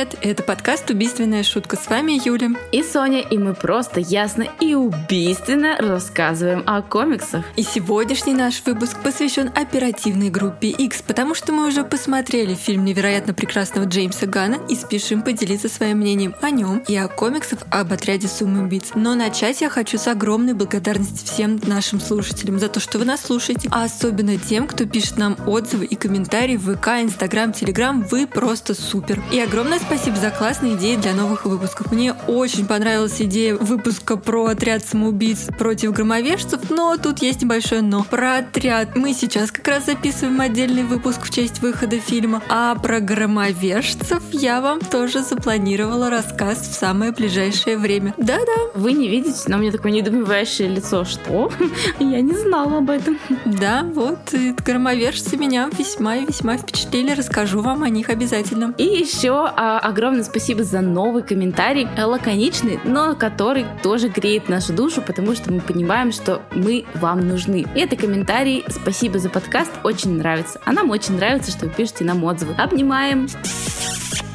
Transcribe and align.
привет! 0.00 0.18
Это 0.22 0.42
подкаст 0.42 0.88
«Убийственная 0.90 1.42
шутка». 1.42 1.76
С 1.76 1.88
вами 1.88 2.12
Юля. 2.24 2.50
И 2.72 2.82
Соня, 2.82 3.20
и 3.20 3.36
мы 3.36 3.54
просто 3.54 4.00
ясно 4.00 4.46
и 4.60 4.74
убийственно 4.74 5.76
рассказываем 5.78 6.62
о 6.66 6.80
комиксах. 6.80 7.44
И 7.56 7.62
сегодняшний 7.62 8.32
наш 8.32 8.62
выпуск 8.64 8.96
посвящен 9.02 9.50
оперативной 9.54 10.30
группе 10.30 10.68
X, 10.68 11.02
потому 11.06 11.34
что 11.34 11.52
мы 11.52 11.66
уже 11.66 11.84
посмотрели 11.84 12.54
фильм 12.54 12.84
невероятно 12.84 13.34
прекрасного 13.34 13.84
Джеймса 13.84 14.26
Гана 14.26 14.58
и 14.68 14.74
спешим 14.74 15.22
поделиться 15.22 15.68
своим 15.68 15.98
мнением 15.98 16.34
о 16.40 16.50
нем 16.50 16.82
и 16.88 16.96
о 16.96 17.08
комиксах 17.08 17.60
об 17.70 17.92
отряде 17.92 18.28
самоубийц. 18.28 18.92
Но 18.94 19.14
начать 19.14 19.60
я 19.60 19.68
хочу 19.68 19.98
с 19.98 20.06
огромной 20.08 20.54
благодарности 20.54 21.26
всем 21.26 21.60
нашим 21.66 22.00
слушателям 22.00 22.58
за 22.58 22.68
то, 22.68 22.80
что 22.80 22.98
вы 22.98 23.04
нас 23.04 23.20
слушаете, 23.20 23.68
а 23.70 23.84
особенно 23.84 24.38
тем, 24.38 24.66
кто 24.66 24.86
пишет 24.86 25.18
нам 25.18 25.36
отзывы 25.46 25.84
и 25.84 25.94
комментарии 25.94 26.56
в 26.56 26.74
ВК, 26.74 26.88
Инстаграм, 27.02 27.52
Телеграм. 27.52 28.02
Вы 28.10 28.26
просто 28.26 28.74
супер. 28.74 29.22
И 29.30 29.38
огромное 29.40 29.78
спасибо 29.78 29.89
за 30.20 30.30
классные 30.30 30.76
идеи 30.76 30.96
для 30.96 31.14
новых 31.14 31.46
выпусков. 31.46 31.90
Мне 31.90 32.12
очень 32.26 32.66
понравилась 32.66 33.20
идея 33.22 33.56
выпуска 33.56 34.16
про 34.16 34.46
отряд 34.46 34.84
самоубийц 34.84 35.48
против 35.58 35.92
громовержцев, 35.92 36.70
но 36.70 36.96
тут 36.96 37.22
есть 37.22 37.42
небольшое 37.42 37.80
но. 37.80 38.04
Про 38.04 38.36
отряд 38.36 38.96
мы 38.96 39.14
сейчас 39.14 39.50
как 39.50 39.66
раз 39.66 39.86
записываем 39.86 40.40
отдельный 40.40 40.84
выпуск 40.84 41.22
в 41.24 41.30
честь 41.30 41.60
выхода 41.60 41.98
фильма, 41.98 42.42
а 42.48 42.74
про 42.74 43.00
громовержцев 43.00 44.22
я 44.30 44.60
вам 44.60 44.80
тоже 44.80 45.22
запланировала 45.22 46.10
рассказ 46.10 46.58
в 46.68 46.74
самое 46.74 47.12
ближайшее 47.12 47.78
время. 47.78 48.14
Да-да. 48.16 48.70
Вы 48.74 48.92
не 48.92 49.08
видите, 49.08 49.40
но 49.48 49.56
у 49.56 49.60
меня 49.60 49.72
такое 49.72 49.92
недоумевающее 49.92 50.68
лицо. 50.68 51.04
Что? 51.04 51.50
Я 51.98 52.20
не 52.20 52.36
знала 52.36 52.78
об 52.78 52.90
этом. 52.90 53.18
Да, 53.44 53.82
вот, 53.82 54.32
и 54.32 54.54
громовержцы 54.64 55.36
меня 55.36 55.70
весьма 55.76 56.16
и 56.16 56.26
весьма 56.26 56.58
впечатлили. 56.58 57.14
Расскажу 57.14 57.60
вам 57.60 57.82
о 57.82 57.88
них 57.88 58.08
обязательно. 58.10 58.74
И 58.78 58.84
еще 58.84 59.50
а, 59.56 59.79
огромное 59.80 60.22
спасибо 60.22 60.62
за 60.62 60.80
новый 60.80 61.22
комментарий, 61.22 61.88
лаконичный, 61.96 62.78
но 62.84 63.14
который 63.14 63.66
тоже 63.82 64.08
греет 64.08 64.48
нашу 64.48 64.72
душу, 64.72 65.02
потому 65.02 65.34
что 65.34 65.52
мы 65.52 65.60
понимаем, 65.60 66.12
что 66.12 66.42
мы 66.54 66.84
вам 66.94 67.26
нужны. 67.28 67.66
И 67.74 67.80
это 67.80 67.96
комментарий 67.96 68.64
«Спасибо 68.68 69.18
за 69.18 69.30
подкаст, 69.30 69.72
очень 69.84 70.16
нравится». 70.18 70.60
А 70.64 70.72
нам 70.72 70.90
очень 70.90 71.16
нравится, 71.16 71.50
что 71.50 71.66
вы 71.66 71.72
пишете 71.72 72.04
нам 72.04 72.22
отзывы. 72.24 72.54
Обнимаем! 72.54 73.28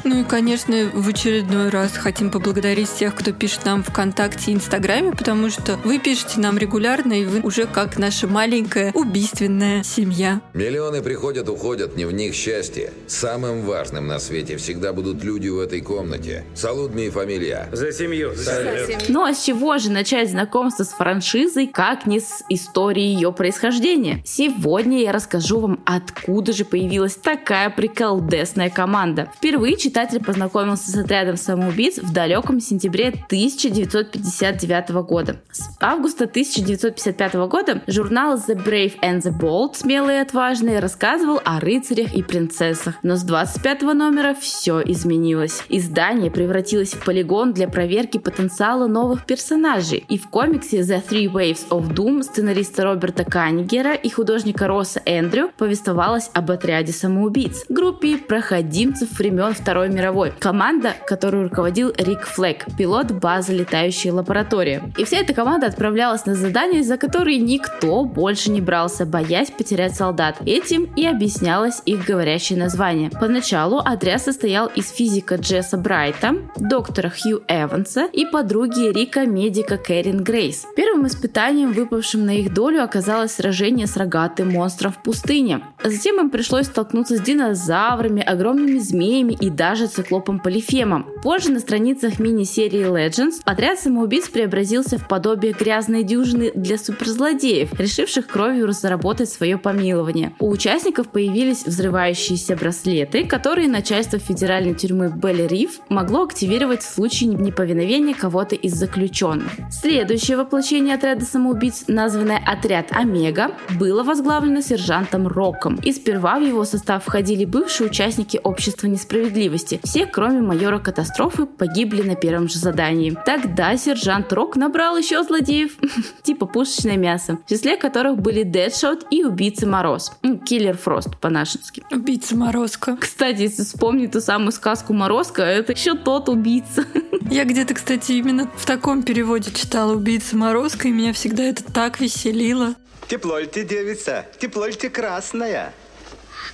Ну 0.06 0.20
и, 0.20 0.22
конечно, 0.22 0.88
в 0.94 1.08
очередной 1.08 1.68
раз 1.68 1.96
хотим 1.96 2.30
поблагодарить 2.30 2.88
всех, 2.88 3.16
кто 3.16 3.32
пишет 3.32 3.64
нам 3.64 3.82
ВКонтакте 3.82 4.52
и 4.52 4.54
Инстаграме, 4.54 5.10
потому 5.10 5.50
что 5.50 5.80
вы 5.82 5.98
пишете 5.98 6.38
нам 6.38 6.58
регулярно, 6.58 7.12
и 7.12 7.24
вы 7.24 7.40
уже 7.40 7.66
как 7.66 7.98
наша 7.98 8.28
маленькая 8.28 8.92
убийственная 8.92 9.82
семья. 9.82 10.40
Миллионы 10.54 11.02
приходят, 11.02 11.48
уходят, 11.48 11.96
не 11.96 12.04
в 12.04 12.12
них 12.12 12.34
счастье. 12.36 12.92
Самым 13.08 13.62
важным 13.62 14.06
на 14.06 14.20
свете 14.20 14.58
всегда 14.58 14.92
будут 14.92 15.24
люди 15.24 15.48
в 15.48 15.58
этой 15.58 15.80
комнате. 15.80 16.44
Салудми 16.54 17.06
и 17.06 17.10
фамилия. 17.10 17.68
За 17.72 17.90
семью. 17.90 18.32
За 18.36 18.44
семью. 18.86 18.98
Ну 19.08 19.24
а 19.24 19.34
с 19.34 19.42
чего 19.42 19.76
же 19.78 19.90
начать 19.90 20.30
знакомство 20.30 20.84
с 20.84 20.90
франшизой, 20.90 21.66
как 21.66 22.06
не 22.06 22.20
с 22.20 22.44
истории 22.48 23.02
ее 23.02 23.32
происхождения? 23.32 24.22
Сегодня 24.24 25.02
я 25.02 25.10
расскажу 25.10 25.58
вам, 25.58 25.80
откуда 25.84 26.52
же 26.52 26.64
появилась 26.64 27.16
такая 27.16 27.70
приколдесная 27.70 28.70
команда. 28.70 29.32
Впервые 29.34 29.76
читатель 29.96 30.22
познакомился 30.22 30.90
с 30.90 30.94
отрядом 30.94 31.38
самоубийц 31.38 31.96
в 31.96 32.12
далеком 32.12 32.60
сентябре 32.60 33.14
1959 33.28 34.90
года. 35.06 35.36
С 35.50 35.70
августа 35.80 36.24
1955 36.24 37.34
года 37.48 37.80
журнал 37.86 38.36
The 38.36 38.62
Brave 38.62 39.00
and 39.00 39.22
the 39.22 39.32
Bold, 39.32 39.74
смелые 39.74 40.18
и 40.18 40.20
отважные, 40.20 40.80
рассказывал 40.80 41.40
о 41.46 41.60
рыцарях 41.60 42.14
и 42.14 42.22
принцессах. 42.22 42.96
Но 43.02 43.16
с 43.16 43.22
25 43.22 43.94
номера 43.94 44.34
все 44.34 44.82
изменилось. 44.82 45.62
Издание 45.70 46.30
превратилось 46.30 46.92
в 46.92 47.02
полигон 47.02 47.54
для 47.54 47.66
проверки 47.66 48.18
потенциала 48.18 48.86
новых 48.88 49.24
персонажей. 49.24 50.04
И 50.10 50.18
в 50.18 50.28
комиксе 50.28 50.80
The 50.80 51.02
Three 51.08 51.32
Waves 51.32 51.68
of 51.70 51.94
Doom 51.94 52.22
сценариста 52.22 52.84
Роберта 52.84 53.24
Каннигера 53.24 53.94
и 53.94 54.10
художника 54.10 54.66
Росса 54.66 55.00
Эндрю 55.06 55.50
повествовалось 55.56 56.28
об 56.34 56.50
отряде 56.50 56.92
самоубийц, 56.92 57.64
группе 57.70 58.18
проходимцев 58.18 59.18
времен 59.18 59.54
Второй 59.54 59.85
Второй 59.86 59.94
мировой. 59.94 60.32
Команда, 60.38 60.94
которую 61.06 61.44
руководил 61.44 61.92
Рик 61.96 62.26
Флэк, 62.26 62.66
пилот 62.76 63.12
базы 63.12 63.52
летающей 63.52 64.10
лаборатории. 64.10 64.82
И 64.98 65.04
вся 65.04 65.18
эта 65.18 65.32
команда 65.32 65.66
отправлялась 65.66 66.26
на 66.26 66.34
задания, 66.34 66.82
за 66.82 66.96
которые 66.96 67.38
никто 67.38 68.04
больше 68.04 68.50
не 68.50 68.60
брался, 68.60 69.06
боясь 69.06 69.50
потерять 69.50 69.94
солдат. 69.94 70.36
Этим 70.44 70.88
и 70.96 71.06
объяснялось 71.06 71.82
их 71.84 72.04
говорящее 72.04 72.58
название. 72.58 73.10
Поначалу 73.10 73.78
отряд 73.78 74.22
состоял 74.22 74.66
из 74.66 74.90
физика 74.90 75.36
Джесса 75.36 75.76
Брайта, 75.76 76.36
доктора 76.56 77.10
Хью 77.10 77.42
Эванса 77.48 78.06
и 78.12 78.26
подруги 78.26 78.92
Рика 78.92 79.26
медика 79.26 79.76
Кэрин 79.76 80.24
Грейс. 80.24 80.66
Первым 80.76 81.06
испытанием, 81.06 81.72
выпавшим 81.72 82.24
на 82.24 82.36
их 82.36 82.52
долю, 82.52 82.82
оказалось 82.82 83.32
сражение 83.32 83.86
с 83.86 83.96
рогатым 83.96 84.50
монстром 84.50 84.92
в 84.92 85.02
пустыне. 85.02 85.60
Затем 85.84 86.20
им 86.20 86.30
пришлось 86.30 86.66
столкнуться 86.66 87.16
с 87.16 87.20
динозаврами, 87.20 88.22
огромными 88.22 88.78
змеями 88.78 89.36
и 89.40 89.50
даже 89.50 89.75
даже 89.76 89.88
циклопом 89.88 90.38
Полифемом. 90.38 91.06
Позже 91.22 91.50
на 91.50 91.60
страницах 91.60 92.18
мини-серии 92.18 92.86
Legends 92.86 93.42
отряд 93.44 93.78
самоубийц 93.78 94.26
преобразился 94.28 94.96
в 94.96 95.06
подобие 95.06 95.52
грязной 95.52 96.02
дюжины 96.02 96.50
для 96.54 96.78
суперзлодеев, 96.78 97.78
решивших 97.78 98.26
кровью 98.26 98.66
разработать 98.66 99.28
свое 99.28 99.58
помилование. 99.58 100.32
У 100.38 100.48
участников 100.48 101.10
появились 101.10 101.66
взрывающиеся 101.66 102.56
браслеты, 102.56 103.26
которые 103.26 103.68
начальство 103.68 104.18
федеральной 104.18 104.74
тюрьмы 104.74 105.12
Белли 105.14 105.46
Риф 105.46 105.80
могло 105.90 106.22
активировать 106.22 106.82
в 106.82 106.90
случае 106.90 107.28
неповиновения 107.34 108.14
кого-то 108.14 108.54
из 108.54 108.72
заключенных. 108.72 109.50
Следующее 109.70 110.38
воплощение 110.38 110.94
отряда 110.94 111.26
самоубийц, 111.26 111.84
названное 111.86 112.40
«Отряд 112.46 112.92
Омега», 112.92 113.50
было 113.78 114.02
возглавлено 114.02 114.62
сержантом 114.62 115.28
Роком, 115.28 115.76
и 115.84 115.92
сперва 115.92 116.38
в 116.38 116.42
его 116.42 116.64
состав 116.64 117.04
входили 117.04 117.44
бывшие 117.44 117.90
участники 117.90 118.40
Общества 118.42 118.86
несправедливости, 118.86 119.65
месте. 119.66 119.80
Все, 119.84 120.06
кроме 120.06 120.40
майора 120.40 120.78
катастрофы, 120.78 121.46
погибли 121.46 122.02
на 122.02 122.14
первом 122.14 122.48
же 122.48 122.58
задании. 122.58 123.16
Тогда 123.24 123.76
сержант 123.76 124.32
Рок 124.32 124.56
набрал 124.56 124.96
еще 124.96 125.22
злодеев, 125.22 125.72
типа 126.22 126.46
пушечное 126.46 126.96
мясо, 126.96 127.38
в 127.44 127.48
числе 127.48 127.76
которых 127.76 128.18
были 128.18 128.42
Дэдшот 128.42 129.06
и 129.10 129.24
Убийца 129.24 129.66
Мороз. 129.66 130.12
Киллер 130.46 130.76
Фрост 130.76 131.18
по-нашенски. 131.18 131.82
Убийца 131.90 132.36
Морозка. 132.36 132.96
Кстати, 132.96 133.42
если 133.42 133.62
вспомнить 133.62 134.12
ту 134.12 134.20
самую 134.20 134.52
сказку 134.52 134.92
Морозка, 134.92 135.42
это 135.42 135.72
еще 135.72 135.94
тот 135.94 136.28
убийца. 136.28 136.84
Я 137.30 137.44
где-то, 137.44 137.74
кстати, 137.74 138.12
именно 138.12 138.48
в 138.56 138.66
таком 138.66 139.02
переводе 139.02 139.50
читала 139.52 139.94
«Убийца 139.94 140.36
Морозка», 140.36 140.88
и 140.88 140.92
меня 140.92 141.12
всегда 141.12 141.42
это 141.42 141.64
так 141.64 142.00
веселило. 142.00 142.74
Тепло 143.08 143.38
ли 143.38 143.46
ты, 143.46 143.64
девица? 143.64 144.26
Тепло 144.38 144.66
ли 144.66 144.72
ты 144.72 144.90
красная? 144.90 145.72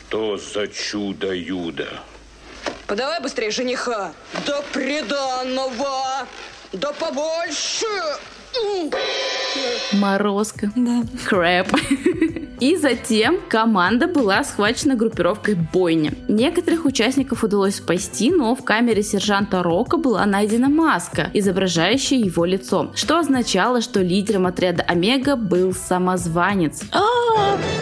Что 0.09 0.39
за 0.39 0.69
чудо-юдо? 0.69 1.89
Подавай 2.92 3.22
быстрее 3.22 3.50
жениха. 3.50 4.12
До 4.44 4.62
приданного. 4.70 6.26
Да 6.75 6.92
побольше. 6.92 7.86
Морозка. 9.94 10.70
Да. 10.76 11.03
Крэп. 11.25 11.69
И 12.60 12.76
затем 12.76 13.38
команда 13.48 14.08
была 14.08 14.44
схвачена 14.44 14.94
группировкой 14.94 15.54
Бойня. 15.54 16.12
Некоторых 16.28 16.84
участников 16.84 17.42
удалось 17.42 17.76
спасти, 17.76 18.30
но 18.30 18.54
в 18.54 18.62
камере 18.62 19.03
сержанта 19.03 19.62
Рока 19.62 19.97
была 19.97 20.26
найдена 20.26 20.69
маска, 20.69 21.30
изображающая 21.32 22.19
его 22.19 22.44
лицо, 22.44 22.92
что 22.94 23.19
означало, 23.19 23.80
что 23.80 24.00
лидером 24.00 24.44
отряда 24.44 24.82
Омега 24.82 25.36
был 25.36 25.72
самозванец. 25.72 26.83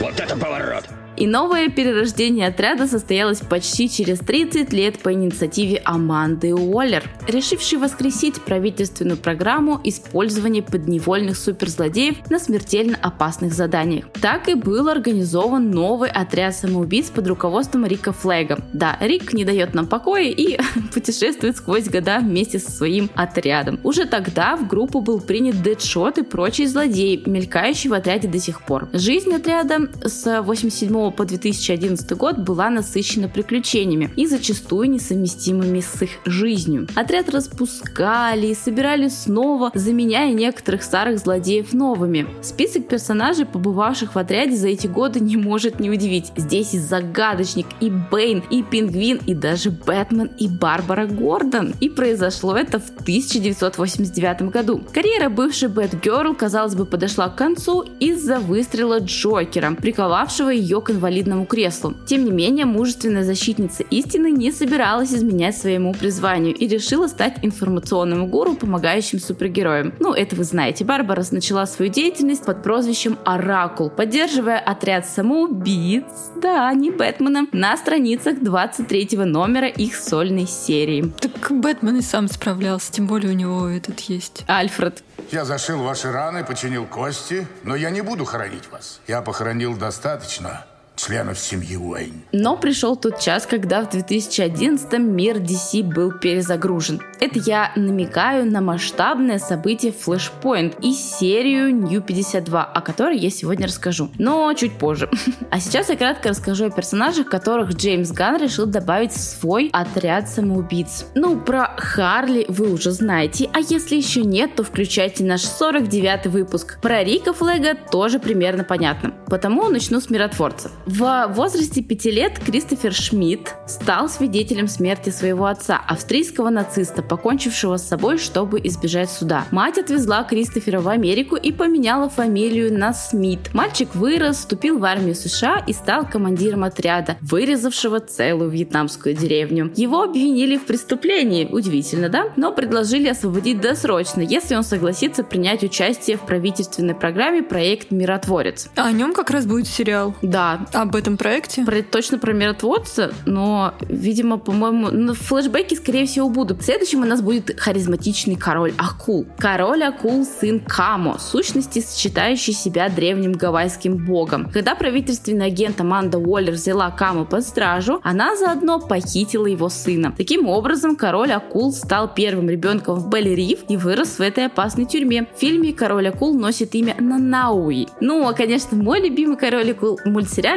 Вот 0.01 0.21
это 0.21 0.37
поворот! 0.37 0.85
И 1.21 1.27
новое 1.27 1.69
перерождение 1.69 2.47
отряда 2.49 2.87
состоялось 2.87 3.41
почти 3.41 3.91
через 3.91 4.21
30 4.21 4.73
лет 4.73 5.01
по 5.01 5.13
инициативе 5.13 5.83
Аманды 5.85 6.55
Уоллер, 6.55 7.05
решившей 7.29 7.79
воскресить 7.79 8.41
правительственную 8.41 9.19
программу 9.19 9.79
использования 9.85 10.63
подневольных 10.63 11.37
суперзлодеев 11.37 12.31
на 12.31 12.39
смертельно 12.39 12.97
опасных 13.03 13.53
заданиях. 13.53 14.07
Так 14.23 14.49
и 14.49 14.55
был 14.55 14.89
организован 14.89 15.71
новый 15.71 16.09
отряд 16.09 16.57
самоубийц 16.57 17.11
под 17.11 17.27
руководством 17.27 17.85
Рика 17.85 18.15
Флэга. 18.15 18.59
Да, 18.73 18.97
Рик 19.03 19.35
не 19.35 19.45
дает 19.45 19.75
нам 19.75 19.89
покоя 19.89 20.25
и 20.25 20.59
путешествует 20.95 21.55
сквозь 21.55 21.91
года 21.91 22.21
вместе 22.21 22.59
со 22.59 22.71
своим 22.71 23.11
отрядом. 23.15 23.79
Уже 23.85 24.07
тогда 24.07 24.57
в 24.57 24.67
группу 24.67 25.03
был 25.03 25.21
принят 25.21 25.63
Дэдшот 25.63 26.17
и 26.17 26.23
прочие 26.23 26.67
злодеи, 26.67 27.23
мелькающие 27.27 27.91
в 27.91 27.95
отряде 27.95 28.27
до 28.27 28.39
сих 28.39 28.63
пор. 28.63 28.89
Жизнь 28.95 29.35
отряда 29.35 29.81
с 30.03 30.41
87 30.41 31.10
2007 31.11 31.13
по 31.13 31.25
2011 31.25 32.13
год 32.17 32.39
была 32.39 32.71
насыщена 32.71 33.29
приключениями 33.29 34.11
и 34.17 34.27
зачастую 34.27 34.91
несовместимыми 34.91 35.81
с 35.81 36.03
их 36.03 36.11
жизнью. 36.25 36.89
Отряд 36.95 37.29
распускали 37.29 38.49
и 38.49 38.55
собирали 38.55 39.09
снова, 39.09 39.71
заменяя 39.75 40.33
некоторых 40.33 40.83
старых 40.83 41.19
злодеев 41.19 41.73
новыми. 41.73 42.27
Список 42.43 42.89
персонажей, 42.89 43.47
побывавших 43.47 44.15
в 44.15 44.19
отряде 44.19 44.57
за 44.57 44.69
эти 44.69 44.87
годы, 44.87 45.21
не 45.21 45.37
может 45.37 45.81
не 45.81 45.91
удивить. 45.91 46.33
Здесь 46.37 46.75
и 46.75 46.79
Загадочник, 46.79 47.67
и 47.81 47.91
Бэйн, 47.91 48.43
и 48.51 48.63
Пингвин, 48.63 49.21
и 49.27 49.35
даже 49.35 49.71
Бэтмен, 49.71 50.31
и 50.39 50.49
Барбара 50.49 51.07
Гордон. 51.07 51.75
И 51.81 51.89
произошло 51.89 52.57
это 52.57 52.79
в 52.81 52.91
1989 53.01 54.43
году. 54.51 54.81
Карьера 54.93 55.29
бывшей 55.29 55.69
Бэтгерл, 55.69 56.35
казалось 56.35 56.75
бы, 56.75 56.85
подошла 56.85 57.29
к 57.29 57.37
концу 57.37 57.85
из-за 58.01 58.39
выстрела 58.39 58.99
Джокера, 58.99 59.75
приковавшего 59.75 60.51
ее 60.51 60.81
к 60.81 60.91
инвалидному 61.01 61.47
креслу. 61.47 61.95
Тем 62.07 62.25
не 62.25 62.31
менее, 62.31 62.67
мужественная 62.67 63.25
защитница 63.25 63.83
истины 63.85 64.31
не 64.31 64.53
собиралась 64.53 65.13
изменять 65.15 65.57
своему 65.57 65.95
призванию 65.95 66.55
и 66.55 66.69
решила 66.69 67.09
стать 67.09 67.39
информационным 67.43 68.29
гуру, 68.29 68.55
помогающим 68.55 69.19
супергероям. 69.19 69.95
Ну, 69.99 70.13
это 70.13 70.37
вы 70.37 70.45
знаете. 70.45 70.85
Барбара 70.85 71.25
начала 71.31 71.67
свою 71.67 71.91
деятельность 71.91 72.45
под 72.45 72.63
прозвищем 72.63 73.19
Оракул, 73.25 73.89
поддерживая 73.89 74.59
отряд 74.59 75.07
самоубийц, 75.07 76.05
да, 76.37 76.73
не 76.75 76.91
Бэтмена, 76.91 77.47
на 77.53 77.77
страницах 77.77 78.43
23 78.43 79.17
номера 79.25 79.69
их 79.69 79.97
сольной 79.97 80.47
серии. 80.47 81.11
Так 81.21 81.51
Бэтмен 81.51 81.97
и 81.97 82.03
сам 82.03 82.29
справлялся, 82.29 82.93
тем 82.93 83.07
более 83.07 83.33
у 83.33 83.35
него 83.35 83.69
этот 83.69 84.01
есть. 84.01 84.45
Альфред. 84.49 85.03
Я 85.31 85.45
зашил 85.45 85.83
ваши 85.83 86.11
раны, 86.11 86.45
починил 86.45 86.85
кости, 86.85 87.47
но 87.63 87.77
я 87.77 87.91
не 87.91 88.01
буду 88.01 88.25
хоронить 88.25 88.71
вас. 88.71 89.01
Я 89.07 89.23
похоронил 89.23 89.77
достаточно 89.77 90.65
членов 91.01 91.39
семьи 91.39 91.77
Уэйн. 91.77 92.13
Но 92.33 92.57
пришел 92.57 92.95
тот 92.95 93.21
час, 93.21 93.47
когда 93.47 93.83
в 93.83 93.91
2011 93.91 94.93
мир 94.99 95.37
DC 95.37 95.83
был 95.83 96.13
перезагружен. 96.13 97.01
Это 97.21 97.39
я 97.39 97.73
намекаю 97.77 98.51
на 98.51 98.61
масштабное 98.61 99.39
событие 99.39 99.93
Flashpoint 99.93 100.81
и 100.83 100.93
серию 100.93 101.75
New 101.75 102.03
52, 102.03 102.65
о 102.65 102.81
которой 102.83 103.19
я 103.19 103.31
сегодня 103.31 103.67
расскажу, 103.67 104.11
но 104.19 104.53
чуть 104.55 104.73
позже. 104.73 105.09
А 105.51 105.59
сейчас 105.59 105.89
я 105.89 105.97
кратко 105.97 106.29
расскажу 106.29 106.67
о 106.67 106.71
персонажах, 106.71 107.29
которых 107.29 107.73
Джеймс 107.75 108.13
Ганн 108.13 108.41
решил 108.41 108.67
добавить 108.67 109.13
в 109.13 109.19
свой 109.19 109.69
отряд 109.73 110.29
самоубийц. 110.29 111.07
Ну, 111.15 111.41
про 111.41 111.75
Харли 111.77 112.45
вы 112.49 112.73
уже 112.73 112.93
знаете, 112.93 113.51
а 113.53 113.59
если 113.59 113.97
еще 113.97 114.23
нет, 114.23 114.55
то 114.55 114.63
включайте 114.63 115.25
наш 115.25 115.43
49 115.43 116.27
выпуск. 116.27 116.79
Про 116.81 117.03
Рика 117.03 117.33
Флега 117.33 117.75
тоже 117.75 118.21
примерно 118.21 118.63
понятно, 118.63 119.13
потому 119.27 119.69
начну 119.69 120.01
с 120.01 120.09
миротворца. 120.09 120.71
В 120.93 121.29
возрасте 121.29 121.83
5 121.83 122.05
лет 122.07 122.41
Кристофер 122.45 122.93
Шмидт 122.93 123.55
стал 123.69 124.09
свидетелем 124.09 124.67
смерти 124.67 125.11
своего 125.11 125.47
отца, 125.47 125.81
австрийского 125.87 126.51
нациста, 126.51 127.01
покончившего 127.01 127.77
с 127.77 127.87
собой, 127.87 128.19
чтобы 128.19 128.61
избежать 128.65 129.09
суда. 129.09 129.45
Мать 129.53 129.79
отвезла 129.79 130.25
Кристофера 130.25 130.81
в 130.81 130.89
Америку 130.89 131.37
и 131.37 131.53
поменяла 131.53 132.09
фамилию 132.09 132.77
на 132.77 132.93
Смит. 132.93 133.55
Мальчик 133.55 133.95
вырос, 133.95 134.39
вступил 134.39 134.81
в 134.81 134.85
армию 134.85 135.15
США 135.15 135.63
и 135.65 135.73
стал 135.73 136.07
командиром 136.07 136.65
отряда, 136.65 137.17
вырезавшего 137.21 138.01
целую 138.01 138.51
вьетнамскую 138.51 139.15
деревню. 139.15 139.73
Его 139.77 140.03
обвинили 140.03 140.57
в 140.57 140.67
преступлении, 140.67 141.45
удивительно, 141.45 142.09
да? 142.09 142.33
Но 142.35 142.51
предложили 142.53 143.07
освободить 143.07 143.61
досрочно, 143.61 144.23
если 144.23 144.57
он 144.57 144.65
согласится 144.65 145.23
принять 145.23 145.63
участие 145.63 146.17
в 146.17 146.23
правительственной 146.23 146.97
программе 146.97 147.45
«Проект 147.45 147.93
Миротворец». 147.93 148.69
А 148.75 148.87
о 148.89 148.93
нем 148.93 149.15
как 149.15 149.31
раз 149.31 149.47
будет 149.47 149.69
сериал. 149.69 150.17
Да, 150.21 150.67
об 150.81 150.97
этом 150.97 151.17
проекте? 151.17 151.65
Про, 151.65 151.83
точно 151.83 152.19
про 152.19 152.33
миротворца, 152.33 153.13
но, 153.27 153.75
видимо, 153.89 154.39
по-моему, 154.39 154.89
ну, 154.91 155.15
флешбеки, 155.15 155.75
скорее 155.75 156.07
всего, 156.07 156.29
будут. 156.29 156.63
Следующим 156.63 157.03
у 157.03 157.05
нас 157.05 157.23
будет 157.23 157.59
харизматичный 157.61 158.37
король 158.37 158.73
акул. 158.79 159.27
Король 159.39 159.85
акул 159.85 160.25
сын 160.25 160.61
Камо, 160.61 161.19
сущности, 161.19 161.81
сочетающий 161.81 162.53
себя 162.53 162.89
древним 162.89 163.33
гавайским 163.33 164.05
богом. 164.05 164.51
Когда 164.53 164.75
правительственный 164.75 165.47
агент 165.47 165.81
Аманда 165.81 166.19
Уоллер 166.19 166.53
взяла 166.53 166.91
Камо 166.91 167.25
под 167.25 167.45
стражу, 167.45 168.01
она 168.03 168.37
заодно 168.37 168.81
похитила 168.81 169.47
его 169.47 169.69
сына. 169.69 170.13
Таким 170.17 170.49
образом, 170.49 170.97
король 170.97 171.33
акул 171.33 171.73
стал 171.73 172.13
первым 172.13 172.49
ребенком 172.49 172.97
в 172.97 173.09
Белли 173.09 173.31
Риф 173.31 173.61
и 173.69 173.77
вырос 173.77 174.19
в 174.19 174.21
этой 174.21 174.47
опасной 174.47 174.87
тюрьме. 174.87 175.27
В 175.35 175.39
фильме 175.39 175.73
король 175.73 176.09
акул 176.09 176.39
носит 176.39 176.75
имя 176.75 176.97
Нанауи. 176.99 177.89
Ну, 178.01 178.27
а, 178.29 178.33
конечно, 178.33 178.77
мой 178.77 179.01
любимый 179.01 179.37
король 179.37 179.71
акул 179.71 179.99
в 180.05 180.09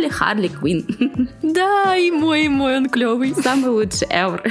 мультсериале 0.03 0.09
Харли 0.09 0.47
Квин. 0.47 1.29
Да, 1.53 1.95
и 1.95 2.11
мой, 2.11 2.45
и 2.45 2.49
мой, 2.49 2.77
он 2.77 2.89
клевый. 2.89 3.33
Самый 3.35 3.69
лучший 3.69 4.07
ever. 4.07 4.41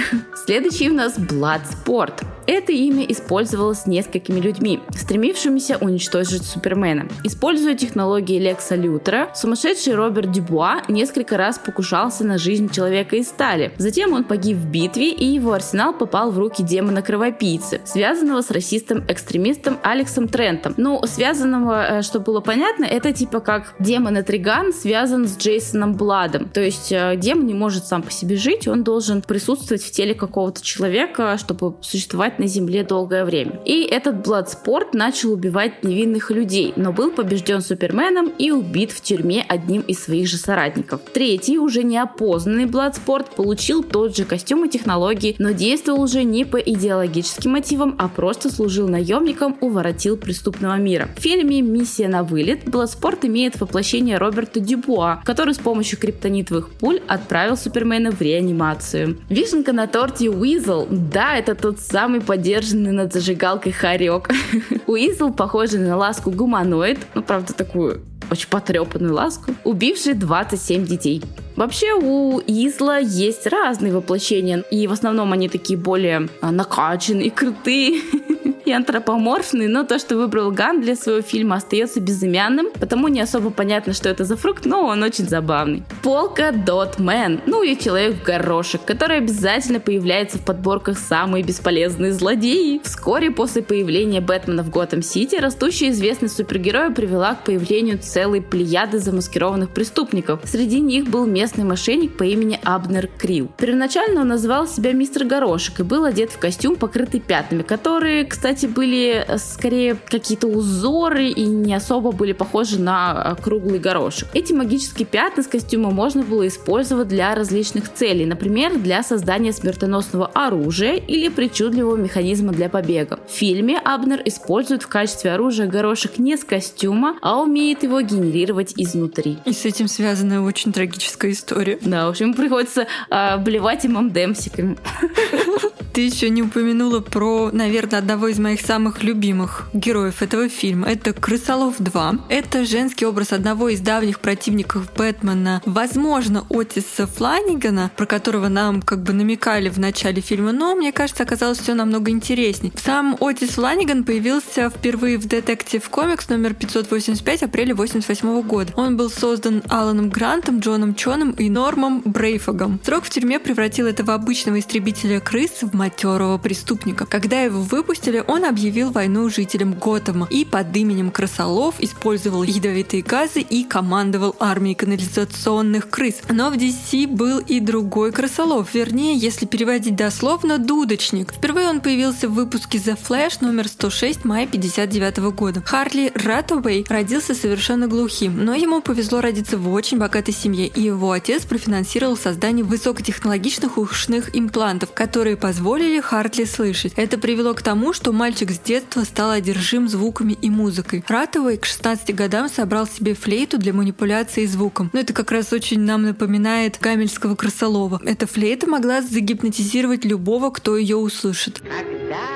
Следующий 0.44 0.90
у 0.90 0.94
нас 0.94 1.18
Bloodsport. 1.18 2.24
Это 2.46 2.72
имя 2.72 3.04
использовалось 3.04 3.86
несколькими 3.86 4.40
людьми, 4.40 4.80
стремившимися 4.96 5.76
уничтожить 5.80 6.44
Супермена. 6.44 7.08
Используя 7.24 7.74
технологии 7.74 8.38
Лекса 8.38 8.76
Лютера, 8.76 9.30
сумасшедший 9.34 9.94
Роберт 9.94 10.30
Дюбуа 10.30 10.82
несколько 10.88 11.36
раз 11.36 11.58
покушался 11.58 12.24
на 12.24 12.38
жизнь 12.38 12.70
человека 12.70 13.16
из 13.16 13.32
стали. 13.32 13.72
Затем 13.78 14.12
он 14.12 14.24
погиб 14.24 14.56
в 14.58 14.66
битве, 14.66 15.10
и 15.10 15.24
его 15.24 15.52
арсенал 15.52 15.94
попал 15.94 16.30
в 16.30 16.38
руки 16.38 16.62
демона-кровопийцы, 16.62 17.80
связанного 17.84 18.42
с 18.42 18.50
расистом-экстремистом 18.50 19.78
Алексом 19.82 20.28
Трентом. 20.28 20.74
Ну, 20.76 21.00
связанного, 21.06 21.98
э, 21.98 22.02
что 22.02 22.20
было 22.20 22.40
понятно, 22.40 22.84
это 22.84 23.12
типа 23.12 23.40
как 23.40 23.74
демон 23.78 24.22
Триган 24.22 24.72
связан 24.72 25.26
с 25.26 25.38
Джейсоном 25.38 25.94
Бладом. 25.94 26.48
То 26.50 26.60
есть 26.60 26.92
э, 26.92 27.16
демон 27.16 27.46
не 27.46 27.54
может 27.54 27.86
сам 27.86 28.02
по 28.02 28.10
себе 28.10 28.36
жить, 28.36 28.68
он 28.68 28.84
должен 28.84 29.22
присутствовать 29.22 29.82
в 29.82 29.90
теле 29.90 30.14
какого-то 30.14 30.62
человека, 30.62 31.38
чтобы 31.38 31.76
существовать 31.80 32.31
существовать 32.32 32.38
на 32.38 32.46
Земле 32.46 32.84
долгое 32.84 33.24
время. 33.24 33.60
И 33.64 33.82
этот 33.82 34.22
Бладспорт 34.22 34.94
начал 34.94 35.32
убивать 35.32 35.84
невинных 35.84 36.30
людей, 36.30 36.72
но 36.76 36.92
был 36.92 37.10
побежден 37.10 37.60
Суперменом 37.60 38.32
и 38.38 38.50
убит 38.50 38.90
в 38.90 39.00
тюрьме 39.00 39.44
одним 39.48 39.82
из 39.82 40.04
своих 40.04 40.28
же 40.28 40.36
соратников. 40.36 41.00
Третий, 41.12 41.58
уже 41.58 41.82
неопознанный 41.82 42.66
Бладспорт, 42.66 43.34
получил 43.34 43.82
тот 43.82 44.16
же 44.16 44.24
костюм 44.24 44.64
и 44.64 44.68
технологии, 44.68 45.36
но 45.38 45.52
действовал 45.52 46.02
уже 46.02 46.24
не 46.24 46.44
по 46.44 46.56
идеологическим 46.56 47.52
мотивам, 47.52 47.94
а 47.98 48.08
просто 48.08 48.50
служил 48.50 48.88
наемником, 48.88 49.56
уворотил 49.60 50.16
преступного 50.16 50.76
мира. 50.76 51.08
В 51.16 51.20
фильме 51.20 51.62
«Миссия 51.62 52.08
на 52.08 52.22
вылет» 52.22 52.64
Бладспорт 52.66 53.24
имеет 53.24 53.60
воплощение 53.60 54.18
Роберта 54.18 54.60
Дюбуа, 54.60 55.22
который 55.24 55.54
с 55.54 55.58
помощью 55.58 55.98
криптонитовых 55.98 56.70
пуль 56.70 57.00
отправил 57.08 57.56
Супермена 57.56 58.10
в 58.10 58.20
реанимацию. 58.20 59.18
Вишенка 59.28 59.72
на 59.72 59.86
торте 59.86 60.30
Уизл. 60.30 60.86
Да, 60.90 61.36
это 61.36 61.54
тот 61.54 61.80
самый 61.80 62.21
подержанный 62.22 62.92
над 62.92 63.12
зажигалкой 63.12 63.72
хорек. 63.72 64.30
Уизл 64.86 65.30
похожий 65.30 65.80
на 65.80 65.96
ласку 65.96 66.30
гуманоид, 66.30 66.98
ну, 67.14 67.22
правда, 67.22 67.52
такую 67.52 68.02
очень 68.30 68.48
потрепанную 68.48 69.14
ласку, 69.14 69.54
убивший 69.64 70.14
27 70.14 70.86
детей. 70.86 71.22
Вообще 71.54 71.92
у 71.92 72.40
Уизла 72.40 72.98
есть 72.98 73.46
разные 73.46 73.92
воплощения, 73.92 74.64
и 74.70 74.86
в 74.86 74.92
основном 74.92 75.32
они 75.32 75.50
такие 75.50 75.78
более 75.78 76.28
а, 76.40 76.50
накачанные, 76.50 77.30
крутые 77.30 78.00
и 78.64 78.72
антропоморфный, 78.72 79.68
но 79.68 79.84
то, 79.84 79.98
что 79.98 80.16
выбрал 80.16 80.50
Ган 80.50 80.80
для 80.80 80.96
своего 80.96 81.22
фильма, 81.22 81.56
остается 81.56 82.00
безымянным, 82.00 82.66
потому 82.78 83.08
не 83.08 83.20
особо 83.20 83.50
понятно, 83.50 83.92
что 83.92 84.08
это 84.08 84.24
за 84.24 84.36
фрукт, 84.36 84.64
но 84.64 84.86
он 84.86 85.02
очень 85.02 85.28
забавный. 85.28 85.82
Polka-Dot 86.02 86.98
Man, 86.98 87.40
ну 87.46 87.62
и 87.62 87.78
человек 87.78 88.16
в 88.16 88.22
горошек, 88.22 88.84
который 88.84 89.18
обязательно 89.18 89.80
появляется 89.80 90.38
в 90.38 90.44
подборках 90.44 90.98
«Самые 90.98 91.44
бесполезные 91.44 92.12
злодеи». 92.12 92.80
Вскоре 92.84 93.30
после 93.30 93.62
появления 93.62 94.20
Бэтмена 94.20 94.62
в 94.62 94.70
Готэм-Сити 94.70 95.36
растущая 95.36 95.90
известность 95.90 96.36
супергероя 96.36 96.90
привела 96.90 97.34
к 97.34 97.44
появлению 97.44 97.98
целой 97.98 98.40
плеяды 98.40 98.98
замаскированных 98.98 99.70
преступников. 99.70 100.40
Среди 100.44 100.80
них 100.80 101.08
был 101.08 101.26
местный 101.26 101.64
мошенник 101.64 102.16
по 102.16 102.24
имени 102.24 102.60
Абнер 102.62 103.08
Крил. 103.18 103.50
Первоначально 103.58 104.20
он 104.22 104.28
называл 104.28 104.66
себя 104.66 104.92
мистер 104.92 105.24
Горошек 105.24 105.80
и 105.80 105.82
был 105.82 106.04
одет 106.04 106.30
в 106.30 106.38
костюм, 106.38 106.76
покрытый 106.76 107.20
пятнами, 107.20 107.62
которые, 107.62 108.24
кстати, 108.24 108.51
кстати, 108.52 108.70
были 108.70 109.24
э, 109.26 109.38
скорее 109.38 109.96
какие-то 110.08 110.46
узоры 110.46 111.28
и 111.28 111.44
не 111.44 111.74
особо 111.74 112.12
были 112.12 112.32
похожи 112.32 112.78
на 112.78 113.36
э, 113.38 113.42
круглый 113.42 113.78
горошек. 113.78 114.28
Эти 114.34 114.52
магические 114.52 115.06
пятна 115.06 115.42
с 115.42 115.46
костюма 115.46 115.90
можно 115.90 116.22
было 116.22 116.46
использовать 116.46 117.08
для 117.08 117.34
различных 117.34 117.90
целей, 117.92 118.26
например, 118.26 118.78
для 118.78 119.02
создания 119.02 119.54
смертоносного 119.54 120.26
оружия 120.34 120.96
или 120.96 121.28
причудливого 121.28 121.96
механизма 121.96 122.52
для 122.52 122.68
побега. 122.68 123.20
В 123.26 123.32
фильме 123.32 123.78
Абнер 123.78 124.20
использует 124.26 124.82
в 124.82 124.88
качестве 124.88 125.32
оружия 125.32 125.66
горошек 125.66 126.18
не 126.18 126.36
с 126.36 126.44
костюма, 126.44 127.16
а 127.22 127.40
умеет 127.40 127.82
его 127.84 128.02
генерировать 128.02 128.74
изнутри. 128.76 129.38
И 129.46 129.52
с 129.52 129.64
этим 129.64 129.88
связана 129.88 130.44
очень 130.44 130.74
трагическая 130.74 131.30
история. 131.30 131.78
Да, 131.80 132.06
в 132.06 132.10
общем, 132.10 132.34
приходится 132.34 132.86
э, 133.08 133.38
блевать 133.38 133.86
им 133.86 134.10
демсиками. 134.10 134.76
Ты 135.92 136.06
еще 136.06 136.30
не 136.30 136.42
упомянула 136.42 137.00
про, 137.00 137.50
наверное, 137.52 137.98
одного 137.98 138.28
из 138.28 138.38
моих 138.38 138.62
самых 138.62 139.02
любимых 139.02 139.68
героев 139.74 140.22
этого 140.22 140.48
фильма. 140.48 140.88
Это 140.88 141.12
Крысолов 141.12 141.74
2. 141.78 142.14
Это 142.30 142.64
женский 142.64 143.04
образ 143.04 143.32
одного 143.32 143.68
из 143.68 143.80
давних 143.80 144.20
противников 144.20 144.90
Бэтмена, 144.96 145.60
возможно, 145.66 146.46
Отиса 146.48 147.06
Фланигана, 147.06 147.90
про 147.94 148.06
которого 148.06 148.48
нам 148.48 148.80
как 148.80 149.02
бы 149.02 149.12
намекали 149.12 149.68
в 149.68 149.78
начале 149.78 150.22
фильма, 150.22 150.52
но 150.52 150.74
мне 150.74 150.92
кажется, 150.92 151.24
оказалось 151.24 151.58
все 151.58 151.74
намного 151.74 152.10
интереснее. 152.10 152.72
Сам 152.82 153.18
Отис 153.20 153.50
Фланиган 153.50 154.04
появился 154.04 154.70
впервые 154.70 155.18
в 155.18 155.26
Detective 155.26 155.84
Comics 155.90 156.24
номер 156.30 156.54
585 156.54 157.42
апреля 157.42 157.74
88 157.74 158.40
года. 158.42 158.72
Он 158.76 158.96
был 158.96 159.10
создан 159.10 159.62
Аланом 159.68 160.08
Грантом, 160.08 160.60
Джоном 160.60 160.94
Чоном 160.94 161.32
и 161.32 161.50
Нормом 161.50 162.00
Брейфогом. 162.06 162.80
Срок 162.82 163.04
в 163.04 163.10
тюрьме 163.10 163.38
превратил 163.38 163.86
этого 163.86 164.14
обычного 164.14 164.58
истребителя 164.58 165.20
крыс 165.20 165.50
в 165.60 165.81
матерого 165.82 166.38
преступника. 166.38 167.06
Когда 167.06 167.40
его 167.40 167.60
выпустили, 167.60 168.22
он 168.28 168.44
объявил 168.44 168.92
войну 168.92 169.28
жителям 169.28 169.74
Готэма 169.74 170.28
и 170.30 170.44
под 170.44 170.76
именем 170.76 171.10
Крысолов 171.10 171.74
использовал 171.80 172.44
ядовитые 172.44 173.02
газы 173.02 173.40
и 173.40 173.64
командовал 173.64 174.36
армией 174.38 174.76
канализационных 174.76 175.90
крыс. 175.90 176.20
Но 176.28 176.50
в 176.50 176.54
DC 176.54 177.08
был 177.08 177.40
и 177.40 177.58
другой 177.58 178.12
Крысолов, 178.12 178.72
вернее, 178.74 179.16
если 179.16 179.44
переводить 179.44 179.96
дословно, 179.96 180.58
дудочник. 180.58 181.32
Впервые 181.32 181.68
он 181.68 181.80
появился 181.80 182.28
в 182.28 182.34
выпуске 182.34 182.78
The 182.78 182.96
Flash 182.96 183.38
номер 183.40 183.66
106 183.66 184.24
мая 184.24 184.46
59 184.46 185.34
года. 185.34 185.62
Харли 185.66 186.12
Ратуэй 186.14 186.86
родился 186.88 187.34
совершенно 187.34 187.88
глухим, 187.88 188.44
но 188.44 188.54
ему 188.54 188.82
повезло 188.82 189.20
родиться 189.20 189.58
в 189.58 189.68
очень 189.72 189.98
богатой 189.98 190.32
семье, 190.32 190.68
и 190.68 190.82
его 190.82 191.10
отец 191.10 191.44
профинансировал 191.44 192.16
создание 192.16 192.64
высокотехнологичных 192.64 193.78
ушных 193.78 194.36
имплантов, 194.36 194.92
которые 194.92 195.36
позволили 195.36 195.71
Хартли 196.02 196.44
слышать. 196.44 196.92
Это 196.96 197.16
привело 197.16 197.54
к 197.54 197.62
тому, 197.62 197.94
что 197.94 198.12
мальчик 198.12 198.50
с 198.50 198.58
детства 198.58 199.04
стал 199.04 199.30
одержим 199.30 199.88
звуками 199.88 200.34
и 200.34 200.50
музыкой. 200.50 201.02
Ратовый 201.08 201.56
к 201.56 201.64
16 201.64 202.14
годам 202.14 202.50
собрал 202.50 202.86
себе 202.86 203.14
флейту 203.14 203.56
для 203.56 203.72
манипуляции 203.72 204.44
звуком. 204.44 204.90
Но 204.92 205.00
это 205.00 205.14
как 205.14 205.32
раз 205.32 205.50
очень 205.52 205.80
нам 205.80 206.02
напоминает 206.02 206.78
Гамельского 206.78 207.36
крысолова. 207.36 208.02
Эта 208.04 208.26
флейта 208.26 208.68
могла 208.68 209.00
загипнотизировать 209.00 210.04
любого, 210.04 210.50
кто 210.50 210.76
ее 210.76 210.96
услышит. 210.96 211.60
Когда 211.60 212.28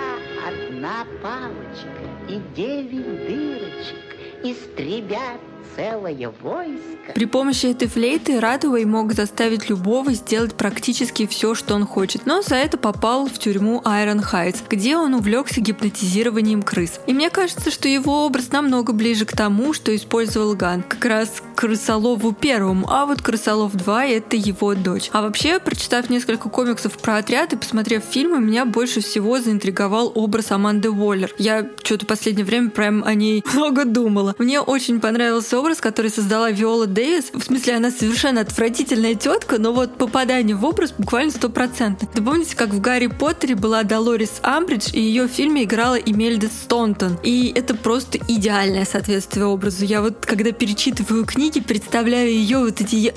одна 0.48 1.04
палочка 1.22 2.06
и 2.30 2.40
девять 2.56 3.28
дырочек 3.28 4.16
истребят 4.44 5.40
целое 5.76 6.32
войско. 6.42 7.12
При 7.14 7.26
помощи 7.26 7.66
этой 7.66 7.88
флейты 7.88 8.40
Радуэй 8.40 8.84
мог 8.84 9.12
заставить 9.12 9.68
любого 9.68 10.12
сделать 10.12 10.54
практически 10.54 11.26
все, 11.26 11.54
что 11.54 11.74
он 11.74 11.86
хочет, 11.86 12.26
но 12.26 12.42
за 12.42 12.56
это 12.56 12.78
попал 12.78 13.26
в 13.26 13.38
тюрьму 13.38 13.82
Айрон 13.84 14.20
Хайтс, 14.20 14.62
где 14.68 14.96
он 14.96 15.14
увлекся 15.14 15.60
гипнотизированием 15.60 16.62
крыс. 16.62 17.00
И 17.06 17.12
мне 17.12 17.30
кажется, 17.30 17.70
что 17.70 17.88
его 17.88 18.26
образ 18.26 18.50
намного 18.50 18.92
ближе 18.92 19.24
к 19.24 19.36
тому, 19.36 19.72
что 19.72 19.94
использовал 19.94 20.54
Ган, 20.54 20.82
как 20.82 21.04
раз 21.04 21.42
к 21.54 21.60
Крысолову 21.60 22.32
первому, 22.32 22.90
а 22.90 23.06
вот 23.06 23.22
Крысолов 23.22 23.74
2 23.74 24.06
это 24.06 24.36
его 24.36 24.74
дочь. 24.74 25.10
А 25.12 25.22
вообще, 25.22 25.58
прочитав 25.58 26.10
несколько 26.10 26.48
комиксов 26.48 26.98
про 26.98 27.16
отряд 27.16 27.52
и 27.52 27.56
посмотрев 27.56 28.02
фильмы, 28.04 28.40
меня 28.40 28.64
больше 28.64 29.00
всего 29.00 29.40
заинтриговал 29.40 30.12
образ 30.14 30.50
Аманды 30.52 30.90
Уоллер. 30.90 31.32
Я 31.38 31.68
что-то 31.82 32.06
последнее 32.06 32.44
время 32.44 32.70
прям 32.70 33.04
о 33.04 33.14
ней 33.14 33.44
много 33.54 33.84
думала. 33.84 34.34
Мне 34.38 34.60
очень 34.60 35.00
понравился 35.00 35.58
образ, 35.58 35.65
который 35.74 36.10
создала 36.10 36.50
Виола 36.50 36.86
Дэвис. 36.86 37.30
В 37.32 37.42
смысле, 37.42 37.76
она 37.76 37.90
совершенно 37.90 38.42
отвратительная 38.42 39.14
тетка, 39.14 39.58
но 39.58 39.72
вот 39.72 39.96
попадание 39.98 40.54
в 40.54 40.64
образ 40.64 40.92
буквально 40.96 41.32
стопроцентно. 41.32 42.08
Вы 42.14 42.24
помните, 42.24 42.56
как 42.56 42.68
в 42.70 42.80
Гарри 42.80 43.08
Поттере 43.08 43.56
была 43.56 43.82
Долорис 43.82 44.34
Амбридж, 44.42 44.90
и 44.92 45.00
ее 45.00 45.24
в 45.24 45.32
фильме 45.32 45.64
играла 45.64 45.96
Эмельда 45.96 46.46
Стонтон. 46.46 47.18
И 47.22 47.52
это 47.54 47.74
просто 47.74 48.18
идеальное 48.28 48.84
соответствие 48.84 49.46
образу. 49.46 49.84
Я 49.84 50.02
вот, 50.02 50.24
когда 50.24 50.52
перечитываю 50.52 51.24
книги, 51.24 51.60
представляю 51.60 52.30
ее 52.30 52.58
вот 52.58 52.80
эти 52.80 53.12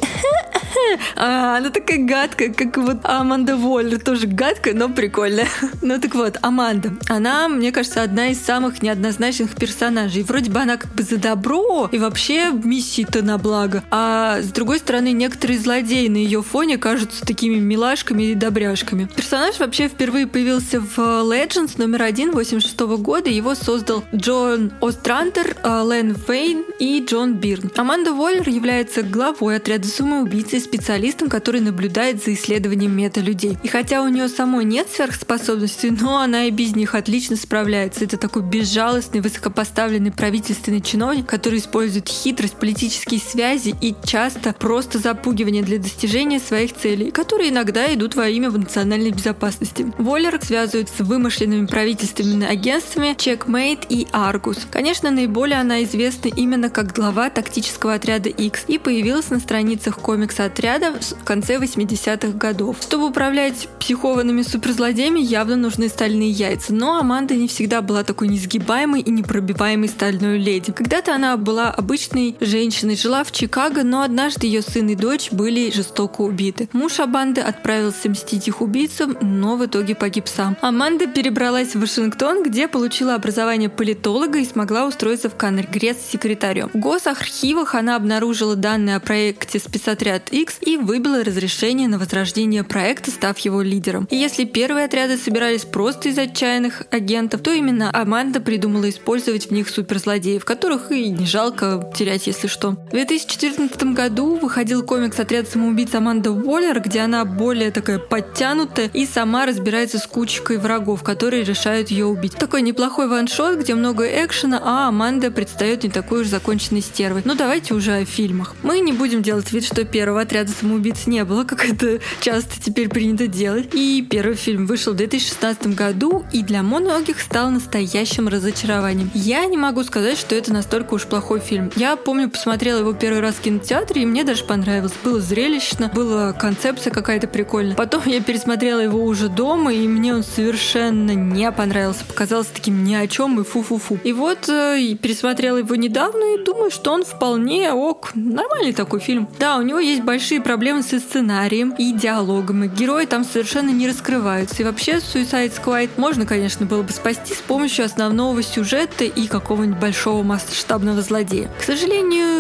а, 1.16 1.58
она 1.58 1.70
такая 1.70 2.06
гадкая, 2.06 2.54
как 2.54 2.78
вот 2.78 3.00
Аманда 3.04 3.58
Воллер. 3.58 4.00
Тоже 4.00 4.28
гадкая, 4.28 4.74
но 4.74 4.90
прикольная. 4.90 5.48
Ну 5.82 6.00
так 6.00 6.14
вот, 6.16 6.38
Аманда. 6.42 6.94
Она, 7.08 7.48
мне 7.48 7.72
кажется, 7.72 8.04
одна 8.04 8.28
из 8.28 8.40
самых 8.40 8.82
неоднозначных 8.82 9.56
персонажей. 9.56 10.24
Вроде 10.24 10.52
бы 10.52 10.60
она 10.60 10.78
как 10.78 10.94
бы 10.94 11.04
за 11.04 11.18
добро 11.18 11.90
и 11.92 11.98
вообще 11.98 12.39
миссии-то 12.48 13.22
на 13.22 13.38
благо. 13.38 13.84
А 13.92 14.42
с 14.42 14.48
другой 14.48 14.80
стороны, 14.80 15.12
некоторые 15.12 15.60
злодеи 15.60 16.08
на 16.08 16.18
ее 16.18 16.42
фоне 16.42 16.78
кажутся 16.78 17.26
такими 17.26 17.56
милашками 17.56 18.24
и 18.24 18.36
добряшками. 18.36 19.10
Персонаж 19.16 19.60
вообще 19.60 19.88
впервые 19.88 20.28
появился 20.28 20.80
в 20.80 20.98
Legends 20.98 21.74
номер 21.78 22.04
один 22.04 22.32
86 22.32 22.80
года. 22.98 23.30
Его 23.30 23.56
создал 23.56 24.04
Джон 24.16 24.72
Острантер, 24.82 25.56
Лен 25.64 26.16
Фейн 26.16 26.64
и 26.80 27.04
Джон 27.06 27.36
Бирн. 27.36 27.72
Аманда 27.76 28.14
Воллер 28.14 28.48
является 28.50 29.04
главой 29.04 29.58
отряда 29.58 29.88
самоубийц 29.88 30.54
и 30.54 30.60
специалистом, 30.60 31.30
который 31.30 31.62
наблюдает 31.62 32.24
за 32.24 32.34
исследованием 32.34 32.96
мета-людей. 32.96 33.58
И 33.64 33.68
хотя 33.68 34.02
у 34.02 34.08
нее 34.08 34.30
самой 34.30 34.66
нет 34.66 34.88
сверхспособностей, 34.92 35.90
но 36.02 36.20
она 36.20 36.46
и 36.46 36.52
без 36.52 36.76
них 36.76 36.96
отлично 36.96 37.36
справляется. 37.36 38.04
Это 38.04 38.18
такой 38.18 38.44
безжалостный, 38.44 39.22
высокопоставленный 39.22 40.12
правительственный 40.12 40.82
чиновник, 40.82 41.26
который 41.26 41.60
использует 41.60 42.08
хитрость, 42.30 42.58
политические 42.58 43.20
связи 43.20 43.76
и 43.82 43.96
часто 44.04 44.54
просто 44.54 45.00
запугивание 45.00 45.64
для 45.64 45.80
достижения 45.80 46.40
своих 46.40 46.76
целей, 46.76 47.10
которые 47.10 47.50
иногда 47.50 47.92
идут 47.94 48.16
во 48.16 48.28
имя 48.30 48.52
национальной 48.52 49.10
безопасности. 49.10 49.92
Воллер 49.98 50.40
связывают 50.44 50.90
с 50.90 51.00
вымышленными 51.00 51.66
правительственными 51.66 52.46
агентствами 52.46 53.16
Checkmate 53.16 53.88
и 53.90 54.06
Argus. 54.12 54.60
Конечно, 54.70 55.10
наиболее 55.10 55.60
она 55.60 55.84
известна 55.84 56.28
именно 56.28 56.70
как 56.70 56.94
глава 56.94 57.32
тактического 57.32 57.96
отряда 57.96 58.30
X 58.30 58.66
и 58.68 58.78
появилась 58.78 59.32
на 59.32 59.40
страницах 59.40 59.98
комикса 59.98 60.46
отряда 60.46 60.94
в 60.94 61.24
конце 61.24 61.56
80-х 61.56 62.38
годов. 62.38 62.78
Чтобы 62.82 63.08
управлять 63.08 63.68
психованными 63.80 64.44
суперзлодеями, 64.44 65.20
явно 65.20 65.56
нужны 65.56 65.90
стальные 65.90 66.30
яйца, 66.30 66.74
но 66.74 67.00
Аманда 67.00 67.34
не 67.36 67.48
всегда 67.48 67.82
была 67.82 68.04
такой 68.04 68.28
несгибаемой 68.28 69.02
и 69.02 69.10
непробиваемой 69.10 69.90
стальной 69.90 70.38
леди. 70.38 70.72
Когда-то 70.72 71.16
она 71.16 71.36
была 71.38 71.72
обычной 71.72 72.19
женщиной, 72.40 72.96
жила 72.96 73.24
в 73.24 73.32
Чикаго, 73.32 73.84
но 73.84 74.02
однажды 74.02 74.48
ее 74.48 74.62
сын 74.62 74.88
и 74.90 74.96
дочь 74.96 75.32
были 75.32 75.72
жестоко 75.72 76.22
убиты. 76.22 76.70
Муж 76.74 77.00
Аманды 77.00 77.42
отправился 77.42 78.10
мстить 78.10 78.48
их 78.48 78.62
убийцам, 78.62 79.18
но 79.22 79.56
в 79.56 79.66
итоге 79.66 79.96
погиб 79.96 80.28
сам. 80.28 80.58
Аманда 80.62 81.08
перебралась 81.08 81.76
в 81.76 81.82
Вашингтон, 81.82 82.44
где 82.44 82.68
получила 82.68 83.16
образование 83.16 83.70
политолога 83.70 84.40
и 84.40 84.46
смогла 84.46 84.86
устроиться 84.86 85.30
в 85.30 85.36
Конгресс 85.36 85.98
секретарем. 86.12 86.70
В 86.74 86.80
госархивах 86.80 87.76
она 87.76 87.96
обнаружила 87.96 88.56
данные 88.56 88.98
о 88.98 89.00
проекте 89.00 89.60
спецотряд 89.60 90.30
X 90.32 90.58
и 90.62 90.78
выбила 90.78 91.24
разрешение 91.24 91.88
на 91.88 91.98
возрождение 91.98 92.64
проекта, 92.64 93.12
став 93.12 93.38
его 93.40 93.62
лидером. 93.62 94.08
И 94.10 94.16
если 94.16 94.46
первые 94.46 94.86
отряды 94.86 95.18
собирались 95.18 95.66
просто 95.66 96.10
из 96.10 96.18
отчаянных 96.18 96.84
агентов, 96.92 97.42
то 97.42 97.52
именно 97.52 97.90
Аманда 97.94 98.40
придумала 98.40 98.90
использовать 98.90 99.48
в 99.48 99.52
них 99.52 99.70
суперзлодеев, 99.70 100.46
которых 100.46 100.92
и 100.92 101.10
не 101.10 101.26
жалко 101.26 101.78
терять, 102.00 102.28
если 102.28 102.48
что. 102.48 102.72
В 102.72 102.92
2014 102.92 103.84
году 103.94 104.36
выходил 104.36 104.84
комикс 104.84 105.20
«Отряд 105.20 105.50
самоубийц 105.50 105.94
Аманда 105.94 106.32
Уоллер», 106.32 106.80
где 106.80 107.02
она 107.02 107.26
более 107.26 107.72
такая 107.72 108.00
подтянутая 108.00 108.90
и 108.94 109.06
сама 109.06 109.46
разбирается 109.46 109.98
с 109.98 110.08
кучкой 110.08 110.60
врагов, 110.60 111.04
которые 111.04 111.44
решают 111.44 111.92
ее 111.92 112.06
убить. 112.06 112.36
Такой 112.36 112.62
неплохой 112.62 113.10
ваншот, 113.10 113.60
где 113.60 113.76
много 113.76 114.06
экшена, 114.06 114.62
а 114.64 114.88
Аманда 114.88 115.30
предстает 115.30 115.84
не 115.84 115.90
такой 115.90 116.22
уж 116.22 116.28
законченной 116.28 116.82
стервой. 116.82 117.22
Ну 117.26 117.36
давайте 117.36 117.74
уже 117.74 117.94
о 117.94 118.06
фильмах. 118.06 118.56
Мы 118.64 118.80
не 118.80 118.94
будем 118.94 119.22
делать 119.22 119.52
вид, 119.52 119.66
что 119.66 119.84
первого 119.84 120.22
отряда 120.22 120.52
самоубийц 120.58 121.06
не 121.06 121.26
было, 121.26 121.44
как 121.44 121.66
это 121.66 122.00
часто 122.22 122.62
теперь 122.62 122.88
принято 122.88 123.28
делать. 123.28 123.72
И 123.74 124.08
первый 124.10 124.38
фильм 124.38 124.68
вышел 124.68 124.94
в 124.94 124.96
2016 124.96 125.76
году 125.76 126.24
и 126.32 126.44
для 126.44 126.64
многих 126.64 127.20
стал 127.20 127.52
настоящим 127.52 128.30
разочарованием. 128.30 129.12
Я 129.14 129.46
не 129.48 129.58
могу 129.58 129.84
сказать, 129.84 130.18
что 130.18 130.34
это 130.36 130.54
настолько 130.54 130.94
уж 130.94 131.04
плохой 131.04 131.42
фильм. 131.42 131.72
Я 131.76 131.89
помню, 131.96 132.30
посмотрела 132.30 132.80
его 132.80 132.94
первый 132.94 133.22
раз 133.22 133.36
в 133.36 133.42
кинотеатре, 133.42 134.04
и 134.04 134.06
мне 134.06 134.24
даже 134.24 134.44
понравилось. 134.44 134.94
Было 135.04 135.20
зрелищно, 135.20 135.92
была 135.94 136.34
концепция 136.34 136.92
какая-то 136.92 137.28
прикольная. 137.28 137.76
Потом 137.76 138.04
я 138.06 138.22
пересмотрела 138.22 138.80
его 138.80 139.04
уже 139.04 139.30
дома, 139.30 139.74
и 139.74 139.88
мне 139.88 140.14
он 140.14 140.24
совершенно 140.24 141.12
не 141.12 141.52
понравился. 141.52 142.06
Показался 142.06 142.50
таким 142.54 142.84
ни 142.84 142.94
о 142.94 143.08
чем 143.08 143.40
и 143.40 143.44
фу-фу-фу. 143.44 144.00
И 144.04 144.14
вот 144.14 144.48
э, 144.50 144.96
пересмотрела 145.02 145.58
его 145.58 145.76
недавно 145.76 146.36
и 146.36 146.44
думаю, 146.44 146.72
что 146.72 146.92
он 146.92 147.04
вполне 147.04 147.72
ок. 147.74 148.12
Нормальный 148.16 148.74
такой 148.74 149.00
фильм. 149.00 149.28
Да, 149.40 149.58
у 149.58 149.62
него 149.62 149.80
есть 149.80 150.04
большие 150.04 150.42
проблемы 150.42 150.84
со 150.84 151.00
сценарием 151.00 151.74
и 151.78 151.92
диалогом. 151.94 152.64
И 152.64 152.68
герои 152.68 153.06
там 153.06 153.24
совершенно 153.24 153.70
не 153.70 153.88
раскрываются. 153.88 154.62
И 154.62 154.66
вообще 154.66 154.98
Suicide 154.98 155.54
Squad 155.54 155.90
можно, 155.98 156.26
конечно, 156.26 156.66
было 156.66 156.84
бы 156.84 156.92
спасти 156.92 157.34
с 157.34 157.42
помощью 157.42 157.86
основного 157.86 158.42
сюжета 158.44 159.04
и 159.04 159.28
какого-нибудь 159.28 159.80
большого 159.80 160.24
масштабного 160.24 161.02
злодея. 161.02 161.50
К 161.60 161.64
сожалению, 161.64 161.79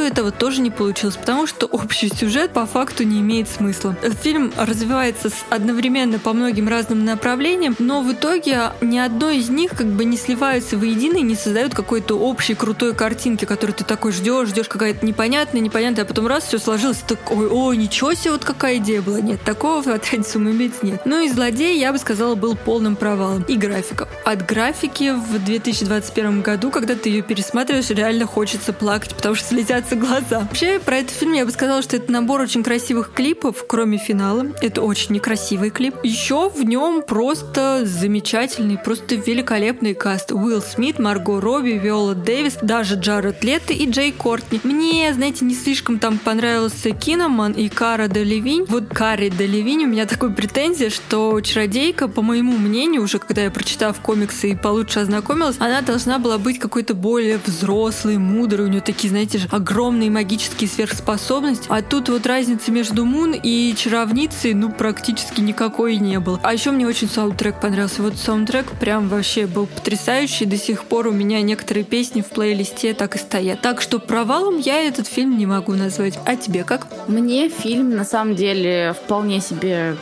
этого 0.09 0.31
тоже 0.31 0.61
не 0.61 0.71
получилось, 0.71 1.15
потому 1.15 1.47
что 1.47 1.65
общий 1.67 2.09
сюжет 2.09 2.51
по 2.51 2.65
факту 2.65 3.03
не 3.03 3.19
имеет 3.19 3.47
смысла. 3.47 3.95
Фильм 4.21 4.51
развивается 4.57 5.29
одновременно 5.49 6.19
по 6.19 6.33
многим 6.33 6.67
разным 6.67 7.05
направлениям, 7.05 7.75
но 7.79 8.01
в 8.01 8.11
итоге 8.11 8.71
ни 8.81 8.97
одно 8.97 9.29
из 9.29 9.49
них 9.49 9.71
как 9.71 9.87
бы 9.87 10.03
не 10.03 10.17
сливаются 10.17 10.77
воедино 10.77 11.17
и 11.17 11.21
не 11.21 11.35
создают 11.35 11.73
какой-то 11.73 12.15
общей 12.15 12.55
крутой 12.55 12.93
картинки, 12.93 13.45
которую 13.45 13.75
ты 13.75 13.83
такой 13.83 14.11
ждешь, 14.11 14.49
ждешь 14.49 14.67
какая-то 14.67 15.05
непонятная, 15.05 15.61
непонятная, 15.61 16.03
а 16.03 16.07
потом 16.07 16.27
раз 16.27 16.45
все 16.45 16.57
сложилось, 16.57 16.97
такой, 16.97 17.47
ой, 17.47 17.77
ничего 17.77 18.13
себе, 18.13 18.31
вот 18.31 18.43
какая 18.43 18.77
идея 18.77 19.01
была. 19.01 19.21
Нет, 19.21 19.41
такого 19.43 19.81
в 19.81 19.87
отряде 19.87 20.23
самоубийц 20.23 20.73
нет. 20.81 21.01
Ну 21.05 21.23
и 21.23 21.29
злодей, 21.29 21.79
я 21.79 21.93
бы 21.93 21.99
сказала, 21.99 22.35
был 22.35 22.55
полным 22.55 22.95
провалом. 22.95 23.43
И 23.43 23.55
графика. 23.55 24.07
От 24.25 24.45
графики 24.45 25.13
в 25.13 25.43
2021 25.43 26.41
году, 26.41 26.71
когда 26.71 26.95
ты 26.95 27.09
ее 27.09 27.21
пересматриваешь, 27.21 27.89
реально 27.89 28.25
хочется 28.25 28.73
плакать, 28.73 29.15
потому 29.15 29.28
что 29.35 29.47
слезятся 29.47 29.95
глаза. 29.95 30.39
Вообще, 30.39 30.79
про 30.79 30.97
этот 30.97 31.11
фильм 31.11 31.33
я 31.33 31.45
бы 31.45 31.51
сказала, 31.51 31.81
что 31.81 31.97
это 31.97 32.11
набор 32.11 32.41
очень 32.41 32.63
красивых 32.63 33.13
клипов, 33.13 33.65
кроме 33.67 33.97
финала. 33.97 34.47
Это 34.61 34.81
очень 34.81 35.15
некрасивый 35.15 35.69
клип. 35.69 35.95
Еще 36.03 36.49
в 36.49 36.63
нем 36.63 37.01
просто 37.01 37.81
замечательный, 37.85 38.77
просто 38.77 39.15
великолепный 39.15 39.93
каст. 39.93 40.31
Уилл 40.31 40.61
Смит, 40.61 40.99
Марго 40.99 41.39
Робби, 41.39 41.71
Виола 41.71 42.15
Дэвис, 42.15 42.57
даже 42.61 42.95
Джаред 42.95 43.43
Летто 43.43 43.73
и 43.73 43.89
Джей 43.89 44.11
Кортни. 44.11 44.59
Мне, 44.63 45.13
знаете, 45.13 45.45
не 45.45 45.55
слишком 45.55 45.99
там 45.99 46.17
понравился 46.17 46.91
Киноман 46.91 47.53
и 47.53 47.69
Кара 47.69 48.07
Делевинь. 48.07 48.65
Вот 48.67 48.89
Карри 48.89 49.29
Делевинь 49.29 49.85
у 49.85 49.87
меня 49.87 50.05
такой 50.05 50.31
претензия, 50.31 50.89
что 50.89 51.39
Чародейка, 51.41 52.07
по 52.07 52.21
моему 52.21 52.57
мнению, 52.57 53.03
уже 53.03 53.19
когда 53.19 53.43
я 53.43 53.51
прочитав 53.51 53.99
комиксы 53.99 54.51
и 54.51 54.55
получше 54.55 54.99
ознакомилась, 54.99 55.57
она 55.59 55.81
должна 55.81 56.19
была 56.19 56.37
быть 56.37 56.59
какой-то 56.59 56.93
более 56.93 57.39
взрослой, 57.45 58.17
мудрой. 58.17 58.65
У 58.67 58.69
нее 58.69 58.81
такие, 58.81 59.09
знаете 59.09 59.18
же, 59.27 59.47
огромные 59.51 60.09
магические 60.09 60.69
сверхспособности. 60.69 61.67
А 61.69 61.81
тут 61.81 62.09
вот 62.09 62.25
разница 62.25 62.71
между 62.71 63.05
Мун 63.05 63.33
и 63.33 63.73
Чаровницей, 63.75 64.53
ну, 64.53 64.71
практически 64.71 65.41
никакой 65.41 65.97
не 65.97 66.19
было. 66.19 66.39
А 66.43 66.53
еще 66.53 66.71
мне 66.71 66.87
очень 66.87 67.09
саундтрек 67.09 67.59
понравился. 67.59 68.01
Вот 68.01 68.17
саундтрек 68.17 68.71
прям 68.79 69.09
вообще 69.09 69.47
был 69.47 69.65
потрясающий. 69.67 70.45
До 70.45 70.57
сих 70.57 70.85
пор 70.85 71.07
у 71.07 71.11
меня 71.11 71.41
некоторые 71.41 71.83
песни 71.83 72.21
в 72.21 72.27
плейлисте 72.27 72.93
так 72.93 73.15
и 73.15 73.19
стоят. 73.19 73.61
Так 73.61 73.81
что 73.81 73.99
провалом 73.99 74.59
я 74.59 74.81
этот 74.81 75.07
фильм 75.07 75.37
не 75.37 75.45
могу 75.45 75.73
назвать. 75.73 76.19
А 76.25 76.35
тебе 76.35 76.63
как? 76.63 76.87
Мне 77.07 77.49
фильм 77.49 77.95
на 77.95 78.03
самом 78.03 78.35
деле 78.35 78.93
вполне 79.03 79.41
себе 79.41 79.95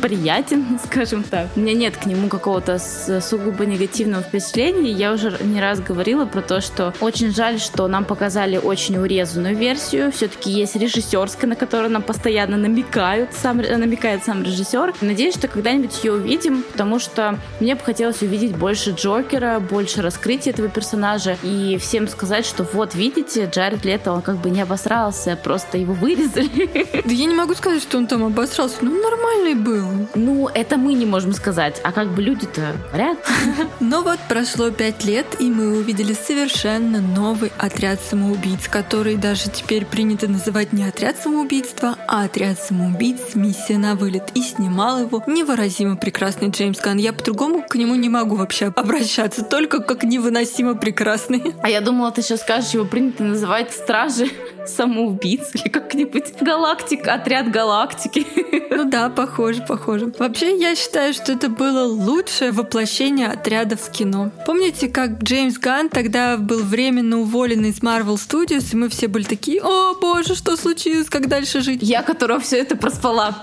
приятен, 0.00 0.78
скажем 0.84 1.22
так. 1.22 1.48
У 1.56 1.60
меня 1.60 1.74
нет 1.74 1.96
к 1.96 2.06
нему 2.06 2.28
какого-то 2.28 2.78
сугубо 3.20 3.66
негативного 3.66 4.22
впечатления. 4.22 4.90
Я 4.90 5.12
уже 5.12 5.36
не 5.42 5.60
раз 5.60 5.80
говорила 5.80 6.26
про 6.26 6.42
то, 6.42 6.60
что 6.60 6.94
очень 7.00 7.34
жаль, 7.34 7.58
что 7.58 7.86
нам 7.88 8.04
показали 8.04 8.31
очень 8.58 8.96
урезанную 8.98 9.56
версию. 9.56 10.12
Все-таки 10.12 10.50
есть 10.50 10.76
режиссерская, 10.76 11.48
на 11.48 11.56
которую 11.56 11.90
нам 11.90 12.02
постоянно 12.02 12.56
намекают, 12.56 13.32
сам, 13.32 13.58
намекает 13.58 14.24
сам 14.24 14.42
режиссер. 14.42 14.94
Надеюсь, 15.00 15.34
что 15.34 15.48
когда-нибудь 15.48 16.04
ее 16.04 16.12
увидим, 16.12 16.62
потому 16.62 16.98
что 16.98 17.38
мне 17.60 17.74
бы 17.74 17.80
хотелось 17.82 18.22
увидеть 18.22 18.56
больше 18.56 18.90
Джокера, 18.90 19.60
больше 19.60 20.02
раскрытия 20.02 20.52
этого 20.52 20.68
персонажа 20.68 21.36
и 21.42 21.78
всем 21.78 22.08
сказать, 22.08 22.46
что 22.46 22.66
вот, 22.72 22.94
видите, 22.94 23.48
Джаред 23.50 23.84
Лето, 23.84 24.12
он 24.12 24.22
как 24.22 24.36
бы 24.36 24.50
не 24.50 24.62
обосрался, 24.62 25.36
просто 25.36 25.78
его 25.78 25.94
вырезали. 25.94 26.70
Да 27.04 27.10
я 27.10 27.24
не 27.26 27.34
могу 27.34 27.54
сказать, 27.54 27.82
что 27.82 27.98
он 27.98 28.06
там 28.06 28.24
обосрался. 28.24 28.76
Ну, 28.80 29.02
нормальный 29.02 29.54
был. 29.54 30.08
Ну, 30.14 30.48
это 30.48 30.76
мы 30.76 30.94
не 30.94 31.04
можем 31.06 31.32
сказать. 31.32 31.80
А 31.82 31.92
как 31.92 32.08
бы 32.08 32.22
люди-то 32.22 32.74
говорят. 32.92 33.18
Но 33.80 34.02
вот 34.02 34.18
прошло 34.28 34.70
пять 34.70 35.04
лет, 35.04 35.26
и 35.38 35.50
мы 35.50 35.78
увидели 35.78 36.12
совершенно 36.12 37.00
новый 37.00 37.52
отряд 37.58 38.00
самоубийц, 38.00 38.21
который 38.70 39.16
даже 39.16 39.50
теперь 39.50 39.84
принято 39.84 40.28
называть 40.28 40.72
не 40.72 40.84
отряд 40.84 41.16
самоубийства, 41.16 41.96
а 42.06 42.24
отряд 42.24 42.58
самоубийц 42.58 43.34
«Миссия 43.34 43.78
на 43.78 43.94
вылет». 43.94 44.30
И 44.34 44.42
снимал 44.42 45.00
его 45.00 45.22
невыразимо 45.26 45.96
прекрасный 45.96 46.50
Джеймс 46.50 46.80
Ганн. 46.80 46.98
Я 46.98 47.12
по-другому 47.12 47.62
к 47.62 47.74
нему 47.76 47.94
не 47.94 48.08
могу 48.08 48.36
вообще 48.36 48.66
обращаться, 48.66 49.44
только 49.44 49.80
как 49.80 50.04
невыносимо 50.04 50.74
прекрасный. 50.74 51.54
А 51.62 51.68
я 51.68 51.80
думала, 51.80 52.10
ты 52.10 52.22
сейчас 52.22 52.40
скажешь, 52.40 52.72
его 52.74 52.84
принято 52.84 53.22
называть 53.24 53.72
«Стражи 53.72 54.28
самоубийц» 54.66 55.50
или 55.54 55.68
как-нибудь 55.68 56.34
«Галактик», 56.40 57.06
«Отряд 57.08 57.50
галактики». 57.50 58.26
Ну 58.74 58.84
да, 58.84 59.10
похоже, 59.10 59.62
похоже. 59.66 60.12
Вообще, 60.18 60.58
я 60.58 60.74
считаю, 60.74 61.12
что 61.12 61.32
это 61.32 61.48
было 61.48 61.84
лучшее 61.84 62.52
воплощение 62.52 63.28
отрядов 63.28 63.82
в 63.82 63.90
кино. 63.90 64.30
Помните, 64.46 64.88
как 64.88 65.22
Джеймс 65.22 65.58
Ганн 65.58 65.88
тогда 65.88 66.36
был 66.36 66.62
временно 66.62 67.20
уволен 67.20 67.64
из 67.66 67.80
Marvel 67.80 68.14
Studios, 68.14 68.72
и 68.72 68.76
мы 68.76 68.88
все 68.88 69.08
были 69.08 69.24
такие, 69.24 69.60
о 69.62 69.94
боже, 69.94 70.34
что 70.34 70.56
случилось, 70.56 71.08
как 71.08 71.28
дальше 71.28 71.60
жить? 71.60 71.80
Я, 71.82 72.02
которая 72.02 72.40
все 72.40 72.58
это 72.58 72.76
проспала. 72.76 73.36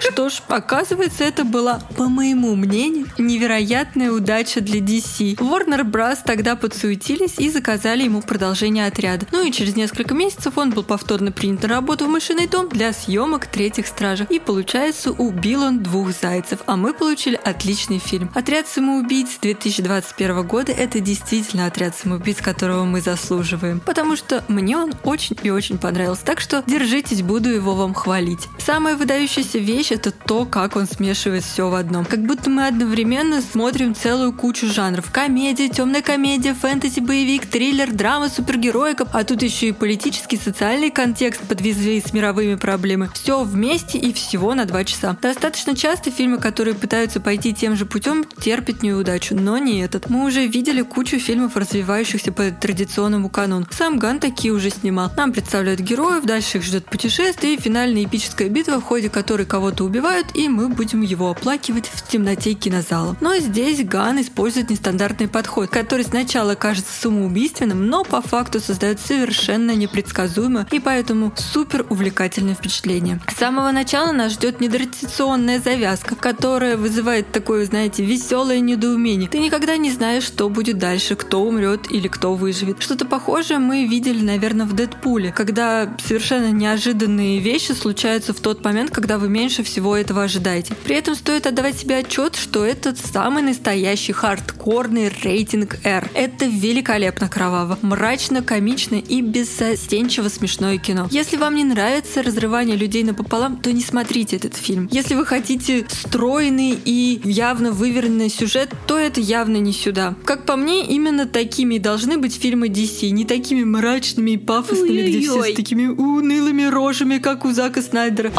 Что 0.00 0.28
ж, 0.28 0.42
оказывается, 0.48 1.24
это 1.24 1.44
была, 1.44 1.80
по 1.96 2.08
моему 2.08 2.54
мнению, 2.56 3.06
невероятная 3.18 4.10
удача 4.10 4.60
для 4.60 4.80
DC. 4.80 5.36
Warner 5.36 5.82
Bros. 5.82 6.18
тогда 6.24 6.56
подсуетились 6.56 7.38
и 7.38 7.50
заказали 7.50 8.02
ему 8.02 8.20
продолжение 8.20 8.86
отряда. 8.86 9.26
Ну 9.32 9.46
и 9.46 9.52
через 9.52 9.76
несколько 9.76 9.97
месяцев 10.10 10.58
он 10.58 10.70
был 10.70 10.82
повторно 10.82 11.32
принят 11.32 11.62
на 11.62 11.68
работу 11.68 12.06
в 12.06 12.08
мышиный 12.08 12.46
дом 12.46 12.68
для 12.68 12.92
съемок 12.92 13.46
третьих 13.46 13.86
стражей. 13.86 14.26
И 14.30 14.38
получается, 14.38 15.10
убил 15.10 15.62
он 15.62 15.82
двух 15.82 16.12
зайцев, 16.12 16.60
а 16.66 16.76
мы 16.76 16.92
получили 16.94 17.40
отличный 17.42 17.98
фильм. 17.98 18.30
Отряд 18.34 18.68
самоубийц 18.68 19.38
2021 19.40 20.46
года 20.46 20.72
это 20.72 21.00
действительно 21.00 21.66
отряд 21.66 21.96
самоубийц, 21.96 22.40
которого 22.40 22.84
мы 22.84 23.00
заслуживаем. 23.00 23.80
Потому 23.80 24.16
что 24.16 24.44
мне 24.48 24.76
он 24.76 24.92
очень 25.04 25.36
и 25.42 25.50
очень 25.50 25.78
понравился. 25.78 26.24
Так 26.24 26.40
что 26.40 26.62
держитесь, 26.66 27.22
буду 27.22 27.48
его 27.50 27.74
вам 27.74 27.94
хвалить. 27.94 28.48
Самая 28.58 28.96
выдающаяся 28.96 29.58
вещь 29.58 29.92
это 29.92 30.10
то, 30.10 30.44
как 30.44 30.76
он 30.76 30.86
смешивает 30.86 31.44
все 31.44 31.68
в 31.68 31.74
одном. 31.74 32.04
Как 32.04 32.20
будто 32.20 32.50
мы 32.50 32.66
одновременно 32.66 33.40
смотрим 33.40 33.94
целую 33.94 34.32
кучу 34.32 34.66
жанров. 34.66 35.10
Комедия, 35.10 35.68
темная 35.68 36.02
комедия, 36.02 36.54
фэнтези, 36.54 37.00
боевик, 37.00 37.46
триллер, 37.46 37.92
драма, 37.92 38.28
супергероика, 38.28 39.06
а 39.12 39.24
тут 39.24 39.42
еще 39.42 39.68
и 39.68 39.72
политический, 39.88 40.36
социальный 40.36 40.90
контекст 40.90 41.40
под 41.40 41.62
визой 41.62 42.04
с 42.06 42.12
мировыми 42.12 42.56
проблемами. 42.56 43.10
Все 43.14 43.42
вместе 43.42 43.96
и 43.96 44.12
всего 44.12 44.52
на 44.52 44.66
два 44.66 44.84
часа. 44.84 45.16
Достаточно 45.22 45.74
часто 45.74 46.10
фильмы, 46.10 46.36
которые 46.36 46.74
пытаются 46.74 47.20
пойти 47.20 47.54
тем 47.54 47.74
же 47.74 47.86
путем, 47.86 48.26
терпят 48.38 48.82
неудачу, 48.82 49.34
но 49.34 49.56
не 49.56 49.80
этот. 49.80 50.10
Мы 50.10 50.26
уже 50.26 50.46
видели 50.46 50.82
кучу 50.82 51.18
фильмов, 51.18 51.56
развивающихся 51.56 52.32
по 52.32 52.50
традиционному 52.50 53.30
канону. 53.30 53.66
Сам 53.70 53.98
Ган 53.98 54.20
такие 54.20 54.52
уже 54.52 54.68
снимал. 54.68 55.10
Нам 55.16 55.32
представляют 55.32 55.80
героев, 55.80 56.22
дальше 56.26 56.58
их 56.58 56.64
ждет 56.64 56.84
путешествие 56.84 57.54
и 57.54 57.58
финальная 57.58 58.04
эпическая 58.04 58.50
битва, 58.50 58.82
в 58.82 58.84
ходе 58.84 59.08
которой 59.08 59.46
кого-то 59.46 59.84
убивают, 59.84 60.26
и 60.34 60.50
мы 60.50 60.68
будем 60.68 61.00
его 61.00 61.30
оплакивать 61.30 61.86
в 61.86 62.06
темноте 62.06 62.52
кинозала. 62.52 63.16
Но 63.22 63.38
здесь 63.38 63.82
Ган 63.86 64.20
использует 64.20 64.68
нестандартный 64.68 65.28
подход, 65.28 65.70
который 65.70 66.04
сначала 66.04 66.56
кажется 66.56 66.92
самоубийственным, 67.00 67.86
но 67.86 68.04
по 68.04 68.20
факту 68.20 68.60
создает 68.60 69.00
совершенно 69.00 69.77
непредсказуемое 69.78 70.66
и 70.70 70.80
поэтому 70.80 71.32
супер 71.36 71.86
увлекательное 71.88 72.54
впечатление. 72.54 73.20
С 73.32 73.38
самого 73.38 73.70
начала 73.72 74.12
нас 74.12 74.32
ждет 74.32 74.60
недорационная 74.60 75.60
завязка, 75.60 76.14
которая 76.14 76.76
вызывает 76.76 77.32
такое, 77.32 77.64
знаете, 77.64 78.04
веселое 78.04 78.60
недоумение. 78.60 79.28
Ты 79.28 79.38
никогда 79.38 79.76
не 79.76 79.90
знаешь, 79.90 80.24
что 80.24 80.48
будет 80.48 80.78
дальше, 80.78 81.16
кто 81.16 81.42
умрет 81.42 81.90
или 81.90 82.08
кто 82.08 82.34
выживет. 82.34 82.82
Что-то 82.82 83.04
похожее 83.04 83.58
мы 83.58 83.86
видели, 83.86 84.22
наверное, 84.22 84.66
в 84.66 84.74
Дэдпуле, 84.74 85.32
когда 85.32 85.94
совершенно 86.04 86.50
неожиданные 86.50 87.38
вещи 87.38 87.72
случаются 87.72 88.34
в 88.34 88.40
тот 88.40 88.64
момент, 88.64 88.90
когда 88.90 89.18
вы 89.18 89.28
меньше 89.28 89.62
всего 89.62 89.96
этого 89.96 90.24
ожидаете. 90.24 90.74
При 90.84 90.96
этом 90.96 91.14
стоит 91.14 91.46
отдавать 91.46 91.78
себе 91.78 91.98
отчет, 91.98 92.36
что 92.36 92.64
это 92.64 92.94
самый 92.94 93.42
настоящий 93.42 94.12
хардкорный 94.12 95.10
рейтинг 95.22 95.78
R. 95.84 96.08
Это 96.14 96.44
великолепно 96.44 97.28
кроваво, 97.28 97.78
мрачно, 97.82 98.42
комично 98.42 98.96
и 98.96 99.22
беззастенчиво 99.68 100.28
смешное 100.28 100.78
кино. 100.78 101.08
Если 101.10 101.36
вам 101.36 101.54
не 101.54 101.64
нравится 101.64 102.22
разрывание 102.22 102.76
людей 102.76 103.04
напополам, 103.04 103.56
то 103.56 103.72
не 103.72 103.82
смотрите 103.82 104.36
этот 104.36 104.56
фильм. 104.56 104.88
Если 104.90 105.14
вы 105.14 105.26
хотите 105.26 105.86
стройный 105.88 106.78
и 106.84 107.20
явно 107.24 107.72
выверенный 107.72 108.28
сюжет, 108.28 108.70
то 108.86 108.98
это 108.98 109.20
явно 109.20 109.56
не 109.56 109.72
сюда. 109.72 110.14
Как 110.24 110.44
по 110.44 110.56
мне, 110.56 110.86
именно 110.86 111.26
такими 111.26 111.78
должны 111.78 112.18
быть 112.18 112.34
фильмы 112.34 112.68
DC, 112.68 113.10
не 113.10 113.24
такими 113.24 113.64
мрачными 113.64 114.32
и 114.32 114.36
пафосными, 114.36 114.90
Ой-ой-ой. 114.90 115.10
где 115.10 115.20
все 115.20 115.42
с 115.52 115.56
такими 115.56 115.86
унылыми 115.86 116.64
рожами, 116.64 117.18
как 117.18 117.44
у 117.44 117.52
Зака 117.52 117.82
Снайдера. 117.82 118.32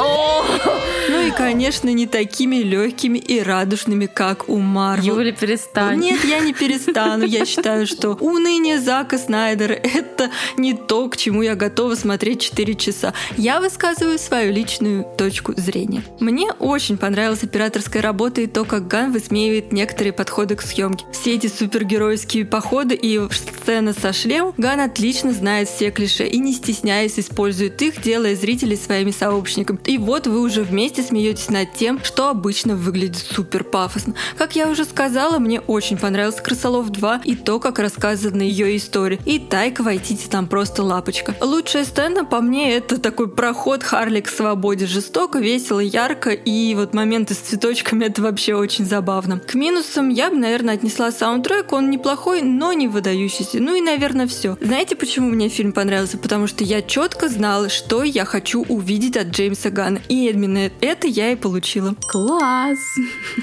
Ну 1.09 1.27
и, 1.27 1.31
конечно, 1.31 1.89
не 1.89 2.05
такими 2.07 2.57
легкими 2.57 3.17
и 3.17 3.41
радужными, 3.41 4.05
как 4.05 4.47
у 4.49 4.57
Марвел. 4.57 5.17
Юля, 5.17 5.31
перестань. 5.31 5.99
Нет, 5.99 6.23
я 6.23 6.39
не 6.39 6.53
перестану. 6.53 7.25
Я 7.25 7.45
считаю, 7.45 7.87
что 7.87 8.11
уныние 8.13 8.79
Зака 8.79 9.17
Снайдера— 9.17 9.73
это 9.83 10.29
не 10.57 10.73
то, 10.73 11.09
к 11.09 11.17
чему 11.19 11.41
я 11.41 11.55
готова 11.55 11.95
смотреть 11.95 12.41
4 12.41 12.75
часа. 12.75 13.13
Я 13.37 13.59
высказываю 13.59 14.17
свою 14.17 14.51
личную 14.51 15.05
точку 15.17 15.53
зрения. 15.55 16.03
Мне 16.19 16.51
очень 16.53 16.97
понравилась 16.97 17.43
операторская 17.43 18.01
работа 18.01 18.41
и 18.41 18.47
то, 18.47 18.63
как 18.65 18.87
Ган 18.87 19.11
высмеивает 19.11 19.71
некоторые 19.71 20.13
подходы 20.13 20.55
к 20.55 20.61
съемке. 20.61 21.05
Все 21.11 21.35
эти 21.35 21.47
супергеройские 21.47 22.45
походы 22.45 22.95
и 22.95 23.19
сцены 23.31 23.93
со 23.93 24.13
шлемом 24.13 24.53
Ган 24.57 24.79
отлично 24.79 25.33
знает 25.33 25.67
все 25.67 25.91
клише 25.91 26.25
и 26.25 26.39
не 26.39 26.53
стесняясь 26.53 27.19
использует 27.19 27.81
их, 27.81 28.01
делая 28.01 28.35
зрителей 28.35 28.77
своими 28.77 29.11
сообщниками. 29.11 29.79
И 29.85 29.97
вот 29.97 30.27
вы 30.27 30.39
уже 30.39 30.63
вместе 30.63 31.03
смеетесь 31.03 31.49
над 31.49 31.73
тем, 31.73 31.99
что 32.03 32.29
обычно 32.29 32.75
выглядит 32.75 33.17
супер 33.17 33.63
пафосно. 33.63 34.15
Как 34.37 34.55
я 34.55 34.69
уже 34.69 34.85
сказала, 34.85 35.39
мне 35.39 35.59
очень 35.59 35.97
понравился 35.97 36.41
Крысолов 36.41 36.89
2 36.89 37.21
и 37.25 37.35
то, 37.35 37.59
как 37.59 37.79
рассказана 37.79 38.41
ее 38.41 38.75
история. 38.77 39.19
И 39.25 39.39
Тайка 39.39 39.83
Вайтити 39.83 40.27
там 40.27 40.47
просто 40.47 40.83
лапочка. 40.99 41.33
Лучшая 41.39 41.85
сцена, 41.85 42.25
по 42.25 42.41
мне, 42.41 42.75
это 42.75 42.99
такой 42.99 43.29
проход 43.29 43.83
Харли 43.83 44.19
к 44.19 44.27
свободе. 44.27 44.85
Жестоко, 44.85 45.39
весело, 45.39 45.79
ярко, 45.79 46.31
и 46.31 46.75
вот 46.75 46.93
моменты 46.93 47.33
с 47.33 47.37
цветочками 47.37 48.05
это 48.05 48.21
вообще 48.21 48.53
очень 48.53 48.85
забавно. 48.85 49.39
К 49.39 49.53
минусам 49.55 50.09
я 50.09 50.29
бы, 50.29 50.35
наверное, 50.35 50.73
отнесла 50.73 51.11
саундтрек. 51.11 51.71
Он 51.71 51.89
неплохой, 51.89 52.41
но 52.41 52.73
не 52.73 52.89
выдающийся. 52.89 53.59
Ну 53.61 53.75
и, 53.75 53.81
наверное, 53.81 54.27
все. 54.27 54.57
Знаете, 54.59 54.97
почему 54.97 55.29
мне 55.29 55.47
фильм 55.47 55.71
понравился? 55.71 56.17
Потому 56.17 56.47
что 56.47 56.65
я 56.65 56.81
четко 56.81 57.29
знала, 57.29 57.69
что 57.69 58.03
я 58.03 58.25
хочу 58.25 58.65
увидеть 58.67 59.15
от 59.15 59.27
Джеймса 59.27 59.69
Гана. 59.69 60.01
И 60.09 60.29
именно 60.29 60.69
это 60.81 61.07
я 61.07 61.31
и 61.31 61.35
получила. 61.35 61.95
Класс! 62.09 62.79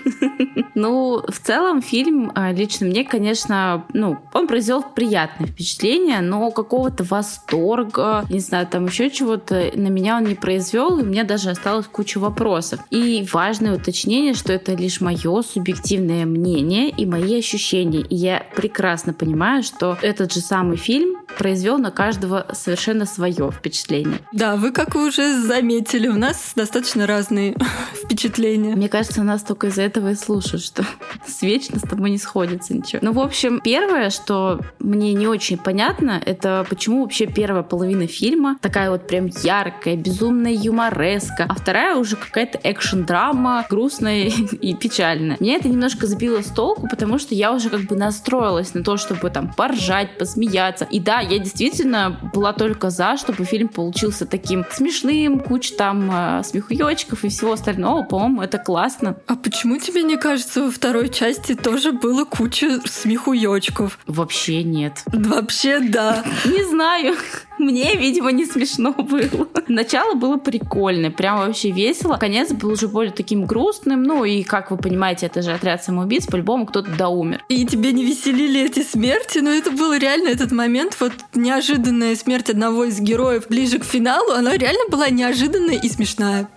Ну, 0.76 1.22
в 1.26 1.38
целом 1.40 1.80
фильм 1.80 2.30
а, 2.34 2.52
лично 2.52 2.86
мне, 2.86 3.02
конечно, 3.02 3.86
ну, 3.94 4.18
он 4.34 4.46
произвел 4.46 4.82
приятное 4.82 5.46
впечатление, 5.46 6.20
но 6.20 6.50
какого-то 6.50 7.02
восторга, 7.26 8.24
не 8.30 8.40
знаю, 8.40 8.66
там 8.66 8.86
еще 8.86 9.10
чего-то 9.10 9.70
на 9.74 9.88
меня 9.88 10.16
он 10.16 10.24
не 10.24 10.34
произвел, 10.34 10.98
и 10.98 11.02
у 11.02 11.06
меня 11.06 11.24
даже 11.24 11.50
осталось 11.50 11.86
куча 11.86 12.18
вопросов. 12.18 12.80
И 12.90 13.26
важное 13.32 13.74
уточнение, 13.74 14.34
что 14.34 14.52
это 14.52 14.74
лишь 14.74 15.00
мое 15.00 15.42
субъективное 15.42 16.24
мнение 16.24 16.90
и 16.90 17.04
мои 17.04 17.38
ощущения. 17.38 18.00
И 18.00 18.14
я 18.14 18.44
прекрасно 18.54 19.12
понимаю, 19.12 19.62
что 19.62 19.98
этот 20.02 20.32
же 20.32 20.40
самый 20.40 20.76
фильм 20.76 21.16
произвел 21.38 21.78
на 21.78 21.90
каждого 21.90 22.46
совершенно 22.52 23.06
свое 23.06 23.50
впечатление. 23.50 24.20
Да, 24.32 24.56
вы, 24.56 24.70
как 24.70 24.94
вы 24.94 25.08
уже 25.08 25.40
заметили, 25.40 26.08
у 26.08 26.16
нас 26.16 26.52
достаточно 26.54 27.06
разные 27.06 27.56
впечатления. 28.04 28.76
Мне 28.76 28.88
кажется, 28.88 29.22
нас 29.22 29.42
только 29.42 29.68
из-за 29.68 29.82
этого 29.82 30.12
и 30.12 30.14
слушают, 30.14 30.62
что 30.62 30.84
с 31.26 31.42
вечно 31.42 31.78
с 31.78 31.82
тобой 31.82 32.10
не 32.10 32.18
сходится 32.18 32.74
ничего. 32.74 33.00
Ну, 33.02 33.12
в 33.12 33.20
общем, 33.20 33.60
первое, 33.60 34.10
что 34.10 34.60
мне 34.78 35.12
не 35.14 35.26
очень 35.26 35.58
понятно, 35.58 36.20
это 36.24 36.64
почему 36.68 37.02
вообще 37.02 37.15
первая 37.24 37.62
половина 37.62 38.06
фильма 38.06 38.58
такая 38.60 38.90
вот 38.90 39.06
прям 39.06 39.26
яркая, 39.26 39.96
безумная 39.96 40.52
юмореска, 40.52 41.46
а 41.48 41.54
вторая 41.54 41.96
уже 41.96 42.16
какая-то 42.16 42.58
экшн-драма, 42.62 43.64
грустная 43.70 44.24
и 44.60 44.74
печальная. 44.74 45.38
Меня 45.40 45.56
это 45.56 45.68
немножко 45.68 46.06
сбило 46.06 46.42
с 46.42 46.46
толку, 46.46 46.86
потому 46.88 47.18
что 47.18 47.34
я 47.34 47.52
уже 47.52 47.70
как 47.70 47.82
бы 47.82 47.96
настроилась 47.96 48.74
на 48.74 48.82
то, 48.82 48.96
чтобы 48.96 49.30
там 49.30 49.52
поржать, 49.52 50.18
посмеяться. 50.18 50.86
И 50.90 51.00
да, 51.00 51.20
я 51.20 51.38
действительно 51.38 52.18
была 52.34 52.52
только 52.52 52.90
за, 52.90 53.16
чтобы 53.16 53.44
фильм 53.44 53.68
получился 53.68 54.26
таким 54.26 54.64
смешным, 54.70 55.40
куча 55.40 55.74
там 55.74 56.10
э, 56.12 56.42
смехуёчков 56.44 57.24
и 57.24 57.28
всего 57.28 57.52
остального. 57.52 58.02
По-моему, 58.02 58.42
это 58.42 58.58
классно. 58.58 59.16
А 59.26 59.36
почему 59.36 59.78
тебе 59.78 60.02
не 60.02 60.16
кажется, 60.16 60.64
во 60.64 60.70
второй 60.70 61.08
части 61.08 61.54
тоже 61.54 61.92
было 61.92 62.24
куча 62.24 62.80
смехуёчков? 62.84 63.98
Вообще 64.06 64.64
нет. 64.64 65.04
Вообще 65.06 65.80
да. 65.80 66.24
Не 66.44 66.64
знаю. 66.64 67.05
you. 67.06 67.45
Мне, 67.58 67.96
видимо, 67.96 68.32
не 68.32 68.44
смешно 68.44 68.92
было. 68.92 69.48
Начало 69.68 70.14
было 70.14 70.36
прикольное, 70.36 71.10
прям 71.10 71.38
вообще 71.38 71.70
весело. 71.70 72.16
Конец 72.16 72.52
был 72.52 72.70
уже 72.70 72.88
более 72.88 73.12
таким 73.12 73.44
грустным. 73.44 74.02
Ну 74.02 74.24
и, 74.24 74.42
как 74.42 74.70
вы 74.70 74.76
понимаете, 74.76 75.26
это 75.26 75.42
же 75.42 75.52
отряд 75.52 75.82
самоубийц, 75.82 76.26
по-любому 76.26 76.66
кто-то 76.66 76.90
да 76.96 77.08
умер. 77.08 77.44
И 77.48 77.66
тебе 77.66 77.92
не 77.92 78.04
веселили 78.04 78.64
эти 78.64 78.82
смерти, 78.82 79.38
но 79.38 79.50
это 79.50 79.70
был 79.70 79.92
реально 79.94 80.28
этот 80.28 80.52
момент, 80.52 80.96
вот 81.00 81.12
неожиданная 81.34 82.14
смерть 82.16 82.50
одного 82.50 82.84
из 82.84 83.00
героев 83.00 83.48
ближе 83.48 83.78
к 83.78 83.84
финалу, 83.84 84.32
она 84.32 84.56
реально 84.56 84.84
была 84.90 85.08
неожиданная 85.08 85.78
и 85.78 85.88
смешная. 85.88 86.48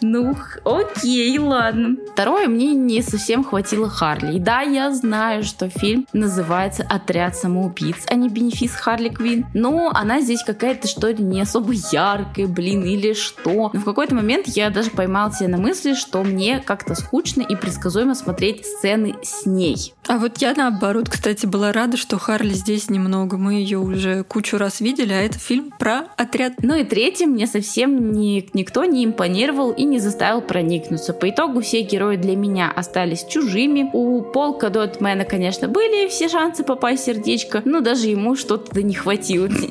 Ну, 0.00 0.34
окей, 0.64 1.38
ладно. 1.38 1.96
Второе, 2.12 2.48
мне 2.48 2.74
не 2.74 3.02
совсем 3.02 3.44
хватило 3.44 3.88
Харли. 3.88 4.36
И 4.36 4.38
да, 4.38 4.62
я 4.62 4.90
знаю, 4.92 5.42
что 5.42 5.68
фильм 5.68 6.06
называется 6.12 6.86
«Отряд 6.88 7.36
самоубийц», 7.36 8.04
а 8.08 8.14
не 8.14 8.28
«Бенефис 8.28 8.72
Харли 8.72 9.08
Квин». 9.08 9.46
Но 9.54 9.90
она 9.94 10.20
здесь 10.20 10.37
какая-то, 10.44 10.88
что 10.88 11.08
ли, 11.08 11.22
не 11.22 11.40
особо 11.40 11.72
яркая, 11.72 12.46
блин, 12.46 12.84
или 12.84 13.12
что. 13.12 13.70
Но 13.72 13.80
в 13.80 13.84
какой-то 13.84 14.14
момент 14.14 14.46
я 14.48 14.70
даже 14.70 14.90
поймала 14.90 15.32
себя 15.32 15.48
на 15.48 15.58
мысли, 15.58 15.94
что 15.94 16.22
мне 16.22 16.60
как-то 16.60 16.94
скучно 16.94 17.42
и 17.42 17.56
предсказуемо 17.56 18.14
смотреть 18.14 18.66
сцены 18.66 19.14
с 19.22 19.46
ней. 19.46 19.94
А 20.08 20.18
вот 20.18 20.38
я 20.38 20.54
наоборот, 20.54 21.08
кстати, 21.10 21.44
была 21.44 21.70
рада, 21.72 21.98
что 21.98 22.18
Харли 22.18 22.54
здесь 22.54 22.88
немного. 22.88 23.36
Мы 23.36 23.54
ее 23.54 23.78
уже 23.78 24.24
кучу 24.24 24.56
раз 24.56 24.80
видели, 24.80 25.12
а 25.12 25.20
это 25.20 25.38
фильм 25.38 25.70
про 25.78 26.06
отряд. 26.16 26.54
Ну 26.62 26.76
и 26.76 26.84
третьим 26.84 27.30
мне 27.30 27.46
совсем 27.46 28.12
ни, 28.12 28.48
никто 28.54 28.86
не 28.86 29.04
импонировал 29.04 29.70
и 29.70 29.84
не 29.84 29.98
заставил 29.98 30.40
проникнуться. 30.40 31.12
По 31.12 31.28
итогу 31.28 31.60
все 31.60 31.82
герои 31.82 32.16
для 32.16 32.36
меня 32.36 32.72
остались 32.74 33.24
чужими. 33.24 33.90
У 33.92 34.22
Полка 34.22 34.70
Дотмена, 34.70 35.24
конечно, 35.24 35.68
были 35.68 36.08
все 36.08 36.28
шансы 36.28 36.64
попасть 36.64 37.02
в 37.02 37.04
сердечко, 37.04 37.62
но 37.66 37.80
даже 37.80 38.08
ему 38.08 38.34
что-то 38.34 38.82
не 38.82 38.94
хватило 38.94 39.48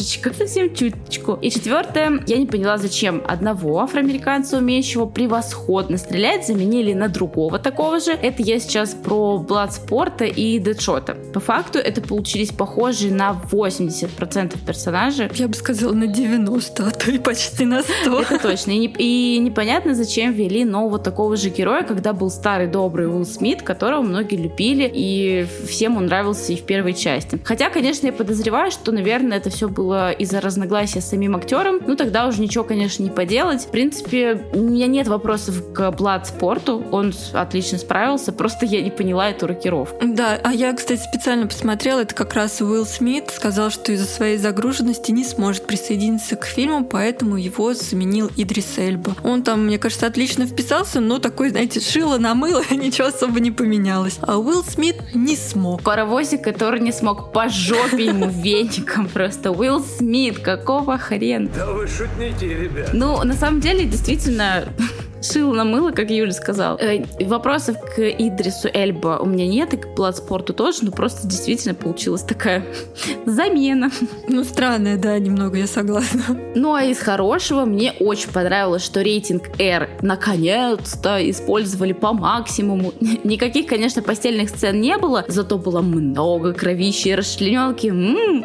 немножечко, 0.00 0.32
совсем 0.34 0.74
чуточку. 0.74 1.38
И 1.40 1.50
четвертое, 1.50 2.22
я 2.26 2.36
не 2.38 2.46
поняла, 2.46 2.78
зачем 2.78 3.22
одного 3.26 3.80
афроамериканца, 3.80 4.58
умеющего 4.58 5.06
превосходно 5.06 5.96
стрелять, 5.96 6.46
заменили 6.46 6.92
на 6.92 7.08
другого 7.08 7.58
такого 7.58 8.00
же. 8.00 8.12
Это 8.12 8.42
я 8.42 8.58
сейчас 8.58 8.94
про 8.94 9.38
Бладспорта 9.38 10.24
и 10.24 10.58
Дэдшота. 10.58 11.14
По 11.32 11.40
факту 11.40 11.78
это 11.78 12.00
получились 12.00 12.50
похожие 12.50 13.12
на 13.12 13.40
80% 13.50 14.58
персонажей. 14.66 15.30
Я 15.34 15.48
бы 15.48 15.54
сказала 15.54 15.92
на 15.92 16.06
90, 16.06 16.86
а 16.86 16.90
то 16.90 17.10
и 17.10 17.18
почти 17.18 17.64
на 17.64 17.82
100. 17.82 18.20
Это 18.20 18.38
точно. 18.38 18.72
И, 18.72 18.78
не, 18.78 18.94
и 18.98 19.38
непонятно, 19.38 19.94
зачем 19.94 20.32
ввели 20.32 20.64
нового 20.64 20.98
такого 20.98 21.36
же 21.36 21.50
героя, 21.50 21.82
когда 21.82 22.12
был 22.12 22.30
старый 22.30 22.66
добрый 22.66 23.06
Уилл 23.06 23.26
Смит, 23.26 23.62
которого 23.62 24.02
многие 24.02 24.36
любили, 24.36 24.90
и 24.92 25.46
всем 25.68 25.96
он 25.96 26.06
нравился 26.06 26.52
и 26.52 26.56
в 26.56 26.62
первой 26.62 26.94
части. 26.94 27.38
Хотя, 27.44 27.70
конечно, 27.70 28.06
я 28.06 28.12
подозреваю, 28.12 28.70
что, 28.70 28.92
наверное, 28.92 29.38
это 29.38 29.50
все 29.50 29.68
было 29.68 29.89
из-за 30.18 30.40
разногласия 30.40 31.00
с 31.00 31.10
самим 31.10 31.36
актером. 31.36 31.80
Ну, 31.86 31.96
тогда 31.96 32.26
уже 32.26 32.40
ничего, 32.40 32.64
конечно, 32.64 33.02
не 33.02 33.10
поделать. 33.10 33.62
В 33.62 33.70
принципе, 33.70 34.44
у 34.52 34.58
меня 34.58 34.86
нет 34.86 35.08
вопросов 35.08 35.72
к 35.72 35.90
Бладспорту. 35.92 36.82
Он 36.90 37.12
отлично 37.32 37.78
справился, 37.78 38.32
просто 38.32 38.66
я 38.66 38.82
не 38.82 38.90
поняла 38.90 39.30
эту 39.30 39.46
рокировку. 39.46 39.96
Да, 40.04 40.38
а 40.42 40.52
я, 40.52 40.72
кстати, 40.72 41.00
специально 41.00 41.46
посмотрела, 41.46 42.00
это 42.00 42.14
как 42.14 42.34
раз 42.34 42.60
Уилл 42.60 42.86
Смит 42.86 43.30
сказал, 43.30 43.70
что 43.70 43.92
из-за 43.92 44.06
своей 44.06 44.36
загруженности 44.38 45.10
не 45.10 45.24
сможет 45.24 45.66
присоединиться 45.66 46.36
к 46.36 46.44
фильму, 46.44 46.84
поэтому 46.84 47.36
его 47.36 47.74
заменил 47.74 48.30
Идрис 48.36 48.78
Эльба. 48.78 49.14
Он 49.22 49.42
там, 49.42 49.66
мне 49.66 49.78
кажется, 49.78 50.06
отлично 50.06 50.46
вписался, 50.46 51.00
но 51.00 51.18
такой, 51.18 51.50
знаете, 51.50 51.80
шило 51.80 52.18
на 52.18 52.34
мыло, 52.34 52.62
ничего 52.70 53.08
особо 53.08 53.40
не 53.40 53.50
поменялось. 53.50 54.18
А 54.22 54.38
Уилл 54.38 54.64
Смит 54.64 54.96
не 55.14 55.36
смог. 55.36 55.82
Паровозик, 55.82 56.42
который 56.42 56.80
не 56.80 56.92
смог 56.92 57.32
по 57.32 57.48
жопе 57.48 58.06
ему 58.06 58.28
веником 58.30 59.08
просто. 59.08 59.50
Уилл 59.50 59.79
Смит, 59.82 60.38
какого 60.38 60.98
хрена? 60.98 61.48
Да 61.54 61.66
вы 61.66 61.86
шутники, 61.86 62.44
ребят. 62.44 62.90
Ну, 62.92 63.22
на 63.24 63.34
самом 63.34 63.60
деле, 63.60 63.84
действительно, 63.84 64.68
шило 65.22 65.54
на 65.54 65.64
мыло, 65.64 65.90
как 65.90 66.10
Юля 66.10 66.32
сказал. 66.32 66.78
Э, 66.78 67.04
вопросов 67.20 67.76
к 67.78 68.00
Идрису 68.00 68.68
Эльба 68.72 69.18
у 69.20 69.26
меня 69.26 69.46
нет, 69.46 69.74
и 69.74 69.76
к 69.76 69.94
Бладспорту 69.94 70.54
тоже, 70.54 70.78
но 70.82 70.90
просто 70.90 71.26
действительно 71.26 71.74
получилась 71.74 72.22
такая 72.22 72.64
замена. 73.26 73.90
Ну, 74.28 74.44
странная, 74.44 74.96
да, 74.96 75.18
немного, 75.18 75.58
я 75.58 75.66
согласна. 75.66 76.22
Ну, 76.54 76.74
а 76.74 76.84
из 76.84 76.98
хорошего 76.98 77.64
мне 77.64 77.92
очень 78.00 78.30
понравилось, 78.30 78.84
что 78.84 79.02
рейтинг 79.02 79.44
R 79.58 79.90
наконец-то 80.02 81.18
использовали 81.30 81.92
по 81.92 82.12
максимуму. 82.12 82.92
Никаких, 83.24 83.66
конечно, 83.66 84.02
постельных 84.02 84.48
сцен 84.50 84.80
не 84.80 84.96
было, 84.96 85.24
зато 85.28 85.58
было 85.58 85.82
много 85.82 86.52
кровищи 86.52 87.08
и 87.08 87.14
расчлененки. 87.14 87.88
М-м. 87.88 88.44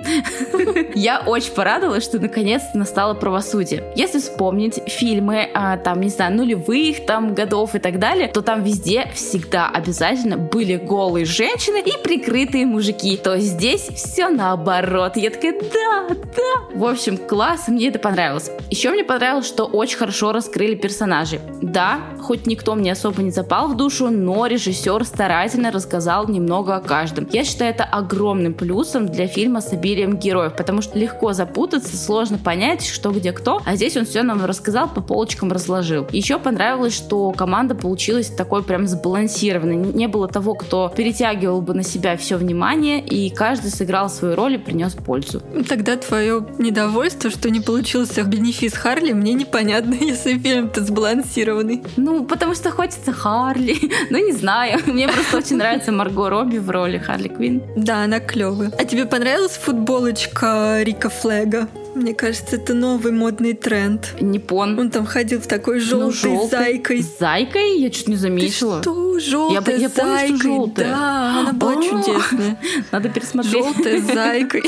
Я 0.95 1.19
очень 1.25 1.53
порадовалась, 1.53 2.03
что 2.03 2.19
наконец-то 2.19 2.77
настало 2.77 3.13
правосудие. 3.13 3.93
Если 3.95 4.19
вспомнить 4.19 4.81
фильмы, 4.87 5.47
а, 5.53 5.77
там, 5.77 6.01
не 6.01 6.09
знаю, 6.09 6.35
нулевых 6.35 6.64
нулевых 6.67 7.05
там 7.05 7.33
годов 7.33 7.75
и 7.75 7.79
так 7.79 7.99
далее, 7.99 8.27
то 8.27 8.41
там 8.41 8.63
везде 8.63 9.09
всегда 9.13 9.69
обязательно 9.69 10.37
были 10.37 10.75
голые 10.75 11.25
женщины 11.25 11.81
и 11.81 11.91
прикрытые 12.03 12.65
мужики. 12.65 13.17
То 13.17 13.39
здесь 13.39 13.87
все 13.95 14.29
наоборот. 14.29 15.13
Я 15.15 15.29
такая, 15.29 15.53
да, 15.53 16.07
да. 16.09 16.77
В 16.77 16.85
общем, 16.85 17.17
класс, 17.17 17.67
мне 17.67 17.87
это 17.87 17.99
понравилось. 17.99 18.51
Еще 18.69 18.91
мне 18.91 19.03
понравилось, 19.03 19.47
что 19.47 19.65
очень 19.65 19.97
хорошо 19.97 20.31
раскрыли 20.31 20.75
персонажей. 20.75 21.39
Да, 21.61 21.99
хоть 22.21 22.47
никто 22.47 22.75
мне 22.75 22.91
особо 22.91 23.21
не 23.21 23.31
запал 23.31 23.67
в 23.67 23.77
душу, 23.77 24.09
но 24.09 24.45
режиссер 24.47 25.05
старательно 25.05 25.71
рассказал 25.71 26.27
немного 26.27 26.75
о 26.75 26.81
каждом. 26.81 27.27
Я 27.31 27.43
считаю 27.43 27.71
это 27.71 27.83
огромным 27.83 28.53
плюсом 28.53 29.07
для 29.07 29.27
фильма 29.27 29.61
с 29.61 29.71
обилием 29.71 30.17
героев, 30.17 30.55
потому 30.55 30.81
что 30.81 30.97
легко 30.97 31.33
запутаться, 31.33 31.95
сложно 31.95 32.37
понять, 32.37 32.85
что 32.85 33.11
где 33.11 33.31
кто, 33.31 33.61
а 33.65 33.75
здесь 33.75 33.95
он 33.97 34.05
все 34.05 34.23
нам 34.23 34.43
рассказал, 34.45 34.89
по 34.89 35.01
полочкам 35.01 35.51
разложил. 35.51 36.07
Еще 36.11 36.39
понравилось, 36.39 36.54
что 36.89 37.31
команда 37.31 37.75
получилась 37.75 38.27
такой 38.27 38.63
прям 38.63 38.87
сбалансированной. 38.87 39.77
Не 39.77 40.07
было 40.07 40.27
того, 40.27 40.53
кто 40.53 40.91
перетягивал 40.95 41.61
бы 41.61 41.73
на 41.73 41.83
себя 41.83 42.17
все 42.17 42.37
внимание, 42.37 42.99
и 42.99 43.29
каждый 43.29 43.71
сыграл 43.71 44.09
свою 44.09 44.35
роль 44.35 44.55
и 44.55 44.57
принес 44.57 44.93
пользу. 44.93 45.41
Тогда 45.67 45.97
твое 45.97 46.45
недовольство, 46.57 47.29
что 47.29 47.49
не 47.49 47.59
получился 47.59 48.23
бенефис 48.23 48.73
Харли, 48.73 49.13
мне 49.13 49.33
непонятно, 49.33 49.93
если 49.99 50.37
фильм-то 50.37 50.83
сбалансированный. 50.83 51.83
Ну, 51.97 52.25
потому 52.25 52.55
что 52.55 52.71
хочется 52.71 53.11
Харли. 53.11 53.77
ну, 54.09 54.25
не 54.25 54.31
знаю. 54.33 54.79
Мне 54.85 55.07
просто 55.07 55.37
очень 55.37 55.57
нравится 55.57 55.91
Марго 55.91 56.29
Робби 56.29 56.57
в 56.57 56.69
роли 56.69 56.97
Харли 56.97 57.27
Квин. 57.27 57.61
Да, 57.75 58.03
она 58.03 58.19
клевая. 58.19 58.71
А 58.77 58.85
тебе 58.85 59.05
понравилась 59.05 59.57
футболочка 59.57 60.81
Рика 60.83 61.09
Флега? 61.09 61.67
Мне 61.95 62.13
кажется, 62.13 62.57
это 62.57 62.73
новый 62.73 63.13
модный 63.13 63.53
тренд. 63.53 64.15
Не 64.19 64.37
пон. 64.37 64.77
Он 64.77 64.91
там 64.91 65.05
ходил 65.05 65.39
в 65.39 65.47
такой 65.47 65.79
желтой, 65.79 66.31
ну, 66.31 66.49
зайкой. 66.49 67.01
Зайкой? 67.01 67.79
Я 67.79 67.89
чуть 67.89 68.09
не 68.09 68.17
заметила. 68.17 68.81
Ты 68.81 68.83
что? 68.83 69.19
Желтая 69.19 69.77
я, 69.77 69.81
я 69.83 69.89
зайкой. 69.89 70.03
Помню, 70.03 70.37
что 70.37 70.43
желтая. 70.43 70.89
Да, 70.89 71.39
она 71.39 71.53
была 71.53 71.75
чудесная. 71.75 72.59
Надо 72.91 73.07
пересмотреть. 73.07 73.53
Желтая 73.53 74.01
зайкой. 74.13 74.63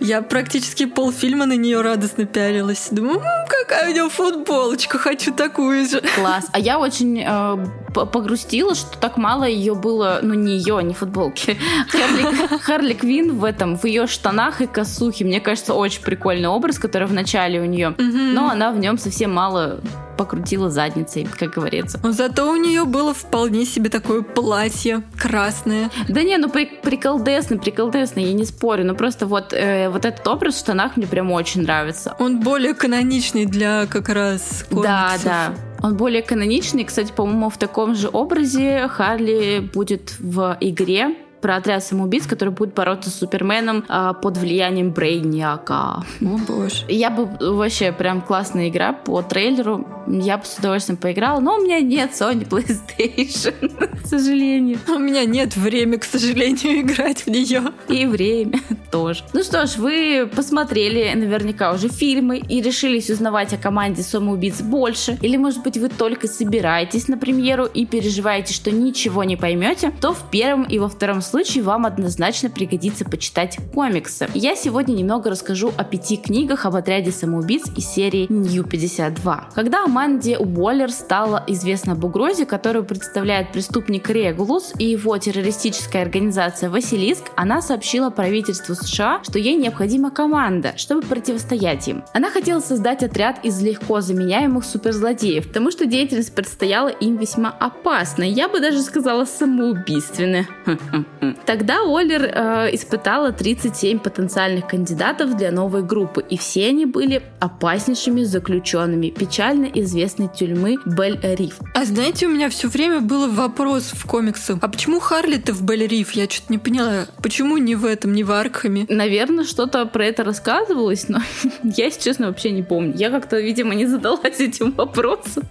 Я 0.00 0.22
практически 0.22 0.86
полфильма 0.86 1.44
на 1.44 1.54
нее 1.54 1.82
радостно 1.82 2.24
пялилась. 2.24 2.88
Думаю, 2.90 3.20
какая 3.48 3.90
у 3.90 3.92
нее 3.92 4.08
футболочка, 4.08 4.98
хочу 4.98 5.34
такую 5.34 5.86
же. 5.86 6.02
Класс. 6.16 6.46
А 6.52 6.58
я 6.58 6.78
очень 6.78 7.22
э, 7.26 7.66
погрустила, 8.04 8.74
что 8.74 8.98
так 8.98 9.16
мало 9.16 9.44
ее 9.44 9.74
было, 9.74 10.20
ну 10.22 10.34
не 10.34 10.56
ее, 10.56 10.82
не 10.82 10.94
футболки. 10.94 11.58
Харли, 11.90 12.58
Харли 12.58 12.94
Квин 12.94 13.38
в 13.38 13.44
этом, 13.44 13.76
в 13.76 13.84
ее 13.84 14.06
штанах 14.06 14.60
и 14.60 14.66
косухе. 14.66 15.24
Мне 15.24 15.40
кажется, 15.40 15.74
очень 15.74 16.02
прикольный 16.02 16.48
образ, 16.48 16.78
который 16.78 17.06
в 17.06 17.12
начале 17.12 17.60
у 17.60 17.64
нее, 17.64 17.94
mm-hmm. 17.96 18.32
но 18.32 18.48
она 18.48 18.72
в 18.72 18.78
нем 18.78 18.98
совсем 18.98 19.32
мало 19.32 19.80
покрутила 20.18 20.68
задницей, 20.68 21.26
как 21.38 21.50
говорится. 21.50 22.00
Но 22.02 22.12
зато 22.12 22.50
у 22.50 22.56
нее 22.56 22.84
было 22.84 23.14
вполне 23.14 23.64
себе 23.64 23.88
такое 23.88 24.22
платье 24.22 25.02
красное. 25.16 25.90
Да 26.08 26.22
не, 26.22 26.36
ну 26.36 26.50
при, 26.50 26.66
приколдесно, 26.66 27.56
приколдесно, 27.56 28.20
я 28.20 28.32
не 28.32 28.44
спорю, 28.44 28.84
но 28.84 28.94
просто 28.94 29.26
вот, 29.26 29.52
э, 29.52 29.88
вот 29.88 30.04
этот 30.04 30.26
образ 30.26 30.56
в 30.56 30.58
штанах 30.58 30.96
мне 30.96 31.06
прям 31.06 31.30
очень 31.30 31.62
нравится. 31.62 32.16
Он 32.18 32.40
более 32.40 32.74
каноничный 32.74 33.46
для 33.46 33.86
как 33.86 34.08
раз 34.08 34.66
комиксов. 34.68 34.82
Да, 34.82 35.12
да. 35.24 35.67
Он 35.82 35.96
более 35.96 36.22
каноничный. 36.22 36.84
Кстати, 36.84 37.12
по-моему, 37.12 37.50
в 37.50 37.58
таком 37.58 37.94
же 37.94 38.08
образе 38.12 38.88
Харли 38.88 39.68
будет 39.72 40.14
в 40.18 40.56
игре 40.60 41.14
про 41.40 41.56
отряд 41.56 41.84
самоубийц, 41.84 42.26
который 42.26 42.50
будет 42.50 42.74
бороться 42.74 43.10
с 43.10 43.14
Суперменом 43.14 43.84
а, 43.88 44.12
под 44.12 44.36
влиянием 44.38 44.90
Брейниака. 44.90 46.04
О 46.20 46.38
боже. 46.48 46.84
Я 46.88 47.10
бы 47.10 47.28
вообще 47.40 47.92
прям 47.92 48.20
классная 48.20 48.68
игра 48.68 48.92
по 48.92 49.22
трейлеру. 49.22 49.86
Я 50.10 50.38
бы 50.38 50.44
с 50.44 50.58
удовольствием 50.58 50.96
поиграла, 50.96 51.40
но 51.40 51.56
у 51.56 51.62
меня 51.62 51.80
нет 51.80 52.12
Sony 52.12 52.48
PlayStation, 52.48 54.02
к 54.02 54.06
сожалению. 54.06 54.78
У 54.88 54.98
меня 54.98 55.24
нет 55.24 55.56
времени, 55.56 55.98
к 55.98 56.04
сожалению, 56.04 56.80
играть 56.80 57.26
в 57.26 57.28
нее. 57.28 57.72
И 57.88 58.06
время 58.06 58.60
тоже. 58.90 59.24
Ну 59.32 59.42
что 59.42 59.66
ж, 59.66 59.76
вы 59.76 60.30
посмотрели 60.34 61.12
наверняка 61.14 61.72
уже 61.72 61.88
фильмы 61.88 62.38
и 62.38 62.62
решились 62.62 63.10
узнавать 63.10 63.52
о 63.52 63.58
команде 63.58 64.02
самоубийц 64.02 64.62
больше, 64.62 65.18
или 65.20 65.36
может 65.36 65.62
быть 65.62 65.76
вы 65.76 65.88
только 65.88 66.26
собираетесь 66.26 67.08
на 67.08 67.18
премьеру 67.18 67.66
и 67.66 67.84
переживаете, 67.84 68.54
что 68.54 68.70
ничего 68.70 69.24
не 69.24 69.36
поймете, 69.36 69.92
то 70.00 70.14
в 70.14 70.30
первом 70.30 70.64
и 70.64 70.78
во 70.78 70.88
втором 70.88 71.20
случае 71.20 71.64
вам 71.64 71.84
однозначно 71.84 72.48
пригодится 72.50 73.04
почитать 73.04 73.58
комиксы. 73.74 74.28
Я 74.34 74.56
сегодня 74.56 74.94
немного 74.94 75.30
расскажу 75.30 75.72
о 75.76 75.84
пяти 75.84 76.16
книгах 76.16 76.64
об 76.64 76.76
отряде 76.76 77.10
самоубийц 77.10 77.64
из 77.76 77.86
серии 77.86 78.26
New 78.30 78.64
52. 78.64 79.50
Когда 79.54 79.84
Аманде 79.98 80.38
Уоллер 80.38 80.92
стало 80.92 81.42
известно 81.48 81.94
об 81.94 82.04
угрозе, 82.04 82.46
которую 82.46 82.84
представляет 82.84 83.50
преступник 83.50 84.08
Регулус 84.08 84.72
и 84.78 84.84
его 84.84 85.18
террористическая 85.18 86.02
организация 86.02 86.70
Василиск, 86.70 87.24
она 87.34 87.60
сообщила 87.60 88.10
правительству 88.10 88.76
США, 88.76 89.20
что 89.24 89.40
ей 89.40 89.56
необходима 89.56 90.12
команда, 90.12 90.74
чтобы 90.76 91.02
противостоять 91.02 91.88
им. 91.88 92.04
Она 92.14 92.30
хотела 92.30 92.60
создать 92.60 93.02
отряд 93.02 93.44
из 93.44 93.60
легко 93.60 94.00
заменяемых 94.00 94.64
суперзлодеев, 94.64 95.48
потому 95.48 95.72
что 95.72 95.84
деятельность 95.84 96.32
предстояла 96.32 96.90
им 96.90 97.16
весьма 97.16 97.50
опасной, 97.50 98.30
я 98.30 98.48
бы 98.48 98.60
даже 98.60 98.82
сказала 98.82 99.24
самоубийственной. 99.24 100.46
Тогда 101.44 101.80
Оллер 101.82 102.22
э, 102.22 102.68
испытала 102.72 103.32
37 103.32 103.98
потенциальных 103.98 104.68
кандидатов 104.68 105.36
для 105.36 105.50
новой 105.50 105.82
группы, 105.82 106.24
и 106.30 106.38
все 106.38 106.68
они 106.68 106.86
были 106.86 107.20
опаснейшими 107.40 108.22
заключенными 108.22 109.10
печально 109.10 109.66
известной 109.88 110.28
тюрьмы 110.28 110.76
Бель-Риф. 110.84 111.56
А 111.74 111.84
знаете, 111.84 112.26
у 112.26 112.30
меня 112.30 112.50
все 112.50 112.68
время 112.68 113.00
был 113.00 113.30
вопрос 113.30 113.90
в 113.94 114.06
комиксах. 114.06 114.58
А 114.60 114.68
почему 114.68 115.00
Харли-то 115.00 115.52
в 115.54 115.62
Бель-Риф? 115.62 116.12
Я 116.12 116.28
что-то 116.28 116.52
не 116.52 116.58
поняла. 116.58 117.06
Почему 117.22 117.56
не 117.56 117.74
в 117.74 117.84
этом, 117.84 118.12
не 118.12 118.22
в 118.22 118.30
Аркхаме? 118.30 118.86
Наверное, 118.88 119.44
что-то 119.44 119.86
про 119.86 120.04
это 120.04 120.24
рассказывалось, 120.24 121.08
но 121.08 121.20
я, 121.62 121.86
если 121.86 122.02
честно, 122.02 122.26
вообще 122.28 122.50
не 122.50 122.62
помню. 122.62 122.94
Я 122.96 123.10
как-то, 123.10 123.40
видимо, 123.40 123.74
не 123.74 123.86
задалась 123.86 124.38
этим 124.38 124.72
вопросом. 124.72 125.44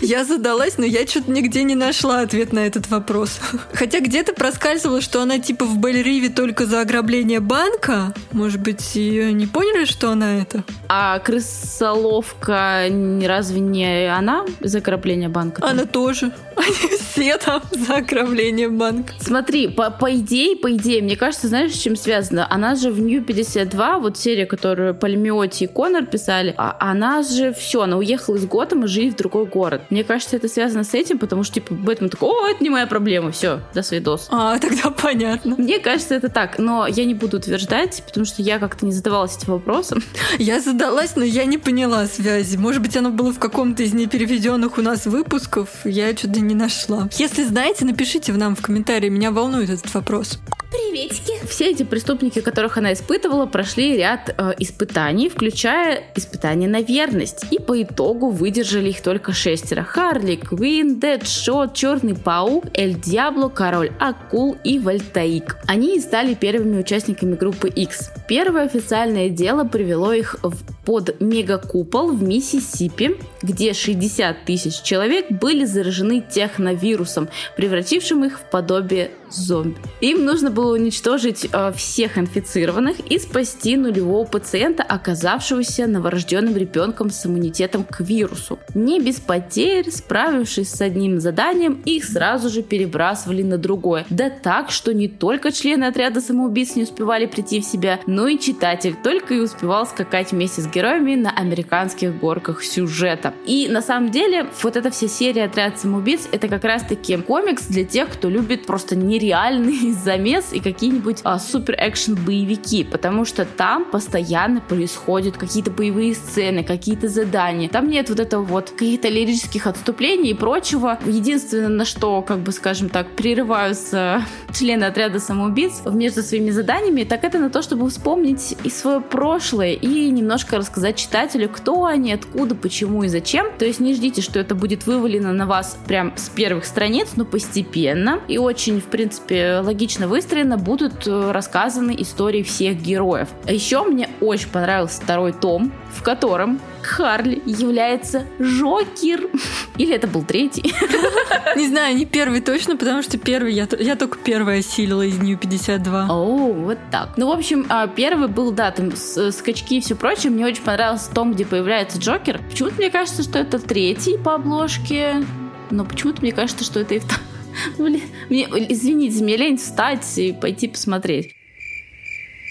Я 0.00 0.24
задалась, 0.24 0.76
но 0.76 0.84
я 0.84 1.06
что-то 1.06 1.30
нигде 1.30 1.62
не 1.62 1.76
нашла 1.76 2.20
ответ 2.20 2.52
на 2.52 2.66
этот 2.66 2.88
вопрос. 2.90 3.38
Хотя 3.72 4.00
где-то 4.00 4.34
проскальзывало, 4.34 5.00
что 5.00 5.22
она 5.22 5.38
типа 5.38 5.64
в 5.64 5.78
Бель-Риве 5.78 6.30
только 6.30 6.66
за 6.66 6.80
ограбление 6.80 7.40
банка. 7.40 8.12
Может 8.32 8.60
быть, 8.60 8.96
ее 8.96 9.32
не 9.32 9.46
поняли, 9.46 9.84
что 9.84 10.10
она 10.10 10.38
это? 10.40 10.64
А 10.88 11.18
крысоловка 11.20 12.88
разве 13.22 13.60
не 13.60 13.73
она 13.82 14.44
за 14.60 14.78
ограбление 14.78 15.28
банка? 15.28 15.66
Она 15.66 15.84
тоже. 15.84 16.32
Они 16.56 16.96
все 16.98 17.36
там 17.38 17.62
за 17.72 17.96
ограбление 17.96 18.68
банка. 18.68 19.14
Смотри, 19.20 19.68
по, 19.68 19.90
по 19.90 20.14
идее, 20.14 20.56
по 20.56 20.72
идее, 20.74 21.02
мне 21.02 21.16
кажется, 21.16 21.48
знаешь, 21.48 21.72
с 21.72 21.78
чем 21.78 21.96
связано? 21.96 22.46
Она 22.50 22.74
же 22.74 22.90
в 22.90 23.00
Нью 23.00 23.22
52, 23.22 23.98
вот 23.98 24.18
серия, 24.18 24.46
которую 24.46 24.94
Пальмиоти 24.94 25.64
и 25.64 25.66
Конор 25.66 26.06
писали, 26.06 26.54
а 26.56 26.76
она 26.78 27.22
же 27.22 27.52
все, 27.52 27.82
она 27.82 27.96
уехала 27.96 28.36
из 28.36 28.46
Готэма 28.46 28.86
жить 28.86 29.14
в 29.14 29.16
другой 29.16 29.46
город. 29.46 29.82
Мне 29.90 30.04
кажется, 30.04 30.36
это 30.36 30.48
связано 30.48 30.84
с 30.84 30.94
этим, 30.94 31.18
потому 31.18 31.42
что, 31.42 31.54
типа, 31.54 31.74
Бэтмен 31.74 32.10
такой, 32.10 32.28
о, 32.28 32.48
это 32.48 32.62
не 32.62 32.70
моя 32.70 32.86
проблема, 32.86 33.30
все, 33.32 33.60
до 33.74 33.82
свидос. 33.82 34.28
А, 34.30 34.58
тогда 34.58 34.90
понятно. 34.90 35.56
Мне 35.56 35.78
кажется, 35.78 36.14
это 36.14 36.28
так, 36.28 36.58
но 36.58 36.86
я 36.86 37.04
не 37.04 37.14
буду 37.14 37.38
утверждать, 37.38 38.02
потому 38.06 38.26
что 38.26 38.42
я 38.42 38.58
как-то 38.58 38.86
не 38.86 38.92
задавалась 38.92 39.36
этим 39.36 39.52
вопросом. 39.52 40.02
Я 40.38 40.60
задалась, 40.60 41.16
но 41.16 41.24
я 41.24 41.44
не 41.44 41.58
поняла 41.58 42.06
связи. 42.06 42.56
Может 42.56 42.82
быть, 42.82 42.96
оно 42.96 43.10
было 43.10 43.32
в 43.32 43.38
каком-то 43.64 43.82
из 43.82 43.94
непереведенных 43.94 44.76
у 44.76 44.82
нас 44.82 45.06
выпусков, 45.06 45.70
я 45.86 46.14
что-то 46.14 46.40
не 46.40 46.54
нашла. 46.54 47.08
Если 47.16 47.44
знаете, 47.44 47.86
напишите 47.86 48.30
в 48.30 48.36
нам 48.36 48.54
в 48.54 48.60
комментарии, 48.60 49.08
меня 49.08 49.30
волнует 49.30 49.70
этот 49.70 49.94
вопрос. 49.94 50.38
Приветики. 50.70 51.32
Все 51.48 51.70
эти 51.70 51.82
преступники, 51.82 52.40
которых 52.40 52.76
она 52.76 52.92
испытывала, 52.92 53.46
прошли 53.46 53.96
ряд 53.96 54.34
э, 54.36 54.52
испытаний, 54.58 55.30
включая 55.30 56.02
испытания 56.14 56.68
на 56.68 56.82
верность. 56.82 57.46
И 57.50 57.58
по 57.58 57.80
итогу 57.80 58.28
выдержали 58.28 58.90
их 58.90 59.00
только 59.00 59.32
шестеро. 59.32 59.82
Харли, 59.82 60.36
Квин, 60.36 61.00
Дэдшот, 61.00 61.72
Черный 61.74 62.14
Паук, 62.14 62.66
Эль 62.74 63.00
Диабло, 63.00 63.48
Король 63.48 63.92
Акул 63.98 64.58
и 64.62 64.78
Вольтаик. 64.78 65.56
Они 65.66 65.96
и 65.96 66.00
стали 66.00 66.34
первыми 66.34 66.80
участниками 66.80 67.34
группы 67.34 67.68
X. 67.68 68.10
Первое 68.28 68.64
официальное 68.64 69.30
дело 69.30 69.64
привело 69.64 70.12
их 70.12 70.36
в 70.42 70.54
под 70.84 71.20
мегакупол 71.20 72.12
в 72.12 72.22
Миссисипи, 72.22 73.16
где 73.42 73.53
60 73.74 74.44
тысяч 74.44 74.82
человек 74.82 75.30
были 75.30 75.64
заражены 75.64 76.20
техновирусом, 76.20 77.28
превратившим 77.56 78.24
их 78.24 78.40
в 78.40 78.42
подобие 78.50 79.10
зомби. 79.34 79.76
Им 80.00 80.24
нужно 80.24 80.50
было 80.50 80.74
уничтожить 80.74 81.48
э, 81.50 81.72
всех 81.72 82.18
инфицированных 82.18 83.00
и 83.10 83.18
спасти 83.18 83.76
нулевого 83.76 84.26
пациента, 84.26 84.82
оказавшегося 84.82 85.86
новорожденным 85.86 86.56
ребенком 86.56 87.10
с 87.10 87.26
иммунитетом 87.26 87.84
к 87.84 88.00
вирусу. 88.00 88.58
Не 88.74 89.00
без 89.00 89.20
потерь, 89.20 89.90
справившись 89.90 90.70
с 90.70 90.80
одним 90.80 91.20
заданием, 91.20 91.82
их 91.84 92.04
сразу 92.04 92.48
же 92.48 92.62
перебрасывали 92.62 93.42
на 93.42 93.58
другое. 93.58 94.06
Да 94.10 94.30
так, 94.30 94.70
что 94.70 94.92
не 94.92 95.08
только 95.08 95.52
члены 95.52 95.84
отряда 95.84 96.20
самоубийц 96.20 96.76
не 96.76 96.82
успевали 96.82 97.26
прийти 97.26 97.60
в 97.60 97.64
себя, 97.64 98.00
но 98.06 98.28
и 98.28 98.38
читатель 98.38 98.96
только 99.02 99.34
и 99.34 99.40
успевал 99.40 99.86
скакать 99.86 100.32
вместе 100.32 100.62
с 100.62 100.66
героями 100.66 101.14
на 101.14 101.30
американских 101.30 102.18
горках 102.18 102.62
сюжета. 102.62 103.34
И 103.46 103.68
на 103.68 103.82
самом 103.82 104.10
деле 104.10 104.46
вот 104.62 104.76
эта 104.76 104.90
вся 104.90 105.08
серия 105.08 105.44
«Отряд 105.44 105.78
самоубийц» 105.78 106.28
это 106.32 106.48
как 106.48 106.64
раз-таки 106.64 107.16
комикс 107.16 107.66
для 107.66 107.84
тех, 107.84 108.08
кто 108.10 108.28
любит 108.28 108.66
просто 108.66 108.96
нереальный 109.24 109.92
замес 110.04 110.52
и 110.52 110.60
какие-нибудь 110.60 111.20
а, 111.24 111.38
супер 111.38 111.76
экшен 111.78 112.14
боевики, 112.14 112.84
потому 112.84 113.24
что 113.24 113.44
там 113.44 113.84
постоянно 113.84 114.60
происходят 114.60 115.36
какие-то 115.36 115.70
боевые 115.70 116.14
сцены, 116.14 116.64
какие-то 116.64 117.08
задания. 117.08 117.68
Там 117.68 117.88
нет 117.88 118.08
вот 118.08 118.20
этого 118.20 118.42
вот 118.42 118.70
каких-то 118.70 119.08
лирических 119.08 119.66
отступлений 119.66 120.30
и 120.30 120.34
прочего. 120.34 120.98
Единственное, 121.06 121.68
на 121.68 121.84
что, 121.84 122.22
как 122.22 122.38
бы, 122.38 122.52
скажем 122.52 122.88
так, 122.88 123.08
прерываются 123.16 124.22
члены 124.52 124.84
отряда 124.84 125.18
самоубийц 125.18 125.82
между 125.86 126.22
своими 126.22 126.50
заданиями, 126.50 127.04
так 127.04 127.24
это 127.24 127.38
на 127.38 127.50
то, 127.50 127.62
чтобы 127.62 127.88
вспомнить 127.88 128.56
и 128.62 128.70
свое 128.70 129.00
прошлое, 129.00 129.72
и 129.72 130.10
немножко 130.10 130.58
рассказать 130.58 130.96
читателю, 130.96 131.48
кто 131.48 131.84
они, 131.84 132.12
откуда, 132.12 132.54
почему 132.54 133.04
и 133.04 133.08
зачем. 133.08 133.46
То 133.58 133.64
есть 133.64 133.80
не 133.80 133.94
ждите, 133.94 134.22
что 134.22 134.38
это 134.38 134.54
будет 134.54 134.86
вывалено 134.86 135.32
на 135.32 135.46
вас 135.46 135.78
прям 135.86 136.12
с 136.16 136.28
первых 136.28 136.64
страниц, 136.64 137.10
но 137.16 137.24
постепенно 137.24 138.20
и 138.28 138.38
очень, 138.38 138.80
в 138.80 138.86
принципе, 138.86 139.13
логично 139.62 140.08
выстроено 140.08 140.56
будут 140.56 141.06
э, 141.06 141.30
рассказаны 141.30 141.94
истории 141.98 142.42
всех 142.42 142.80
героев. 142.80 143.28
А 143.46 143.52
еще 143.52 143.82
мне 143.84 144.08
очень 144.20 144.48
понравился 144.48 145.00
второй 145.00 145.32
том, 145.32 145.72
в 145.92 146.02
котором 146.02 146.60
Харли 146.82 147.42
является 147.46 148.24
Жокер. 148.38 149.28
Или 149.78 149.94
это 149.94 150.06
был 150.06 150.22
третий? 150.22 150.74
Не 151.56 151.68
знаю, 151.68 151.96
не 151.96 152.04
первый 152.04 152.40
точно, 152.40 152.76
потому 152.76 153.02
что 153.02 153.16
первый 153.16 153.52
я, 153.52 153.68
я 153.78 153.96
только 153.96 154.18
первая 154.18 154.60
осилила 154.60 155.02
из 155.02 155.18
Нью 155.18 155.38
52. 155.38 156.06
О, 156.10 156.52
вот 156.52 156.78
так. 156.90 157.10
Ну, 157.16 157.28
в 157.28 157.30
общем, 157.30 157.66
а, 157.68 157.86
первый 157.86 158.28
был, 158.28 158.50
да, 158.50 158.70
там 158.70 158.92
скачки 158.96 159.78
и 159.78 159.80
все 159.80 159.94
прочее. 159.94 160.32
Мне 160.32 160.46
очень 160.46 160.62
понравился 160.62 161.12
том, 161.12 161.32
где 161.32 161.44
появляется 161.46 161.98
Джокер. 161.98 162.40
Почему-то 162.50 162.74
мне 162.76 162.90
кажется, 162.90 163.22
что 163.22 163.38
это 163.38 163.58
третий 163.58 164.18
по 164.18 164.34
обложке. 164.34 165.24
Но 165.70 165.84
почему-то 165.84 166.22
мне 166.22 166.32
кажется, 166.32 166.64
что 166.64 166.80
это 166.80 166.94
и 166.94 166.98
второй. 166.98 167.33
Блин, 167.78 168.02
мне, 168.28 168.46
извините, 168.68 169.22
мне 169.22 169.36
лень 169.36 169.56
встать 169.56 170.06
и 170.18 170.32
пойти 170.32 170.68
посмотреть. 170.68 171.34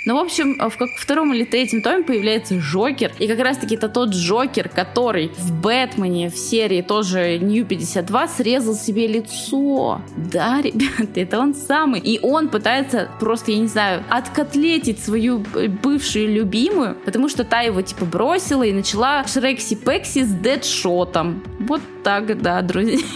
Ну, 0.06 0.18
в 0.18 0.20
общем, 0.20 0.58
в 0.58 0.78
как 0.78 0.89
втором 0.98 1.34
или 1.34 1.46
третьем 1.46 1.82
томе 1.82 2.04
появляется 2.04 2.58
Джокер. 2.58 3.13
И 3.20 3.28
как 3.28 3.39
раз-таки 3.39 3.76
это 3.76 3.88
тот 3.88 4.10
Джокер, 4.10 4.68
который 4.68 5.30
в 5.38 5.62
Бэтмене 5.62 6.30
в 6.30 6.38
серии 6.38 6.82
тоже 6.82 7.39
New 7.39 7.66
52 7.66 8.28
срезал 8.28 8.76
себе 8.76 9.08
лицо. 9.08 10.02
Да, 10.18 10.62
ребята, 10.63 11.22
это 11.22 11.39
он 11.39 11.56
самый. 11.56 12.02
И 12.02 12.20
он 12.22 12.50
пытается 12.50 13.10
просто, 13.20 13.52
я 13.52 13.60
не 13.60 13.68
знаю, 13.68 14.04
откотлетить 14.10 15.00
свою 15.00 15.39
бывшую 15.82 16.34
любимую, 16.34 16.98
потому 17.06 17.30
что 17.30 17.46
та 17.46 17.62
его 17.62 17.82
типа 17.82 18.04
бросила 18.04 18.63
и 18.63 18.74
начала 18.74 19.24
Шрекси-Пекси 19.24 20.24
с 20.26 20.34
дедшотом. 20.34 21.44
Вот 21.60 21.82
так, 22.04 22.42
да, 22.42 22.62
друзья. 22.62 23.00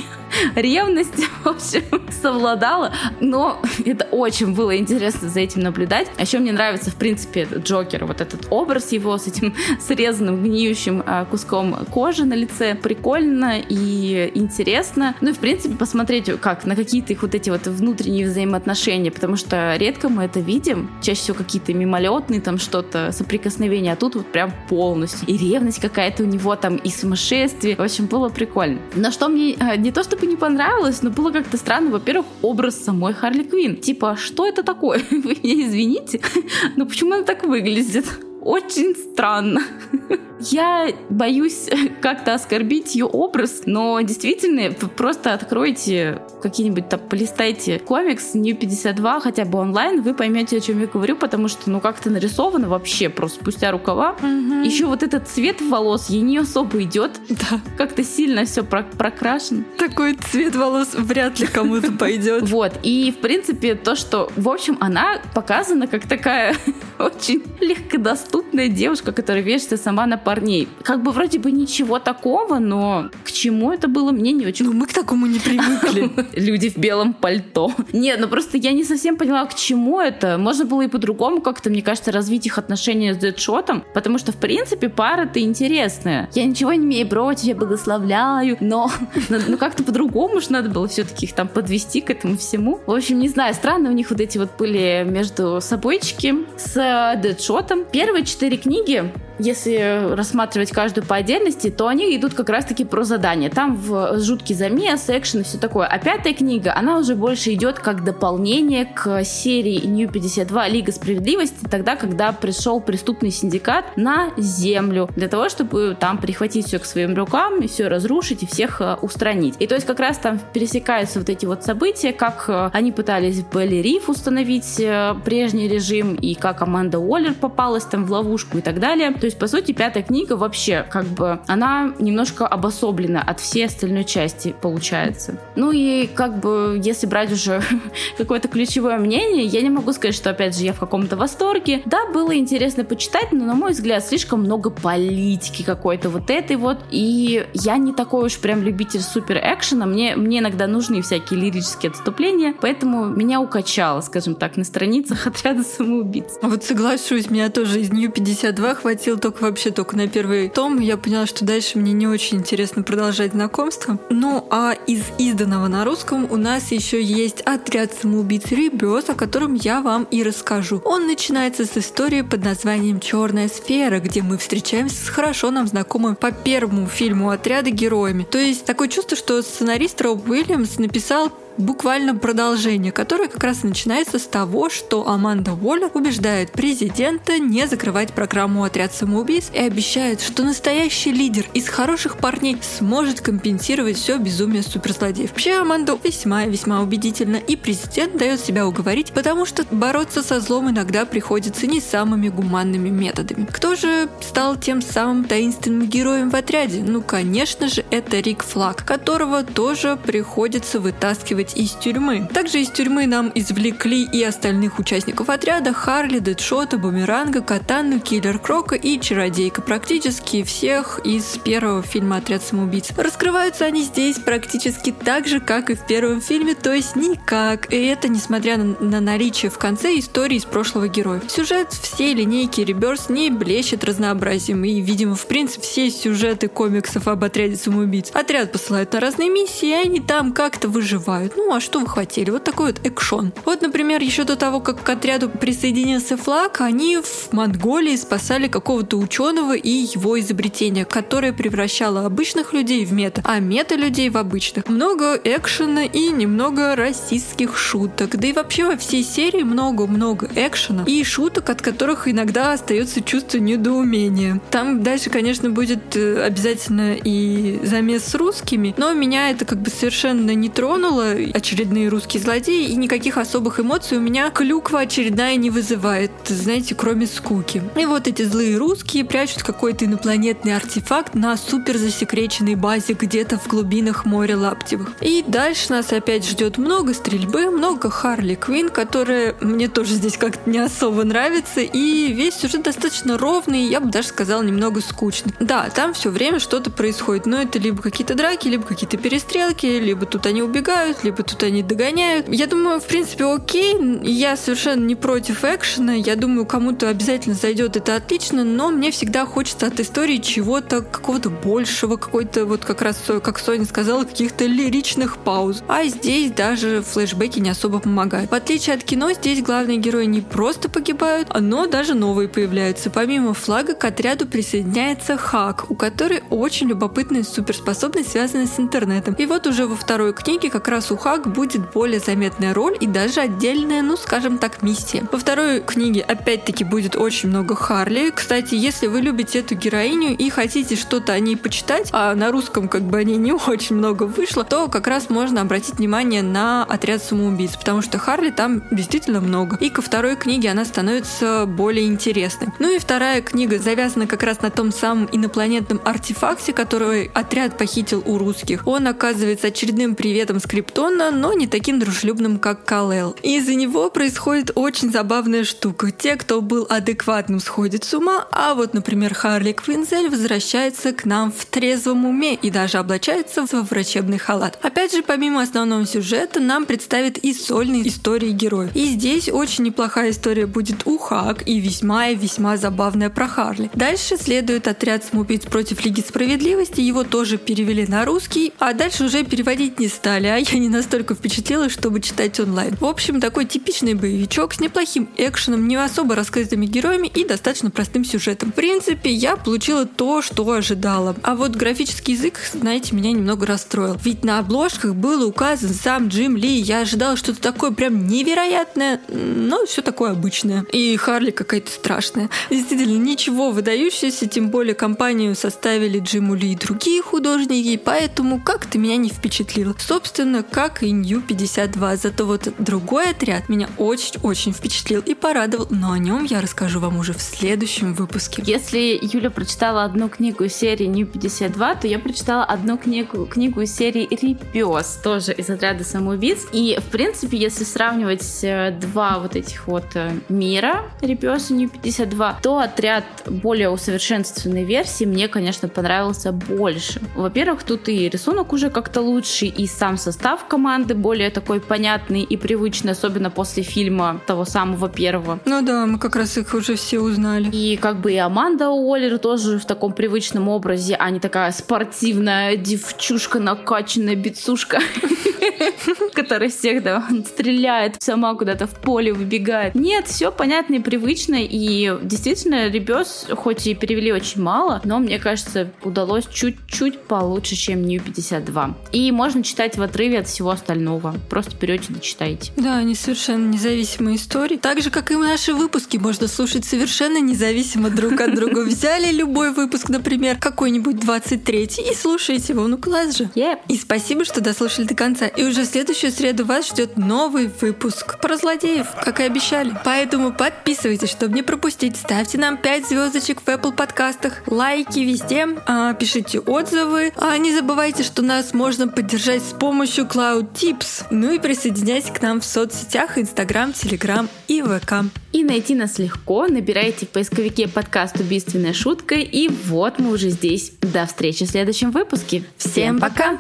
ревность, 0.55 1.27
в 1.43 1.47
общем, 1.47 1.83
совладала. 2.11 2.91
Но 3.19 3.61
это 3.85 4.05
очень 4.05 4.53
было 4.53 4.77
интересно 4.77 5.29
за 5.29 5.39
этим 5.39 5.61
наблюдать. 5.61 6.07
А 6.17 6.21
еще 6.21 6.39
мне 6.39 6.51
нравится, 6.51 6.91
в 6.91 6.95
принципе, 6.95 7.47
Джокер, 7.57 8.05
вот 8.05 8.21
этот 8.21 8.47
образ 8.49 8.91
его 8.91 9.17
с 9.17 9.27
этим 9.27 9.53
срезанным, 9.79 10.43
гниющим 10.43 11.03
а, 11.05 11.25
куском 11.25 11.75
кожи 11.91 12.25
на 12.25 12.33
лице. 12.33 12.75
Прикольно 12.75 13.59
и 13.59 14.31
интересно. 14.35 15.15
Ну 15.21 15.29
и, 15.29 15.33
в 15.33 15.39
принципе, 15.39 15.75
посмотреть, 15.75 16.29
как 16.39 16.65
на 16.65 16.75
какие-то 16.75 17.13
их 17.13 17.21
вот 17.21 17.35
эти 17.35 17.49
вот 17.49 17.67
внутренние 17.67 18.25
взаимоотношения, 18.27 19.11
потому 19.11 19.35
что 19.35 19.75
редко 19.77 20.09
мы 20.09 20.23
это 20.23 20.39
видим. 20.39 20.89
Чаще 21.01 21.21
всего 21.21 21.37
какие-то 21.37 21.73
мимолетные 21.73 22.41
там 22.41 22.57
что-то, 22.57 23.11
соприкосновения, 23.11 23.93
а 23.93 23.95
тут 23.95 24.15
вот 24.15 24.27
прям 24.31 24.53
полностью. 24.69 25.27
И 25.27 25.37
ревность 25.37 25.79
какая-то 25.79 26.23
у 26.23 26.25
него 26.25 26.55
там, 26.55 26.75
и 26.75 26.89
сумасшествие. 26.89 27.75
В 27.75 27.81
общем, 27.81 28.05
было 28.05 28.29
прикольно. 28.29 28.79
Но 28.95 29.11
что 29.11 29.27
мне 29.27 29.55
а, 29.59 29.75
не 29.75 29.91
то, 29.91 30.03
чтобы 30.03 30.26
не 30.27 30.35
понравилось, 30.35 31.01
но 31.01 31.09
было 31.09 31.31
как-то 31.31 31.57
странно. 31.57 31.91
Во-первых, 31.91 32.25
образ 32.41 32.75
самой 32.75 33.13
Харли 33.13 33.43
Квин. 33.43 33.77
Типа, 33.77 34.15
что 34.15 34.45
это 34.45 34.63
такое? 34.63 35.01
Вы 35.11 35.35
меня 35.43 35.67
извините, 35.67 36.21
но 36.75 36.85
почему 36.85 37.13
она 37.13 37.23
так 37.23 37.43
выглядит? 37.43 38.05
Очень 38.41 38.95
странно. 38.95 39.61
Я 40.39 40.89
боюсь 41.09 41.69
как-то 42.01 42.33
оскорбить 42.33 42.95
ее 42.95 43.05
образ, 43.05 43.63
но 43.65 43.99
действительно, 44.01 44.73
просто 44.73 45.33
откройте 45.33 46.21
какие-нибудь 46.41 46.89
там, 46.89 46.99
полистайте 46.99 47.79
комикс 47.79 48.33
New 48.33 48.55
52 48.55 49.19
хотя 49.19 49.45
бы 49.45 49.59
онлайн, 49.59 50.01
вы 50.01 50.13
поймете, 50.13 50.57
о 50.57 50.59
чем 50.59 50.79
я 50.79 50.87
говорю, 50.87 51.15
потому 51.15 51.47
что, 51.47 51.69
ну, 51.69 51.79
как-то 51.79 52.09
нарисовано 52.09 52.69
вообще 52.69 53.09
просто 53.09 53.41
спустя 53.41 53.71
рукава. 53.71 54.11
Угу. 54.11 54.63
Еще 54.63 54.85
вот 54.85 55.03
этот 55.03 55.27
цвет 55.27 55.61
волос 55.61 56.09
ей 56.09 56.21
не 56.21 56.37
особо 56.37 56.83
идет. 56.83 57.19
Да. 57.29 57.59
Как-то 57.77 58.03
сильно 58.03 58.45
все 58.45 58.63
про 58.63 58.83
прокрашен. 58.83 59.65
Такой 59.77 60.13
цвет 60.13 60.55
волос 60.55 60.93
вряд 60.93 61.39
ли 61.39 61.47
кому-то 61.47 61.91
пойдет. 61.99 62.49
Вот. 62.49 62.73
И, 62.83 63.13
в 63.17 63.21
принципе, 63.21 63.75
то, 63.75 63.95
что, 63.95 64.31
в 64.35 64.49
общем, 64.49 64.77
она 64.79 65.19
показана 65.33 65.87
как 65.87 66.07
такая 66.07 66.55
очень 66.99 67.43
легкодоступная 67.59 68.69
девушка, 68.69 69.11
которая 69.11 69.43
вешается 69.43 69.77
сама 69.77 70.05
на 70.05 70.17
парней. 70.27 70.67
Как 70.83 71.03
бы 71.03 71.13
вроде 71.13 71.39
бы 71.39 71.53
ничего 71.53 71.99
такого, 71.99 72.59
но 72.59 73.09
к 73.23 73.31
чему 73.31 73.71
это 73.71 73.87
было, 73.87 74.11
мне 74.11 74.33
не 74.33 74.45
очень... 74.45 74.65
Ну, 74.65 74.73
мы 74.73 74.85
к 74.85 74.91
такому 74.91 75.25
не 75.25 75.39
привыкли. 75.39 76.11
Люди 76.37 76.69
в 76.69 76.75
белом 76.75 77.13
пальто. 77.13 77.71
Нет, 77.93 78.19
ну 78.19 78.27
просто 78.27 78.57
я 78.57 78.73
не 78.73 78.83
совсем 78.83 79.15
поняла, 79.15 79.45
к 79.45 79.55
чему 79.55 80.01
это. 80.01 80.37
Можно 80.37 80.65
было 80.65 80.81
и 80.81 80.89
по-другому 80.89 81.39
как-то, 81.39 81.69
мне 81.69 81.81
кажется, 81.81 82.11
развить 82.11 82.45
их 82.45 82.57
отношения 82.57 83.13
с 83.13 83.17
Дэдшотом, 83.17 83.85
потому 83.93 84.17
что, 84.17 84.33
в 84.33 84.35
принципе, 84.35 84.89
пара-то 84.89 85.39
интересная. 85.39 86.29
Я 86.33 86.43
ничего 86.43 86.73
не 86.73 86.83
имею 86.83 87.07
против, 87.07 87.45
я 87.45 87.55
благословляю, 87.55 88.57
но 88.59 88.91
ну, 89.29 89.57
как-то 89.57 89.85
по-другому 89.85 90.41
же 90.41 90.51
надо 90.51 90.69
было 90.69 90.89
все-таки 90.89 91.25
их 91.27 91.35
там 91.35 91.47
подвести 91.47 92.01
к 92.01 92.09
этому 92.09 92.35
всему. 92.35 92.81
В 92.85 92.91
общем, 92.91 93.19
не 93.19 93.29
знаю, 93.29 93.53
странно 93.53 93.89
у 93.89 93.93
них 93.93 94.09
вот 94.09 94.19
эти 94.19 94.37
вот 94.37 94.49
были 94.59 95.05
между 95.07 95.59
собойчики 95.61 96.35
с 96.57 97.15
Дэдшотом. 97.21 97.85
Первые 97.85 98.25
четыре 98.25 98.57
книги 98.57 99.09
если 99.39 100.13
рассматривать 100.13 100.71
каждую 100.71 101.05
по 101.05 101.15
отдельности, 101.15 101.69
то 101.69 101.87
они 101.87 102.15
идут 102.15 102.33
как 102.33 102.49
раз-таки 102.49 102.85
про 102.85 103.03
задания. 103.03 103.49
Там 103.49 103.75
в 103.75 104.19
жуткий 104.19 104.55
замес, 104.55 105.05
экшен 105.09 105.41
и 105.41 105.43
все 105.43 105.57
такое. 105.57 105.87
А 105.87 105.97
пятая 105.99 106.33
книга, 106.33 106.73
она 106.75 106.97
уже 106.97 107.15
больше 107.15 107.53
идет 107.53 107.79
как 107.79 108.03
дополнение 108.03 108.85
к 108.85 109.23
серии 109.23 109.85
New 109.85 110.09
52 110.09 110.67
Лига 110.67 110.91
Справедливости, 110.91 111.65
тогда, 111.69 111.95
когда 111.95 112.31
пришел 112.31 112.79
преступный 112.79 113.31
синдикат 113.31 113.85
на 113.95 114.31
Землю, 114.37 115.09
для 115.15 115.27
того, 115.27 115.49
чтобы 115.49 115.95
там 115.99 116.17
прихватить 116.17 116.67
все 116.67 116.79
к 116.79 116.85
своим 116.85 117.15
рукам 117.15 117.61
и 117.61 117.67
все 117.67 117.87
разрушить 117.87 118.43
и 118.43 118.45
всех 118.45 118.81
э, 118.81 118.95
устранить. 119.01 119.55
И 119.59 119.67
то 119.67 119.75
есть 119.75 119.87
как 119.87 119.99
раз 119.99 120.17
там 120.17 120.39
пересекаются 120.53 121.19
вот 121.19 121.29
эти 121.29 121.45
вот 121.45 121.63
события, 121.63 122.13
как 122.13 122.45
э, 122.47 122.69
они 122.73 122.91
пытались 122.91 123.37
в 123.39 123.53
Белли 123.53 123.75
Риф 123.75 124.09
установить 124.09 124.79
э, 124.79 125.15
прежний 125.23 125.67
режим, 125.67 126.15
и 126.15 126.35
как 126.35 126.61
Аманда 126.61 126.99
Уоллер 126.99 127.33
попалась 127.33 127.83
там 127.83 128.05
в 128.05 128.11
ловушку 128.11 128.57
и 128.57 128.61
так 128.61 128.79
далее. 128.79 129.11
То 129.13 129.25
есть, 129.27 129.37
по 129.37 129.47
сути, 129.47 129.71
пятая 129.71 130.03
книга 130.03 130.33
вообще, 130.33 130.85
как 130.89 131.05
бы, 131.05 131.39
она 131.47 131.93
немножко 131.99 132.47
обособлена 132.47 133.21
от 133.21 133.39
всей 133.39 133.65
остальной 133.65 134.03
части, 134.03 134.55
получается. 134.59 135.39
Ну 135.55 135.71
и, 135.71 136.07
как 136.07 136.39
бы, 136.39 136.79
если 136.83 137.07
брать 137.07 137.31
уже 137.31 137.61
какое-то 138.17 138.47
ключевое 138.47 138.97
мнение, 138.97 139.45
я 139.45 139.61
не 139.61 139.69
могу 139.69 139.93
сказать, 139.93 140.15
что, 140.15 140.29
опять 140.29 140.57
же, 140.57 140.63
я 140.63 140.73
в 140.73 140.79
каком-то 140.79 141.15
восторге. 141.15 141.81
Да, 141.85 142.07
было 142.11 142.35
интересно 142.35 142.83
почитать, 142.83 143.31
но, 143.31 143.45
на 143.45 143.53
мой 143.53 143.71
взгляд, 143.71 144.05
слишком 144.05 144.41
много 144.41 144.69
политики 144.69 145.63
какой-то 145.63 146.09
вот 146.09 146.29
этой 146.29 146.55
вот. 146.55 146.77
И 146.91 147.45
я 147.53 147.77
не 147.77 147.93
такой 147.93 148.25
уж 148.25 148.37
прям 148.37 148.63
любитель 148.63 149.01
супер 149.01 149.37
экшена. 149.37 149.85
Мне, 149.85 150.15
мне 150.15 150.39
иногда 150.39 150.67
нужны 150.67 151.01
всякие 151.01 151.39
лирические 151.39 151.91
отступления, 151.91 152.53
поэтому 152.59 153.05
меня 153.05 153.41
укачало, 153.41 154.01
скажем 154.01 154.35
так, 154.35 154.57
на 154.57 154.63
страницах 154.63 155.27
отряда 155.27 155.63
самоубийц. 155.63 156.37
Вот 156.41 156.63
соглашусь, 156.63 157.29
меня 157.29 157.49
тоже 157.49 157.81
из 157.81 157.91
Нью 157.91 158.11
52 158.11 158.75
хватило 158.75 159.16
хватило 159.17 159.19
только 159.19 159.43
вообще 159.43 159.71
только 159.71 159.97
на 159.97 160.07
первый 160.07 160.49
том. 160.49 160.79
Я 160.79 160.97
поняла, 160.97 161.25
что 161.25 161.45
дальше 161.45 161.77
мне 161.77 161.93
не 161.93 162.07
очень 162.07 162.37
интересно 162.37 162.83
продолжать 162.83 163.31
знакомство. 163.33 163.99
Ну, 164.09 164.47
а 164.49 164.73
из 164.87 165.03
изданного 165.17 165.67
на 165.67 165.85
русском 165.85 166.27
у 166.31 166.37
нас 166.37 166.71
еще 166.71 167.01
есть 167.01 167.41
отряд 167.41 167.93
самоубийц 167.93 168.51
Ребес, 168.51 169.09
о 169.09 169.15
котором 169.15 169.55
я 169.55 169.81
вам 169.81 170.07
и 170.11 170.23
расскажу. 170.23 170.81
Он 170.85 171.07
начинается 171.07 171.65
с 171.65 171.77
истории 171.77 172.21
под 172.21 172.43
названием 172.43 172.99
«Черная 172.99 173.47
сфера», 173.47 173.99
где 173.99 174.21
мы 174.21 174.37
встречаемся 174.37 175.05
с 175.05 175.09
хорошо 175.09 175.51
нам 175.51 175.67
знакомым 175.67 176.15
по 176.15 176.31
первому 176.31 176.87
фильму 176.87 177.29
отряда 177.29 177.69
героями. 177.69 178.23
То 178.23 178.37
есть 178.37 178.65
такое 178.65 178.87
чувство, 178.87 179.17
что 179.17 179.41
сценарист 179.41 180.01
Роб 180.01 180.29
Уильямс 180.29 180.77
написал 180.77 181.31
буквально 181.57 182.15
продолжение, 182.15 182.91
которое 182.91 183.27
как 183.27 183.43
раз 183.43 183.63
начинается 183.63 184.19
с 184.19 184.25
того, 184.25 184.69
что 184.69 185.07
Аманда 185.07 185.53
Уоллер 185.53 185.91
убеждает 185.93 186.51
президента 186.51 187.39
не 187.39 187.67
закрывать 187.67 188.13
программу 188.13 188.63
«Отряд 188.63 188.93
самоубийц» 188.93 189.49
и 189.53 189.59
обещает, 189.59 190.21
что 190.21 190.43
настоящий 190.43 191.11
лидер 191.11 191.45
из 191.53 191.67
хороших 191.67 192.17
парней 192.17 192.57
сможет 192.61 193.21
компенсировать 193.21 193.97
все 193.97 194.17
безумие 194.17 194.63
суперзлодеев. 194.63 195.31
Вообще 195.31 195.53
Аманда 195.53 195.97
весьма 196.03 196.43
и 196.43 196.49
весьма 196.49 196.81
убедительна, 196.81 197.37
и 197.37 197.55
президент 197.55 198.17
дает 198.17 198.39
себя 198.39 198.67
уговорить, 198.67 199.11
потому 199.11 199.45
что 199.45 199.65
бороться 199.71 200.21
со 200.21 200.39
злом 200.39 200.69
иногда 200.69 201.05
приходится 201.05 201.67
не 201.67 201.81
самыми 201.81 202.29
гуманными 202.29 202.89
методами. 202.89 203.47
Кто 203.51 203.75
же 203.75 204.09
стал 204.21 204.57
тем 204.57 204.81
самым 204.81 205.25
таинственным 205.25 205.87
героем 205.87 206.29
в 206.29 206.35
отряде? 206.35 206.81
Ну, 206.83 207.01
конечно 207.01 207.67
же, 207.67 207.85
это 207.89 208.19
Рик 208.19 208.43
Флаг, 208.43 208.85
которого 208.85 209.43
тоже 209.43 209.97
приходится 209.97 210.79
вытаскивать 210.79 211.46
из 211.55 211.71
тюрьмы. 211.71 212.27
Также 212.33 212.61
из 212.61 212.69
тюрьмы 212.69 213.05
нам 213.07 213.31
извлекли 213.33 214.03
и 214.03 214.23
остальных 214.23 214.79
участников 214.79 215.29
отряда 215.29 215.73
Харли, 215.73 216.19
Дэдшота, 216.19 216.77
Бумеранга, 216.77 217.41
Катану, 217.41 217.99
Киллер 217.99 218.39
Крока 218.39 218.75
и 218.75 218.99
Чародейка. 218.99 219.61
Практически 219.61 220.43
всех 220.43 220.99
из 221.03 221.37
первого 221.37 221.81
фильма 221.81 222.17
«Отряд 222.17 222.43
самоубийц». 222.43 222.91
Раскрываются 222.97 223.65
они 223.65 223.83
здесь 223.83 224.17
практически 224.17 224.91
так 224.91 225.27
же, 225.27 225.39
как 225.39 225.69
и 225.69 225.75
в 225.75 225.85
первом 225.85 226.21
фильме, 226.21 226.55
то 226.55 226.73
есть 226.73 226.95
никак. 226.95 227.71
И 227.71 227.85
это 227.85 228.07
несмотря 228.07 228.57
на, 228.57 228.75
на 228.79 228.99
наличие 228.99 229.51
в 229.51 229.57
конце 229.57 229.97
истории 229.99 230.37
из 230.37 230.45
прошлого 230.45 230.87
героя. 230.87 231.21
Сюжет 231.27 231.71
всей 231.71 232.13
линейки 232.13 232.61
Реберс 232.61 233.09
не 233.09 233.29
блещет 233.29 233.83
разнообразием, 233.83 234.63
и, 234.63 234.81
видимо, 234.81 235.15
в 235.15 235.27
принципе, 235.27 235.63
все 235.63 235.91
сюжеты 235.91 236.47
комиксов 236.47 237.07
об 237.07 237.23
отряде 237.23 237.55
самоубийц. 237.55 238.11
Отряд 238.13 238.51
посылают 238.51 238.91
на 238.93 238.99
разные 238.99 239.29
миссии, 239.29 239.69
и 239.69 239.73
они 239.73 239.99
там 239.99 240.33
как-то 240.33 240.67
выживают. 240.67 241.36
Ну, 241.37 241.53
а 241.53 241.59
что 241.59 241.79
вы 241.79 241.87
хотели? 241.87 242.31
Вот 242.31 242.43
такой 242.43 242.73
вот 242.73 242.85
экшон. 242.85 243.31
Вот, 243.45 243.61
например, 243.61 244.01
еще 244.01 244.23
до 244.23 244.35
того, 244.35 244.59
как 244.59 244.83
к 244.83 244.89
отряду 244.89 245.29
присоединился 245.29 246.17
флаг, 246.17 246.61
они 246.61 246.97
в 246.97 247.31
Монголии 247.31 247.95
спасали 247.95 248.47
какого-то 248.47 248.97
ученого 248.97 249.55
и 249.55 249.69
его 249.69 250.19
изобретение, 250.19 250.83
которое 250.83 251.33
превращало 251.33 252.05
обычных 252.05 252.53
людей 252.53 252.85
в 252.85 252.91
мета, 252.91 253.21
а 253.23 253.39
мета-людей 253.39 254.09
в 254.09 254.17
обычных. 254.17 254.67
Много 254.67 255.19
экшена 255.23 255.83
и 255.83 256.09
немного 256.09 256.75
расистских 256.75 257.55
шуток. 257.55 258.17
Да 258.17 258.27
и 258.27 258.33
вообще 258.33 258.65
во 258.65 258.75
всей 258.75 259.03
серии 259.03 259.43
много-много 259.43 260.29
экшена 260.35 260.85
и 260.87 261.03
шуток, 261.03 261.51
от 261.51 261.61
которых 261.61 262.07
иногда 262.07 262.53
остается 262.53 263.01
чувство 263.01 263.37
недоумения. 263.37 264.41
Там 264.49 264.81
дальше, 264.81 265.11
конечно, 265.11 265.51
будет 265.51 265.95
э, 265.95 266.23
обязательно 266.23 266.95
и 266.95 267.59
замес 267.63 268.05
с 268.05 268.15
русскими, 268.15 268.73
но 268.77 268.93
меня 268.93 269.29
это 269.29 269.45
как 269.45 269.59
бы 269.59 269.69
совершенно 269.69 270.33
не 270.33 270.49
тронуло. 270.49 271.13
Очередные 271.33 271.89
русские 271.89 272.21
злодеи, 272.21 272.69
и 272.69 272.75
никаких 272.75 273.17
особых 273.17 273.59
эмоций 273.59 273.97
у 273.97 274.01
меня 274.01 274.29
клюква 274.29 274.81
очередная 274.81 275.35
не 275.35 275.49
вызывает, 275.49 276.11
знаете, 276.27 276.75
кроме 276.75 277.07
скуки. 277.07 277.63
И 277.75 277.85
вот 277.85 278.07
эти 278.07 278.23
злые 278.23 278.57
русские 278.57 279.05
прячут 279.05 279.43
какой-то 279.43 279.85
инопланетный 279.85 280.55
артефакт 280.55 281.15
на 281.15 281.35
супер 281.37 281.77
засекреченной 281.77 282.55
базе 282.55 282.93
где-то 282.93 283.37
в 283.37 283.47
глубинах 283.47 284.05
моря 284.05 284.37
Лаптевых. 284.37 284.91
И 285.01 285.23
дальше 285.27 285.71
нас 285.71 285.91
опять 285.93 286.27
ждет 286.27 286.57
много 286.57 286.93
стрельбы, 286.93 287.49
много 287.49 287.89
Харли 287.89 288.35
Квин, 288.35 288.69
которая 288.69 289.35
мне 289.41 289.67
тоже 289.67 289.93
здесь 289.93 290.17
как-то 290.17 290.49
не 290.49 290.59
особо 290.59 291.03
нравится, 291.03 291.61
и 291.61 292.13
весь 292.13 292.35
сюжет 292.35 292.63
достаточно 292.63 293.17
ровный, 293.17 293.67
я 293.67 293.79
бы 293.79 293.89
даже 293.89 294.09
сказала, 294.09 294.41
немного 294.41 294.81
скучный. 294.81 295.33
Да, 295.39 295.69
там 295.73 295.93
все 295.93 296.09
время 296.09 296.39
что-то 296.39 296.71
происходит, 296.71 297.25
но 297.25 297.41
это 297.41 297.59
либо 297.59 297.81
какие-то 297.81 298.15
драки, 298.15 298.47
либо 298.47 298.63
какие-то 298.63 298.97
перестрелки, 298.97 299.65
либо 299.65 300.05
тут 300.05 300.25
они 300.25 300.41
убегают, 300.41 301.03
либо 301.03 301.16
тут 301.23 301.43
они 301.43 301.63
догоняют. 301.63 302.27
Я 302.29 302.47
думаю, 302.47 302.79
в 302.79 302.85
принципе, 302.85 303.25
окей, 303.25 303.75
я 304.03 304.35
совершенно 304.35 304.83
не 304.85 304.95
против 304.95 305.43
экшена, 305.43 305.93
я 305.93 306.15
думаю, 306.15 306.45
кому-то 306.45 306.89
обязательно 306.89 307.35
зайдет 307.35 307.77
это 307.77 307.95
отлично, 307.95 308.43
но 308.43 308.69
мне 308.69 308.91
всегда 308.91 309.25
хочется 309.25 309.67
от 309.67 309.79
истории 309.79 310.17
чего-то, 310.17 310.81
какого-то 310.81 311.29
большего, 311.29 311.97
какой-то 311.97 312.45
вот 312.45 312.65
как 312.65 312.81
раз, 312.81 312.97
как 313.23 313.39
Соня 313.39 313.65
сказала, 313.65 314.03
каких-то 314.03 314.45
лиричных 314.45 315.17
пауз. 315.17 315.63
А 315.67 315.85
здесь 315.85 316.31
даже 316.31 316.81
флешбеки 316.81 317.39
не 317.39 317.49
особо 317.49 317.79
помогают. 317.79 318.31
В 318.31 318.33
отличие 318.33 318.75
от 318.75 318.83
кино, 318.83 319.13
здесь 319.13 319.41
главные 319.41 319.77
герои 319.77 320.05
не 320.05 320.21
просто 320.21 320.69
погибают, 320.69 321.29
но 321.39 321.67
даже 321.67 321.93
новые 321.93 322.27
появляются. 322.27 322.89
Помимо 322.89 323.33
флага 323.33 323.73
к 323.73 323.83
отряду 323.85 324.25
присоединяется 324.25 325.17
Хак, 325.17 325.69
у 325.69 325.75
которой 325.75 326.23
очень 326.29 326.67
любопытная 326.67 327.23
суперспособность, 327.23 328.11
связанная 328.11 328.47
с 328.47 328.59
интернетом. 328.59 329.13
И 329.15 329.25
вот 329.25 329.47
уже 329.47 329.65
во 329.67 329.75
второй 329.75 330.13
книге 330.13 330.49
как 330.49 330.67
раз 330.67 330.91
у 330.91 330.96
Хак 330.97 331.27
будет 331.27 331.71
более 331.71 331.99
заметная 331.99 332.53
роль 332.53 332.77
и 332.79 332.87
даже 332.87 333.21
отдельная, 333.21 333.81
ну 333.81 333.97
скажем 333.97 334.37
так, 334.37 334.61
миссия. 334.61 335.07
Во 335.11 335.17
второй 335.17 335.61
книге 335.61 336.01
опять-таки 336.01 336.63
будет 336.63 336.95
очень 336.95 337.29
много 337.29 337.55
Харли. 337.55 338.11
Кстати, 338.13 338.55
если 338.55 338.87
вы 338.87 339.01
любите 339.01 339.39
эту 339.39 339.55
героиню 339.55 340.15
и 340.15 340.29
хотите 340.29 340.75
что-то 340.75 341.13
о 341.13 341.19
ней 341.19 341.35
почитать, 341.37 341.89
а 341.91 342.15
на 342.15 342.31
русском 342.31 342.67
как 342.67 342.83
бы 342.83 342.97
о 342.97 343.03
ней 343.03 343.17
не 343.17 343.33
очень 343.47 343.75
много 343.75 344.03
вышло, 344.03 344.43
то 344.43 344.67
как 344.67 344.87
раз 344.87 345.09
можно 345.09 345.41
обратить 345.41 345.75
внимание 345.75 346.23
на 346.23 346.63
отряд 346.63 347.03
самоубийц, 347.03 347.55
потому 347.55 347.81
что 347.81 347.97
Харли 347.97 348.31
там 348.31 348.63
действительно 348.71 349.21
много. 349.21 349.57
И 349.57 349.69
ко 349.69 349.81
второй 349.81 350.15
книге 350.15 350.51
она 350.51 350.65
становится 350.65 351.45
более 351.45 351.85
интересной. 351.87 352.49
Ну 352.59 352.75
и 352.75 352.79
вторая 352.79 353.21
книга 353.21 353.59
завязана 353.59 354.07
как 354.07 354.23
раз 354.23 354.41
на 354.41 354.49
том 354.49 354.71
самом 354.71 355.09
инопланетном 355.11 355.81
артефакте, 355.83 356.53
который 356.53 357.11
отряд 357.13 357.57
похитил 357.57 358.03
у 358.05 358.17
русских. 358.17 358.65
Он 358.65 358.87
оказывается 358.87 359.47
очередным 359.47 359.95
приветом 359.95 360.39
Скриптона, 360.87 361.11
но 361.11 361.33
не 361.33 361.47
таким 361.47 361.79
дружелюбным, 361.79 362.39
как 362.39 362.65
Калел. 362.65 363.15
И 363.21 363.37
из-за 363.37 363.55
него 363.55 363.89
происходит 363.89 364.51
очень 364.55 364.91
забавная 364.91 365.43
штука. 365.43 365.91
Те, 365.91 366.15
кто 366.15 366.41
был 366.41 366.65
адекватным, 366.69 367.39
сходят 367.39 367.83
с 367.83 367.93
ума, 367.93 368.27
а 368.31 368.53
вот, 368.53 368.73
например, 368.73 369.13
Харли 369.13 369.51
Квинзель 369.51 370.09
возвращается 370.09 370.93
к 370.93 371.05
нам 371.05 371.31
в 371.31 371.45
трезвом 371.45 372.05
уме 372.05 372.35
и 372.35 372.49
даже 372.49 372.77
облачается 372.77 373.45
в 373.45 373.53
врачебный 373.69 374.17
халат. 374.17 374.59
Опять 374.61 374.93
же, 374.93 375.03
помимо 375.03 375.41
основного 375.41 375.85
сюжета, 375.85 376.39
нам 376.39 376.65
представит 376.65 377.17
и 377.17 377.33
сольные 377.33 377.87
истории 377.87 378.31
героев. 378.31 378.71
И 378.73 378.85
здесь 378.85 379.29
очень 379.29 379.65
неплохая 379.65 380.11
история 380.11 380.45
будет 380.45 380.85
у 380.85 380.97
Хак 380.97 381.47
и 381.47 381.59
весьма 381.59 382.09
и 382.09 382.15
весьма 382.15 382.57
забавная 382.57 383.09
про 383.09 383.27
Харли. 383.27 383.69
Дальше 383.73 384.17
следует 384.17 384.67
отряд 384.67 385.03
самоубийц 385.03 385.43
против 385.45 385.83
Лиги 385.83 386.01
Справедливости, 386.01 386.81
его 386.81 387.03
тоже 387.03 387.37
перевели 387.37 387.85
на 387.85 388.05
русский, 388.05 388.53
а 388.59 388.73
дальше 388.73 389.05
уже 389.05 389.23
переводить 389.23 389.79
не 389.79 389.87
стали, 389.87 390.27
а 390.27 390.37
я 390.37 390.57
не 390.57 390.69
настолько 390.77 391.15
впечатлилась, 391.15 391.71
чтобы 391.71 392.01
читать 392.01 392.39
онлайн. 392.39 392.75
В 392.79 392.85
общем, 392.85 393.19
такой 393.19 393.45
типичный 393.45 393.93
боевичок 393.93 394.53
с 394.53 394.59
неплохим 394.59 395.09
экшеном, 395.17 395.67
не 395.67 395.75
особо 395.75 396.15
раскрытыми 396.15 396.65
героями 396.65 397.07
и 397.07 397.25
достаточно 397.25 397.69
простым 397.69 398.05
сюжетом. 398.05 398.51
В 398.51 398.55
принципе, 398.55 399.11
я 399.11 399.35
получила 399.35 399.85
то, 399.85 400.21
что 400.21 400.49
ожидала. 400.49 401.15
А 401.23 401.35
вот 401.35 401.55
графический 401.55 402.13
язык, 402.13 402.39
знаете, 402.53 402.95
меня 402.95 403.11
немного 403.11 403.45
расстроил. 403.45 403.97
Ведь 404.03 404.23
на 404.23 404.39
обложках 404.39 404.95
был 404.95 405.27
указан 405.27 405.73
сам 405.73 406.07
Джим 406.07 406.37
Ли. 406.37 406.59
Я 406.59 406.81
ожидала 406.81 407.17
что-то 407.17 407.41
такое 407.41 407.71
прям 407.71 408.07
невероятное, 408.07 409.01
но 409.09 409.65
все 409.65 409.81
такое 409.81 410.11
обычное. 410.11 410.65
И 410.71 410.95
Харли 410.97 411.31
какая-то 411.31 411.71
страшная. 411.71 412.29
Действительно, 412.49 412.97
ничего 412.97 413.51
выдающегося, 413.51 414.27
тем 414.27 414.49
более 414.49 414.75
компанию 414.75 415.35
составили 415.35 415.99
Джиму 415.99 416.35
Ли 416.35 416.53
и 416.53 416.55
другие 416.55 417.01
художники, 417.01 417.77
поэтому 417.77 418.41
как-то 418.41 418.77
меня 418.77 418.97
не 418.97 419.09
впечатлило. 419.09 419.75
Собственно, 419.79 420.43
как 420.43 420.66
и 420.83 420.91
Нью 420.91 421.21
52. 421.21 421.95
Зато 421.97 422.25
вот 422.25 422.53
другой 422.57 423.11
отряд 423.11 423.49
меня 423.49 423.69
очень-очень 423.77 424.53
впечатлил 424.53 425.01
и 425.01 425.13
порадовал, 425.13 425.67
но 425.69 425.91
о 425.91 425.97
нем 425.97 426.23
я 426.25 426.41
расскажу 426.41 426.79
вам 426.79 426.97
уже 426.97 427.13
в 427.13 427.21
следующем 427.21 427.93
выпуске. 427.93 428.43
Если 428.45 428.99
Юля 429.01 429.29
прочитала 429.29 429.83
одну 429.83 430.09
книгу 430.09 430.43
из 430.43 430.55
серии 430.55 430.85
Нью 430.85 431.07
52, 431.07 431.75
то 431.75 431.87
я 431.87 431.99
прочитала 431.99 432.43
одну 432.43 432.77
книгу, 432.77 433.25
книгу 433.25 433.61
из 433.61 433.75
серии 433.75 434.07
Рипес, 434.09 434.99
тоже 435.03 435.33
из 435.33 435.49
отряда 435.49 435.83
самоубийц. 435.83 436.45
И, 436.51 436.77
в 436.79 436.91
принципе, 436.91 437.37
если 437.37 437.63
сравнивать 437.63 438.39
э, 438.43 438.71
два 438.71 439.19
вот 439.19 439.35
этих 439.35 439.67
вот 439.67 439.85
э, 439.95 440.11
мира, 440.29 440.83
Рипес 441.01 441.51
и 441.51 441.53
Нью 441.53 441.69
52, 441.69 442.39
то 442.41 442.59
отряд 442.59 443.05
более 443.25 443.69
усовершенствованной 443.69 444.63
версии 444.63 445.05
мне, 445.05 445.27
конечно, 445.27 445.67
понравился 445.67 446.31
больше. 446.31 447.01
Во-первых, 447.15 447.63
тут 447.63 447.89
и 447.89 448.09
рисунок 448.09 448.53
уже 448.53 448.69
как-то 448.69 449.01
лучше, 449.01 449.45
и 449.45 449.67
сам 449.67 449.97
состав 449.97 450.45
команды 450.57 450.95
более 450.95 451.29
такой 451.29 451.59
понятный 451.59 452.23
и 452.23 452.35
привычный, 452.35 452.93
особенно 452.93 453.29
после 453.29 453.61
фильма 453.61 454.19
того 454.25 454.43
самого 454.43 454.89
первого. 454.89 455.39
Ну 455.45 455.61
да, 455.61 455.85
мы 455.85 455.99
как 455.99 456.15
раз 456.15 456.35
их 456.35 456.51
уже 456.55 456.75
все 456.75 456.99
узнали. 456.99 457.51
И 457.51 457.77
как 457.77 458.01
бы 458.01 458.11
и 458.11 458.17
Аманда 458.17 458.69
Уоллер 458.69 459.19
тоже 459.19 459.59
в 459.59 459.65
таком 459.65 459.93
привычном 459.93 460.49
образе, 460.49 460.95
а 460.95 461.11
не 461.11 461.19
такая 461.19 461.51
спортивная 461.51 462.57
девчушка, 462.57 463.39
накачанная 463.39 464.15
бицушка. 464.15 464.79
который 466.13 466.49
всех 466.49 466.83
да, 466.83 467.07
стреляет, 467.25 468.01
сама 468.01 468.33
куда-то 468.35 468.67
в 468.67 468.75
поле 468.79 469.13
выбегает. 469.13 469.75
Нет, 469.75 470.07
все 470.07 470.31
понятно 470.31 470.75
и 470.75 470.79
привычно, 470.79 471.37
и 471.39 471.97
действительно 472.01 472.69
Ребес, 472.69 473.27
хоть 473.31 473.67
и 473.67 473.75
перевели 473.75 474.11
очень 474.11 474.41
мало, 474.41 474.81
но 474.83 474.99
мне 474.99 475.19
кажется, 475.19 475.71
удалось 475.83 476.25
чуть-чуть 476.25 477.01
получше, 477.01 477.55
чем 477.55 477.83
New 477.83 478.01
52. 478.01 478.75
И 478.91 479.11
можно 479.11 479.43
читать 479.43 479.77
в 479.77 479.81
отрыве 479.81 480.19
от 480.19 480.27
всего 480.27 480.46
остального. 480.49 481.15
Просто 481.29 481.55
берете 481.55 481.93
и 481.93 482.01
читаете. 482.01 482.51
Да, 482.55 482.77
они 482.77 482.95
совершенно 482.95 483.47
независимые 483.47 484.17
истории. 484.17 484.57
Так 484.57 484.81
же, 484.81 484.89
как 484.89 485.11
и 485.11 485.15
наши 485.15 485.53
выпуски, 485.53 485.97
можно 485.97 486.27
слушать 486.27 486.65
совершенно 486.65 487.19
независимо 487.19 487.89
друг 487.89 488.19
от 488.21 488.35
друга. 488.35 488.61
Взяли 488.65 489.11
любой 489.11 489.51
выпуск, 489.51 489.89
например, 489.89 490.37
какой-нибудь 490.37 490.99
23 490.99 491.63
и 491.91 491.95
слушаете 491.95 492.53
его. 492.53 492.67
Ну 492.67 492.77
класс 492.77 493.17
же. 493.17 493.25
Yep. 493.35 493.59
И 493.67 493.77
спасибо, 493.77 494.25
что 494.25 494.41
дослушали 494.41 494.85
до 494.85 494.95
конца. 494.95 495.27
И 495.27 495.43
уже 495.43 495.63
в 495.63 495.65
следующую 495.65 496.11
среду 496.11 496.45
вас 496.45 496.69
ждет 496.69 496.97
новый 496.97 497.49
выпуск 497.61 498.19
про 498.19 498.37
злодеев, 498.37 498.87
как 499.03 499.19
и 499.19 499.23
обещали. 499.23 499.73
Поэтому 499.83 500.31
подписывайтесь, 500.31 501.09
чтобы 501.09 501.33
не 501.33 501.43
пропустить. 501.43 501.97
Ставьте 501.97 502.37
нам 502.37 502.57
5 502.57 502.87
звездочек 502.87 503.41
в 503.41 503.47
Apple 503.47 503.73
подкастах, 503.73 504.43
лайки 504.47 504.99
везде, 504.99 505.47
а, 505.65 505.93
пишите 505.93 506.39
отзывы. 506.39 507.13
А 507.17 507.37
не 507.37 507.53
забывайте, 507.53 508.03
что 508.03 508.21
нас 508.21 508.53
можно 508.53 508.87
поддержать 508.87 509.41
с 509.41 509.53
помощью 509.53 510.05
Cloud 510.05 510.36
Out 510.37 510.53
Tips. 510.53 511.05
Ну 511.09 511.31
и 511.31 511.39
присоединяйтесь 511.39 512.11
к 512.11 512.21
нам 512.21 512.41
в 512.41 512.45
соцсетях 512.45 513.17
Instagram, 513.17 513.73
Telegram 513.73 514.29
и 514.47 514.61
ВК. 514.61 515.11
И 515.31 515.43
найти 515.43 515.73
нас 515.73 515.97
легко. 515.97 516.47
Набирайте 516.47 517.05
в 517.05 517.09
поисковике 517.09 517.67
подкаст 517.67 518.19
«Убийственная 518.19 518.73
шутка». 518.73 519.15
И 519.15 519.49
вот 519.49 519.99
мы 519.99 520.11
уже 520.11 520.29
здесь. 520.29 520.73
До 520.81 521.05
встречи 521.05 521.45
в 521.45 521.49
следующем 521.49 521.91
выпуске. 521.91 522.43
Всем 522.57 522.99
пока! 522.99 523.39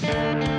пока. 0.00 0.57